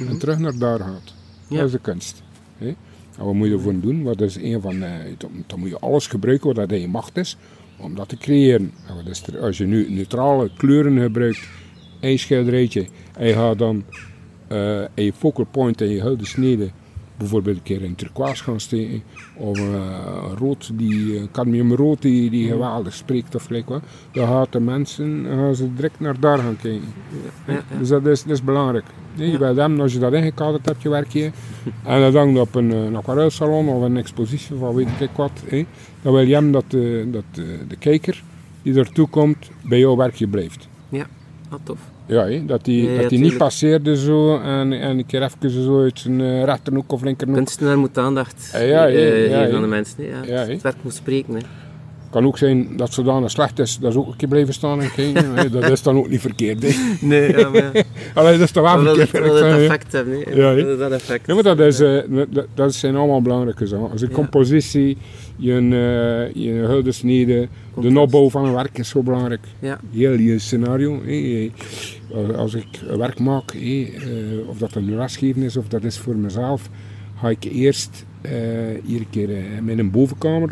en 0.08 0.18
terug 0.18 0.38
naar 0.38 0.58
daar 0.58 0.78
gaat. 0.78 1.14
Ja. 1.48 1.56
Dat 1.56 1.66
is 1.66 1.72
de 1.72 1.78
kunst. 1.78 2.22
En 3.18 3.24
wat 3.24 3.34
moet 3.34 3.46
je 3.46 3.52
ervoor 3.52 3.80
doen? 3.80 4.02
Wat 4.02 4.20
is 4.20 4.36
een 4.36 4.60
van 4.60 4.80
de, 4.80 5.14
dan, 5.46 5.58
moet 5.58 5.68
je 5.68 5.78
alles 5.78 6.06
gebruiken 6.06 6.46
wat 6.46 6.56
dat 6.56 6.72
in 6.72 6.80
je 6.80 6.88
macht 6.88 7.16
is, 7.16 7.36
om 7.78 7.94
dat 7.94 8.08
te 8.08 8.16
creëren. 8.16 8.72
En 8.88 8.94
wat 8.94 9.06
is 9.06 9.26
er, 9.26 9.40
als 9.40 9.58
je 9.58 9.64
nu 9.64 9.90
neutrale 9.90 10.50
kleuren 10.56 11.00
gebruikt, 11.00 11.48
één 12.00 12.18
schilderijtje, 12.18 12.86
en 13.16 13.26
je 13.26 13.32
gaat 13.32 13.58
dan 13.58 13.84
uh, 14.52 14.82
een 14.94 15.12
focal 15.12 15.46
point 15.50 15.80
en 15.80 15.88
je 15.88 16.00
huidige 16.00 16.30
snede 16.30 16.70
bijvoorbeeld 17.16 17.56
een 17.56 17.62
keer 17.62 17.82
in 17.82 17.94
turquoise 17.94 18.42
gaan 18.42 18.60
steken. 18.60 19.02
Of 19.34 19.58
uh, 19.58 20.32
rood, 20.38 20.70
die 20.74 21.30
cadmiumrood 21.30 22.02
die, 22.02 22.30
die 22.30 22.48
geweldig 22.48 22.94
spreekt 22.94 23.34
of 23.34 23.44
gelijk 23.44 23.68
wat. 23.68 23.82
Dan 24.12 24.26
gaan 24.26 24.46
de 24.50 24.60
mensen 24.60 25.26
gaan 25.28 25.54
ze 25.54 25.74
direct 25.74 26.00
naar 26.00 26.20
daar 26.20 26.38
gaan 26.38 26.56
kijken. 26.56 26.88
Ja, 27.46 27.52
ja. 27.52 27.78
Dus 27.78 27.88
dat 27.88 28.06
is, 28.06 28.22
dat 28.22 28.32
is 28.32 28.44
belangrijk. 28.44 28.84
Nee, 29.14 29.30
je 29.30 29.38
hem, 29.38 29.80
als 29.80 29.92
je 29.92 29.98
dat 29.98 30.12
ingekaderd 30.12 30.66
hebt, 30.66 30.82
je 30.82 30.88
werkje, 30.88 31.30
en 31.84 32.00
dat 32.00 32.14
hangt 32.14 32.38
op 32.38 32.54
een, 32.54 32.70
een 32.70 32.96
aquarelsalon 32.96 33.68
of 33.68 33.82
een 33.82 33.96
expositie 33.96 34.56
van 34.56 34.74
weet 34.74 34.88
ik 35.00 35.10
wat, 35.16 35.42
dan 36.02 36.12
wil 36.12 36.26
je 36.26 36.34
hem 36.34 36.52
dat, 36.52 36.64
de, 36.68 37.08
dat 37.10 37.24
de, 37.30 37.58
de 37.68 37.76
kijker 37.76 38.22
die 38.62 38.74
ertoe 38.74 39.08
komt 39.08 39.50
bij 39.62 39.78
jouw 39.78 39.96
werkje 39.96 40.26
blijft. 40.26 40.68
Ja, 40.88 41.06
wat 41.48 41.60
tof. 41.62 41.91
Ja, 42.06 42.24
he, 42.24 42.44
dat 42.44 42.64
die, 42.64 42.96
dat 42.96 43.08
die 43.08 43.18
niet 43.18 43.36
passeerde 43.36 43.96
zo 43.96 44.38
en, 44.38 44.72
en 44.72 44.98
een 44.98 45.06
keer 45.06 45.22
even 45.22 45.50
zo 45.50 45.82
uit 45.82 45.98
zijn 45.98 46.20
uh, 46.20 46.44
rechterhoek 46.44 46.92
of 46.92 47.02
linkerhoek. 47.02 47.36
Kunstenaar 47.36 47.78
moet 47.78 47.98
aandacht 47.98 48.50
ja, 48.52 48.60
ja, 48.60 48.90
uh, 48.90 49.30
ja, 49.30 49.40
geven 49.40 49.54
aan 49.54 49.62
de 49.62 49.68
mensen. 49.68 50.04
Ja. 50.04 50.22
Ja, 50.26 50.46
het 50.46 50.62
werk 50.62 50.76
moet 50.82 50.94
spreken. 50.94 51.40
Het 52.12 52.20
kan 52.20 52.30
ook 52.30 52.38
zijn 52.38 52.76
dat 52.76 52.92
zodanig 52.92 53.30
slecht 53.30 53.58
is, 53.58 53.78
dat 53.78 53.92
ze 53.92 53.98
ook 53.98 54.06
een 54.06 54.16
keer 54.16 54.28
blijven 54.28 54.54
staan 54.54 54.80
en 54.80 54.92
kijken. 54.92 55.50
dat 55.60 55.70
is 55.70 55.82
dan 55.82 55.96
ook 55.96 56.08
niet 56.08 56.20
verkeerd. 56.20 56.62
He. 56.62 56.96
Nee, 57.00 57.38
ja, 57.38 57.48
maar... 57.48 57.72
Allee, 58.14 58.32
dat 58.32 58.40
is 58.40 58.50
toch 58.50 58.74
wel 58.74 58.94
verkeerd. 58.94 59.24
Dat 59.24 59.40
het 59.40 59.60
effect 59.60 59.92
hebben. 59.92 60.36
Ja, 60.36 60.76
dat 60.76 60.92
effect. 60.92 61.26
Ja, 61.26 61.34
maar 61.34 61.42
dat, 61.42 61.60
is, 61.60 61.80
uh, 61.80 62.02
dat, 62.30 62.46
dat 62.54 62.74
zijn 62.74 62.96
allemaal 62.96 63.22
belangrijke 63.22 63.66
zaken. 63.66 63.90
Als 63.90 64.00
een 64.00 64.10
compositie 64.10 64.96
je, 65.36 65.60
uh, 65.60 66.44
je 66.44 66.52
huldesnede, 66.52 67.48
de 67.80 68.00
opbouw 68.00 68.30
van 68.30 68.44
een 68.44 68.54
werk 68.54 68.78
is 68.78 68.88
zo 68.88 69.02
belangrijk. 69.02 69.46
Ja. 69.58 69.80
Heel 69.92 70.18
je 70.18 70.38
scenario. 70.38 71.00
Hey, 71.04 71.52
als 72.36 72.54
ik 72.54 72.80
werk 72.96 73.18
maak, 73.18 73.54
of 74.46 74.58
dat 74.58 74.74
een 74.74 74.96
lesgeven 74.96 75.42
is 75.42 75.56
of 75.56 75.68
dat 75.68 75.84
is 75.84 75.98
voor 75.98 76.16
mezelf, 76.16 76.68
ga 77.20 77.28
ik 77.28 77.44
eerst 77.44 78.04
uh, 78.22 78.32
iedere 78.86 79.06
keer 79.10 79.30
in 79.66 79.78
een 79.78 79.90
bovenkamer 79.90 80.50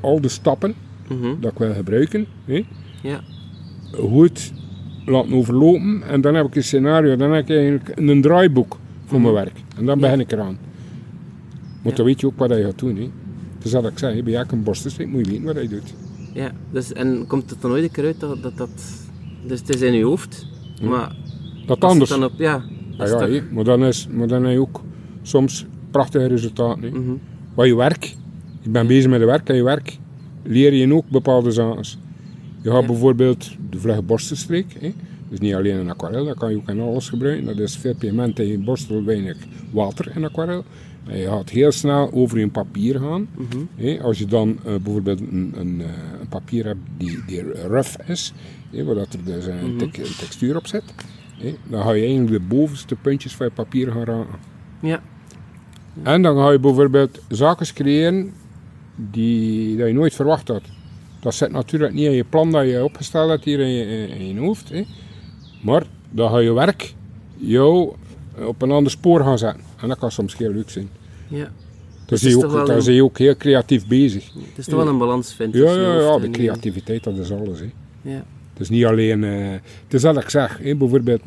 al 0.00 0.20
de 0.20 0.28
stappen 0.28 0.74
mm 1.08 1.20
-hmm. 1.20 1.36
dat 1.40 1.52
ik 1.52 1.58
wil 1.58 1.74
gebruiken, 1.74 2.26
hey, 2.44 2.66
ja. 3.02 3.20
goed 3.92 4.52
laten 5.04 5.32
overlopen. 5.32 6.02
En 6.02 6.20
dan 6.20 6.34
heb 6.34 6.46
ik 6.46 6.56
een 6.56 6.62
scenario, 6.62 7.16
dan 7.16 7.32
heb 7.32 7.48
ik 7.48 7.56
eigenlijk 7.56 7.92
een 7.94 8.22
draaiboek 8.22 8.78
voor 9.06 9.20
mijn 9.20 9.34
werk. 9.34 9.60
En 9.76 9.86
dan 9.86 9.98
begin 9.98 10.20
ik 10.20 10.32
eraan. 10.32 10.58
Maar 11.82 11.92
ja. 11.92 11.96
dan 11.96 12.06
weet 12.06 12.20
je 12.20 12.26
ook 12.26 12.38
wat 12.38 12.50
je 12.50 12.62
gaat 12.62 12.78
doen. 12.78 12.96
Hey. 12.96 13.10
Dus 13.58 13.70
dat 13.70 13.86
ik 13.86 13.98
zeg, 13.98 14.22
bij 14.22 14.34
elke 14.34 14.54
een 14.54 14.62
borstenstreek 14.62 15.08
moet 15.08 15.24
je 15.24 15.30
weten 15.30 15.44
wat 15.44 15.54
hij 15.54 15.68
doet. 15.68 15.94
Ja, 16.32 16.52
dus, 16.70 16.92
en 16.92 17.24
komt 17.26 17.50
het 17.50 17.60
dan 17.60 17.70
ooit 17.70 17.82
een 17.82 17.90
keer 17.90 18.04
uit 18.04 18.20
dat, 18.20 18.42
dat, 18.42 18.56
dat 18.56 18.70
dus 19.46 19.60
het 19.60 19.68
is 19.68 19.80
in 19.80 19.92
je 19.92 20.04
hoofd, 20.04 20.46
ja. 20.74 20.88
maar... 20.88 21.16
Dat 21.66 21.80
anders. 21.80 22.10
Dan 22.10 22.24
op, 22.24 22.32
ja, 22.36 22.64
ah, 22.98 23.32
ja, 23.32 23.42
maar, 23.50 23.64
dan 23.64 23.84
is, 23.84 24.08
maar 24.10 24.26
dan 24.26 24.42
heb 24.42 24.52
je 24.52 24.60
ook 24.60 24.82
soms 25.22 25.66
prachtige 25.90 26.26
resultaten. 26.26 26.88
Mm 26.88 27.04
-hmm. 27.04 27.20
Wat 27.54 27.66
je 27.66 27.76
werk, 27.76 28.14
je 28.60 28.70
bent 28.70 28.88
bezig 28.88 29.10
met 29.10 29.20
je 29.20 29.26
werk 29.26 29.48
en 29.48 29.56
je 29.56 29.62
werk 29.62 29.98
leer 30.46 30.74
je 30.74 30.94
ook 30.94 31.08
bepaalde 31.08 31.50
zaken. 31.50 31.84
Je 32.62 32.70
gaat 32.70 32.80
ja. 32.80 32.86
bijvoorbeeld 32.86 33.50
de 33.70 33.78
vlugge 33.78 34.02
borstenstreek, 34.02 34.76
hè. 34.80 34.92
dus 35.28 35.38
niet 35.38 35.54
alleen 35.54 35.76
een 35.76 35.90
aquarel, 35.90 36.24
dat 36.24 36.38
kan 36.38 36.50
je 36.50 36.56
ook 36.56 36.68
in 36.68 36.80
alles 36.80 37.08
gebruiken. 37.08 37.46
Dat 37.46 37.58
is 37.58 37.76
veel 37.76 37.94
pigment 37.94 38.38
in 38.38 38.46
je 38.46 38.58
borstel, 38.58 39.04
weinig 39.04 39.36
water 39.70 40.12
in 40.16 40.24
aquarel. 40.24 40.64
Je 41.08 41.26
gaat 41.26 41.50
heel 41.50 41.72
snel 41.72 42.12
over 42.12 42.38
je 42.38 42.48
papier 42.48 43.00
gaan. 43.00 43.28
Mm 43.36 43.46
-hmm. 43.76 44.00
als 44.00 44.18
je 44.18 44.26
dan 44.26 44.48
uh, 44.48 44.74
bijvoorbeeld 44.82 45.20
een, 45.20 45.52
een, 45.56 45.78
uh, 45.78 45.86
een, 46.20 46.28
papier 46.28 46.64
hebt 46.64 46.80
die, 46.96 47.18
die 47.26 47.42
rough 47.52 48.08
is, 48.08 48.32
he, 48.70 48.84
waar 48.84 48.94
dat 48.94 49.12
er 49.12 49.24
dus 49.24 49.46
een, 49.46 49.54
mm 49.54 49.78
-hmm. 49.78 49.78
te 49.78 49.84
een 49.84 50.16
textuur 50.18 50.56
op 50.56 50.66
zit, 50.66 50.82
dan 51.70 51.82
ga 51.82 51.92
je 51.92 52.06
eigenlijk 52.06 52.30
de 52.30 52.48
bovenste 52.48 52.94
puntjes 52.94 53.34
van 53.34 53.46
je 53.46 53.52
papier 53.52 53.92
gaan 53.92 54.04
raken. 54.04 54.38
Ja. 54.80 55.02
En 56.02 56.22
dan 56.22 56.36
ga 56.36 56.50
je 56.50 56.58
bijvoorbeeld 56.58 57.20
zaken 57.28 57.74
creëren 57.74 58.32
die 58.96 59.76
dat 59.76 59.86
je 59.86 59.92
nooit 59.92 60.14
verwacht 60.14 60.48
had. 60.48 60.62
Dat 61.20 61.34
zit 61.34 61.50
natuurlijk 61.50 61.92
niet 61.92 62.06
in 62.06 62.12
je 62.12 62.24
plan 62.24 62.50
dat 62.50 62.66
je 62.66 62.84
opgesteld 62.84 63.30
hebt 63.30 63.44
hier 63.44 63.60
in 63.60 63.68
je, 63.68 64.08
in 64.08 64.34
je 64.34 64.40
hoofd. 64.40 64.72
Maar 65.62 65.82
dan 66.10 66.30
ga 66.30 66.38
je 66.38 66.52
werk 66.52 66.94
jou 67.36 67.94
op 68.46 68.62
een 68.62 68.70
ander 68.70 68.92
spoor 68.92 69.20
gaan 69.20 69.38
zetten. 69.38 69.62
En 69.80 69.88
dat 69.88 69.98
kan 69.98 70.10
soms 70.10 70.36
heel 70.36 70.52
leuk 70.52 70.70
zijn. 70.70 70.88
Ja. 71.28 71.38
Daar 71.38 71.50
dus 72.18 72.20
zie 72.20 72.30
je, 72.30 72.46
ook, 72.46 72.66
daar 72.66 72.86
een... 72.86 72.94
je 72.94 73.02
ook 73.02 73.18
heel 73.18 73.36
creatief 73.36 73.86
bezig. 73.86 74.24
Het 74.34 74.58
is 74.58 74.64
toch 74.64 74.74
wel 74.74 74.88
een 74.88 74.98
balans, 74.98 75.34
vind 75.34 75.54
ik. 75.54 75.62
Ja, 75.62 75.74
ja, 75.74 76.00
ja, 76.00 76.18
de 76.18 76.30
creativiteit, 76.30 77.04
dat 77.04 77.18
is 77.18 77.32
alles. 77.32 77.60
Hè. 77.60 77.70
Ja. 78.02 78.24
Het 78.52 78.60
is 78.60 78.68
niet 78.68 78.84
alleen... 78.84 79.22
Uh, 79.22 79.50
het 79.84 79.94
is 79.94 80.02
dat 80.02 80.16
ik 80.16 80.30
zeg. 80.30 80.58
Hè, 80.62 80.74
bijvoorbeeld, 80.74 81.20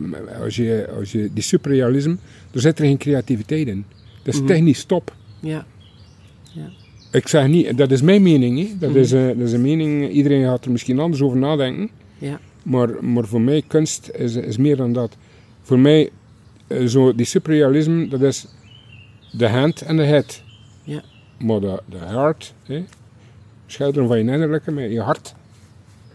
als 0.44 0.56
je, 0.56 0.90
als 0.98 1.12
je 1.12 1.30
die 1.34 1.44
superrealisme... 1.44 2.18
Er 2.52 2.62
zit 2.62 2.80
er 2.80 2.86
geen 2.86 2.98
creativiteit 2.98 3.68
in. 3.68 3.86
Dat 4.24 4.34
is 4.34 4.34
mm 4.34 4.40
-hmm. 4.40 4.56
technisch 4.56 4.84
top. 4.84 5.16
Ja. 5.40 5.66
Ik 7.12 7.28
zeg 7.28 7.48
niet... 7.48 7.78
Dat 7.78 7.92
is 7.92 8.02
mijn 8.02 8.22
mening. 8.22 8.58
Hè. 8.58 8.78
Dat, 8.80 8.90
mm 8.90 8.96
-hmm. 8.96 9.04
is, 9.04 9.12
uh, 9.14 9.28
dat 9.28 9.48
is 9.48 9.54
een 9.54 9.62
mening... 9.62 10.10
Iedereen 10.10 10.44
gaat 10.44 10.66
er 10.66 10.72
misschien 10.72 11.00
anders 11.00 11.22
over 11.22 11.38
nadenken. 11.38 11.90
Ja. 12.18 12.40
Maar, 12.64 13.04
maar 13.04 13.26
voor 13.26 13.42
mij, 13.42 13.64
kunst 13.68 14.10
is, 14.14 14.36
is 14.36 14.58
meer 14.58 14.76
dan 14.76 14.94
dat. 14.94 15.18
Voor 15.62 15.80
mij 15.80 16.10
uh, 16.68 16.88
zo, 16.88 17.16
die 17.16 17.26
surrealisme, 17.26 18.08
dat 18.08 18.22
is 18.22 18.48
de 19.32 19.48
hand 19.48 19.82
en 19.82 19.98
de 19.98 20.04
head. 20.04 20.44
Ja. 20.84 21.02
Maar 21.38 21.60
de, 21.60 21.82
de 21.86 21.98
hart, 21.98 22.54
hè, 22.64 22.84
schilderen 23.66 24.08
van 24.08 24.18
je 24.18 24.24
innerlijke 24.32 24.72
met 24.72 24.92
je 24.92 25.02
hart, 25.02 25.36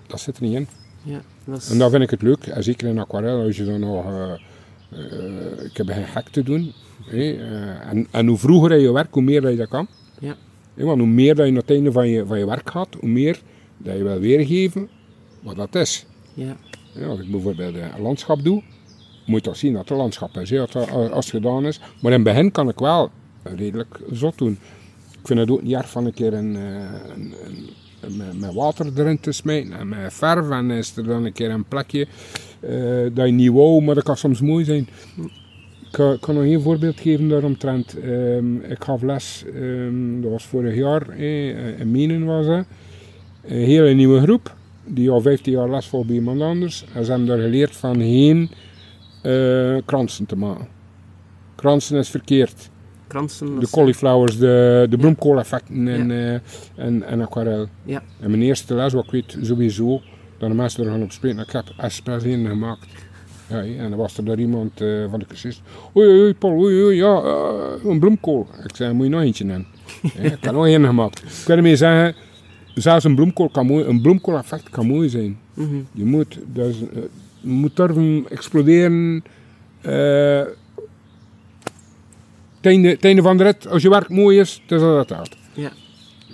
dat 0.07 0.21
zit 0.21 0.37
er 0.37 0.43
niet 0.43 0.55
in. 0.55 0.67
Ja, 1.03 1.23
dat 1.45 1.59
is... 1.59 1.71
En 1.71 1.79
dan 1.79 1.91
vind 1.91 2.03
ik 2.03 2.11
het 2.11 2.23
leuk, 2.23 2.47
en 2.47 2.63
zeker 2.63 2.89
in 2.89 2.99
aquarel, 2.99 3.45
als 3.45 3.57
je 3.57 3.65
dan 3.65 3.81
nog... 3.81 4.07
Uh, 4.07 4.33
uh, 4.93 5.65
ik 5.65 5.77
heb 5.77 5.89
geen 5.89 6.07
gek 6.07 6.29
te 6.29 6.43
doen. 6.43 6.73
Hè, 7.05 7.33
en, 7.91 8.07
en 8.11 8.27
hoe 8.27 8.39
vroeger 8.39 8.79
je 8.79 8.93
werkt, 8.93 9.15
hoe 9.15 9.23
meer 9.23 9.41
dat 9.41 9.51
je 9.51 9.57
dat 9.57 9.69
kan. 9.69 9.87
Ja. 10.19 10.37
Want 10.75 10.99
hoe 10.99 11.09
meer 11.09 11.35
dat 11.35 11.45
je 11.45 11.51
aan 11.51 11.59
het 11.59 11.71
einde 11.71 11.93
van 11.93 12.09
je, 12.09 12.27
van 12.27 12.39
je 12.39 12.47
werk 12.47 12.71
gaat, 12.71 12.89
hoe 13.01 13.09
meer 13.09 13.41
dat 13.77 13.97
je 13.97 14.03
wil 14.03 14.19
weergeven 14.19 14.89
wat 15.43 15.57
dat 15.57 15.75
is. 15.75 16.07
Ja. 16.35 16.57
Ja, 16.93 17.07
als 17.07 17.21
ik 17.21 17.31
bijvoorbeeld 17.31 17.75
een 17.75 18.03
landschap 18.03 18.43
doe, 18.43 18.63
moet 19.27 19.43
toch 19.43 19.57
zien 19.57 19.73
dat 19.73 19.89
het 19.89 19.99
landschap 19.99 20.37
is, 20.37 20.59
als 20.89 21.27
het 21.27 21.35
gedaan 21.35 21.67
is. 21.67 21.79
Maar 21.79 22.13
in 22.13 22.19
het 22.19 22.23
begin 22.23 22.51
kan 22.51 22.69
ik 22.69 22.79
wel 22.79 23.11
redelijk 23.43 24.01
zot 24.11 24.39
doen. 24.39 24.59
Ik 25.21 25.27
vind 25.27 25.39
het 25.39 25.51
ook 25.51 25.63
niet 25.63 25.75
erg 25.75 25.91
van 25.91 26.07
een 26.07 26.15
keer 26.15 26.35
een, 26.35 26.55
een, 26.55 27.35
een, 28.01 28.21
een 28.21 28.39
met, 28.39 28.55
water 28.55 28.93
erin 28.97 29.21
te 29.21 29.33
smijten 29.33 29.73
en 29.73 29.89
met 29.89 30.15
verf. 30.15 30.51
En 30.51 30.71
is 30.71 30.97
er 30.97 31.05
dan 31.05 31.25
een 31.25 31.33
keer 31.33 31.51
een 31.51 31.65
plekje 31.65 32.07
uh, 32.61 33.11
dat 33.15 33.27
je 33.27 33.33
niet 33.33 33.53
wou, 33.53 33.83
maar 33.83 33.95
dat 33.95 34.05
kan 34.05 34.17
soms 34.17 34.41
mooi 34.41 34.65
zijn. 34.65 34.89
Ik 35.99 36.21
kan, 36.21 36.35
nog 36.35 36.45
één 36.45 36.63
voorbeeld 36.63 37.01
geven 37.01 37.29
daaromtrent. 37.29 37.97
Um, 38.05 38.61
ik 38.61 38.85
gaf 38.85 39.03
les, 39.03 39.45
um, 39.55 40.23
dat 40.23 40.31
was 40.31 40.45
vorig 40.45 40.75
jaar, 40.75 41.09
eh, 41.09 41.79
in 41.81 41.91
Menen 41.91 42.25
was 42.25 42.47
dat. 42.47 42.65
Een 43.45 43.65
hele 43.65 43.93
nieuwe 43.93 44.21
groep, 44.21 44.55
die 44.85 45.11
al 45.11 45.21
15 45.21 45.53
jaar 45.53 45.71
les 45.71 45.87
volgt 45.87 46.07
bij 46.07 46.17
iemand 46.17 46.41
anders. 46.41 46.85
En 46.95 47.05
ze 47.05 47.11
hebben 47.11 47.29
daar 47.29 47.39
geleerd 47.39 47.77
van 47.77 48.01
heen 48.01 48.51
uh, 49.23 49.77
kransen 49.85 50.27
te 50.27 50.37
maken. 50.37 50.69
Kransen 51.55 51.99
is 51.99 52.09
verkeerd. 52.09 52.71
Kransen 53.07 53.61
de 53.61 53.71
cauliflowers, 53.71 54.39
de, 54.39 54.87
de 54.91 54.97
bloemkooleffecten 54.97 55.89
en, 55.89 56.09
ja. 56.09 56.33
uh, 56.33 56.41
en, 56.75 57.03
en 57.03 57.21
aquarel. 57.21 57.67
Ja. 57.85 58.03
En 58.21 58.31
mijn 58.31 58.43
eerste 58.43 58.75
les, 58.75 58.93
wat 58.93 59.05
ik 59.05 59.11
weet 59.11 59.39
sowieso, 59.43 60.01
dat 60.39 60.49
de 60.49 60.55
mensen 60.55 60.85
er 60.85 60.91
gaan 60.91 61.03
op 61.03 61.13
spreken, 61.13 61.39
ik 61.39 61.51
heb 61.51 61.73
expres 61.77 62.23
gemaakt. 62.23 62.87
Ja, 63.49 63.63
en 63.63 63.91
dan 63.91 63.99
was 63.99 64.17
er 64.17 64.25
daar 64.25 64.39
iemand 64.39 64.81
uh, 64.81 65.11
van 65.11 65.19
de 65.19 65.27
cursist. 65.27 65.61
Oei, 65.97 66.09
oei, 66.09 66.35
Paul, 66.35 66.53
oei, 66.53 66.83
oei, 66.83 66.97
ja, 66.97 67.23
uh, 67.23 67.91
een 67.91 67.99
bloemkool. 67.99 68.47
Ik 68.65 68.77
zei, 68.77 68.93
moet 68.93 69.05
je 69.05 69.11
nog 69.11 69.21
eentje 69.21 69.45
nemen? 69.45 69.67
ja, 70.03 70.23
ik 70.23 70.45
heb 70.45 70.53
nog 70.53 70.67
één 70.67 70.85
gemaakt. 70.85 71.19
Ik 71.19 71.45
kan 71.45 71.57
ermee 71.57 71.77
zeggen, 71.77 72.15
zelfs 72.75 73.05
een 73.05 73.15
bloemkool 73.15 73.49
kan 73.49 73.67
mooi, 73.67 73.85
een 73.85 74.01
bloemkooleffect 74.01 74.71
kan 74.71 74.87
mooi 74.87 75.09
zijn. 75.09 75.39
Mm 75.55 75.69
-hmm. 75.69 75.87
Je 75.93 76.05
moet, 76.05 76.39
dat 76.47 76.67
is, 76.67 76.77
moet 77.41 77.77
durven 77.77 78.27
exploderen. 78.29 79.25
Uh, 79.87 80.43
het 82.61 83.05
einde 83.05 83.23
van 83.23 83.37
de 83.37 83.43
rit, 83.43 83.69
als 83.69 83.83
je 83.83 83.89
werk 83.91 84.09
mooi 84.09 84.39
is, 84.39 84.61
het 84.63 84.73
is 84.73 84.81
dat 84.81 85.09
het 85.09 85.19
uit. 85.19 85.37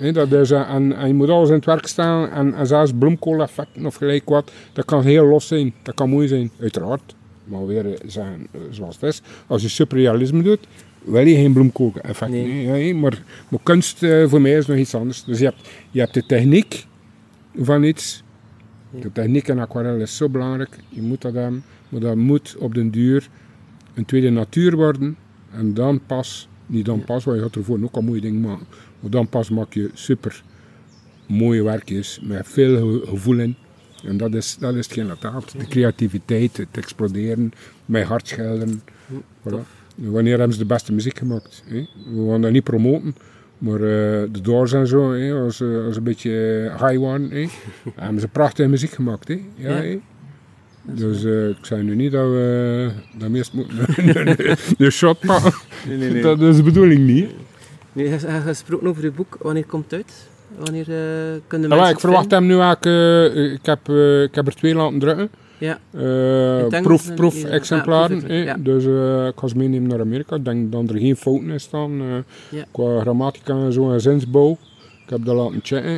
He, 0.00 0.12
dat 0.12 0.32
is, 0.32 0.50
en, 0.50 0.96
en, 0.96 1.06
je 1.06 1.14
moet 1.14 1.28
alles 1.28 1.48
in 1.48 1.54
het 1.54 1.64
werk 1.64 1.86
staan 1.86 2.28
en, 2.28 2.54
en 2.54 2.66
zelfs 2.66 2.92
bloemkooleffecten 2.98 3.86
of 3.86 3.94
gelijk 3.94 4.28
wat, 4.28 4.52
dat 4.72 4.84
kan 4.84 5.02
heel 5.02 5.26
los 5.26 5.46
zijn, 5.46 5.74
dat 5.82 5.94
kan 5.94 6.08
mooi 6.08 6.28
zijn, 6.28 6.50
uiteraard. 6.60 7.14
Maar 7.44 7.66
weer 7.66 7.98
zijn 8.06 8.46
zoals 8.70 8.94
het 8.94 9.04
is. 9.04 9.22
Als 9.46 9.62
je 9.62 9.68
surrealisme 9.68 10.42
doet, 10.42 10.66
wil 11.04 11.26
je 11.26 11.34
geen 11.34 11.52
bloemkooleffect. 11.52 12.30
Nee. 12.30 12.66
nee. 12.66 12.94
maar, 12.94 13.22
maar 13.48 13.60
kunst 13.62 14.02
uh, 14.02 14.28
voor 14.28 14.40
mij 14.40 14.52
is 14.52 14.66
nog 14.66 14.76
iets 14.76 14.94
anders. 14.94 15.24
Dus 15.24 15.38
je 15.38 15.44
hebt, 15.44 15.68
je 15.90 16.00
hebt 16.00 16.14
de 16.14 16.26
techniek 16.26 16.86
van 17.56 17.82
iets, 17.82 18.22
de 19.00 19.12
techniek 19.12 19.48
in 19.48 19.58
aquarel 19.58 19.96
is 19.96 20.16
zo 20.16 20.28
belangrijk. 20.28 20.76
Je 20.88 21.02
moet 21.02 21.22
dat 21.22 21.34
hebben. 21.34 21.64
Maar 21.88 22.00
dat 22.00 22.16
moet 22.16 22.56
op 22.58 22.74
den 22.74 22.90
duur 22.90 23.28
een 23.94 24.04
tweede 24.04 24.30
natuur 24.30 24.76
worden. 24.76 25.16
En 25.52 25.74
dan 25.74 26.00
pas, 26.06 26.48
niet 26.66 26.84
dan 26.84 27.04
pas, 27.04 27.24
want 27.24 27.36
je 27.36 27.42
gaat 27.42 27.56
ervoor 27.56 27.78
ook 27.82 27.94
al 27.94 28.02
mooie 28.02 28.20
dingen 28.20 28.40
maken. 28.40 28.66
Maar 29.00 29.10
dan 29.10 29.28
pas 29.28 29.50
maak 29.50 29.74
je 29.74 29.90
super 29.94 30.42
mooie 31.26 31.62
werk 31.62 31.90
is, 31.90 32.20
met 32.22 32.46
veel 32.48 33.00
gevoel 33.04 33.38
in. 33.38 33.56
En 34.04 34.16
dat 34.16 34.34
is, 34.34 34.56
dat 34.58 34.74
is 34.74 34.84
hetgeen 34.84 35.08
dat 35.08 35.22
haalt. 35.22 35.58
De 35.58 35.66
creativiteit, 35.66 36.56
het 36.56 36.68
exploderen, 36.72 37.52
met 37.84 38.04
hart 38.04 38.28
schelden. 38.28 38.82
Voilà. 39.48 39.78
Wanneer 39.94 40.38
hebben 40.38 40.52
ze 40.52 40.58
de 40.58 40.66
beste 40.66 40.92
muziek 40.92 41.18
gemaakt? 41.18 41.62
Hè? 41.66 41.86
We 42.14 42.30
gaan 42.30 42.40
dat 42.40 42.52
niet 42.52 42.64
promoten. 42.64 43.14
Maar 43.58 43.80
uh, 43.80 43.80
de 44.32 44.40
Doors 44.42 44.72
en 44.72 44.86
zo, 44.86 45.12
hè, 45.12 45.32
als, 45.32 45.60
uh, 45.60 45.84
als 45.84 45.96
een 45.96 46.02
beetje 46.02 46.30
high 46.78 47.00
one, 47.00 47.28
hè, 47.28 47.46
hebben 47.94 48.20
ze 48.20 48.28
prachtige 48.28 48.68
muziek 48.68 48.90
gemaakt. 48.90 49.28
Hè? 49.28 49.42
Ja, 49.54 49.68
ja. 49.68 49.82
Hè? 49.82 49.98
Dus 50.82 51.24
uh, 51.24 51.48
ik 51.48 51.64
zei 51.64 51.82
nu 51.82 51.94
niet 51.94 52.12
dat 52.12 52.28
we 52.28 52.90
dat 53.18 53.28
meest 53.28 53.52
moeten 53.52 53.76
de 54.78 54.90
shot 54.90 55.20
pakken. 55.20 55.52
Nee, 55.88 55.96
nee, 55.96 56.10
nee. 56.10 56.22
Dat 56.22 56.40
is 56.40 56.56
de 56.56 56.62
bedoeling 56.62 57.06
niet. 57.06 57.30
Nee, 57.92 58.04
je 58.04 58.10
hebt 58.10 58.44
gesproken 58.44 58.86
over 58.86 59.02
je 59.02 59.10
boek. 59.10 59.36
Wanneer 59.40 59.66
komt 59.66 59.90
het 59.90 59.92
uit? 59.94 60.28
Wanneer 60.58 60.88
uh, 60.88 61.40
kunnen 61.46 61.68
mensen 61.68 61.86
ja, 61.86 61.92
Ik 61.92 62.00
verwacht 62.00 62.30
hem 62.30 62.46
nu 62.46 62.58
eigenlijk... 62.60 62.84
Uh, 63.36 63.52
ik, 63.52 63.66
heb, 63.66 63.88
uh, 63.88 64.22
ik 64.22 64.34
heb 64.34 64.46
er 64.46 64.54
twee 64.54 64.74
laten 64.74 64.98
drukken. 64.98 65.30
Ja. 65.58 65.78
Uh, 65.90 66.82
proef, 66.82 67.14
proef 67.14 67.44
exemplaren. 67.44 68.28
Ja, 68.28 68.34
ja. 68.34 68.56
Dus 68.58 68.84
uh, 68.84 69.26
ik 69.26 69.32
ga 69.36 69.46
ze 69.46 69.56
meenemen 69.56 69.88
naar 69.88 70.00
Amerika. 70.00 70.36
Ik 70.36 70.44
denk 70.44 70.72
dat 70.72 70.90
er 70.90 70.98
geen 70.98 71.16
fouten 71.16 71.50
in 71.50 71.60
staan. 71.60 72.00
Uh, 72.00 72.16
ja. 72.48 72.64
Qua 72.70 73.00
grammatica 73.00 73.54
en 73.54 73.72
zo 73.72 73.92
en 73.92 74.00
zinsbouw. 74.00 74.58
Ik 75.04 75.16
heb 75.16 75.24
dat 75.24 75.36
laten 75.36 75.60
checken. 75.62 75.96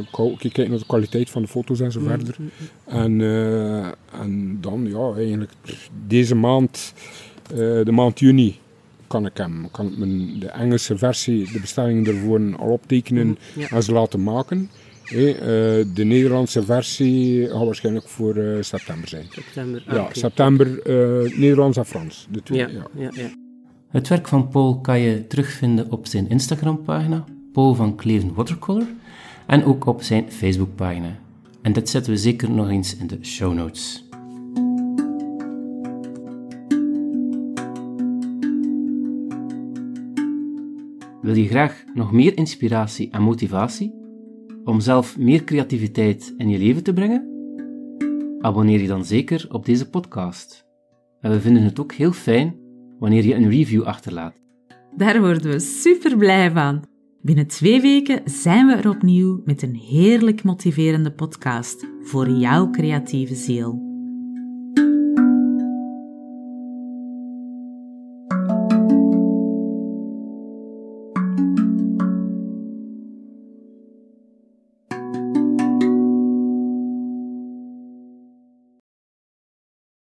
ik 0.00 0.08
ga 0.12 0.22
ook 0.22 0.38
kijken 0.38 0.70
naar 0.70 0.78
de 0.78 0.86
kwaliteit 0.86 1.30
van 1.30 1.42
de 1.42 1.48
foto's 1.48 1.80
en 1.80 1.92
zo 1.92 2.00
mm, 2.00 2.06
verder. 2.06 2.34
Mm, 2.38 2.50
mm. 2.88 3.20
En, 3.20 3.20
en 4.22 4.58
dan, 4.60 4.86
ja, 4.90 5.12
eigenlijk 5.16 5.52
deze 6.06 6.34
maand, 6.34 6.94
de 7.54 7.92
maand 7.92 8.18
juni, 8.18 8.58
kan 9.08 9.26
ik 9.26 9.36
hem, 9.36 9.70
kan 9.70 9.86
ik 9.86 9.98
mijn, 9.98 10.38
de 10.38 10.48
Engelse 10.48 10.98
versie, 10.98 11.52
de 11.52 11.60
bestellingen 11.60 12.06
ervoor 12.06 12.56
al 12.56 12.68
optekenen 12.68 13.38
en 13.70 13.82
ze 13.82 13.92
laten 13.92 14.22
maken. 14.22 14.70
Hey, 15.02 15.34
uh, 15.34 15.86
de 15.94 16.04
Nederlandse 16.04 16.62
versie 16.62 17.48
gaat 17.48 17.64
waarschijnlijk 17.64 18.08
voor 18.08 18.36
uh, 18.36 18.62
september 18.62 19.08
zijn. 19.08 19.24
September, 19.30 19.82
ah, 19.86 19.94
ja, 19.94 20.00
okay. 20.00 20.14
september 20.14 20.66
uh, 20.66 21.38
Nederlands 21.38 21.76
en 21.76 21.86
Frans. 21.86 22.26
De 22.30 22.42
twee, 22.42 22.58
ja, 22.58 22.68
ja. 22.94 23.10
Ja, 23.12 23.30
Het 23.88 24.08
werk 24.08 24.28
van 24.28 24.48
Paul 24.48 24.80
kan 24.80 25.00
je 25.00 25.26
terugvinden 25.26 25.92
op 25.92 26.06
zijn 26.06 26.28
Instagram-pagina, 26.28 27.24
Paul 27.52 27.74
van 27.74 27.96
Kleven 27.96 28.34
Watercolor, 28.34 28.86
en 29.46 29.64
ook 29.64 29.86
op 29.86 30.02
zijn 30.02 30.32
Facebook-pagina. 30.32 31.18
En 31.62 31.72
dit 31.72 31.88
zetten 31.88 32.12
we 32.12 32.18
zeker 32.18 32.50
nog 32.50 32.70
eens 32.70 32.96
in 32.96 33.06
de 33.06 33.18
show 33.22 33.54
notes. 33.54 34.07
Wil 41.28 41.36
je 41.36 41.48
graag 41.48 41.84
nog 41.94 42.12
meer 42.12 42.36
inspiratie 42.36 43.10
en 43.10 43.22
motivatie? 43.22 43.94
om 44.64 44.80
zelf 44.80 45.18
meer 45.18 45.44
creativiteit 45.44 46.34
in 46.36 46.48
je 46.48 46.58
leven 46.58 46.82
te 46.82 46.92
brengen? 46.92 47.28
Abonneer 48.40 48.80
je 48.80 48.86
dan 48.86 49.04
zeker 49.04 49.46
op 49.50 49.64
deze 49.64 49.90
podcast. 49.90 50.66
En 51.20 51.30
we 51.30 51.40
vinden 51.40 51.62
het 51.62 51.80
ook 51.80 51.92
heel 51.92 52.12
fijn 52.12 52.56
wanneer 52.98 53.24
je 53.24 53.34
een 53.34 53.50
review 53.50 53.82
achterlaat. 53.82 54.34
Daar 54.96 55.20
worden 55.20 55.50
we 55.50 55.58
super 55.58 56.16
blij 56.16 56.50
van. 56.50 56.84
Binnen 57.22 57.46
twee 57.46 57.80
weken 57.80 58.20
zijn 58.24 58.66
we 58.66 58.72
er 58.72 58.88
opnieuw 58.88 59.40
met 59.44 59.62
een 59.62 59.74
heerlijk 59.74 60.42
motiverende 60.42 61.12
podcast 61.12 61.86
voor 62.02 62.30
jouw 62.30 62.70
creatieve 62.70 63.34
ziel. 63.34 63.87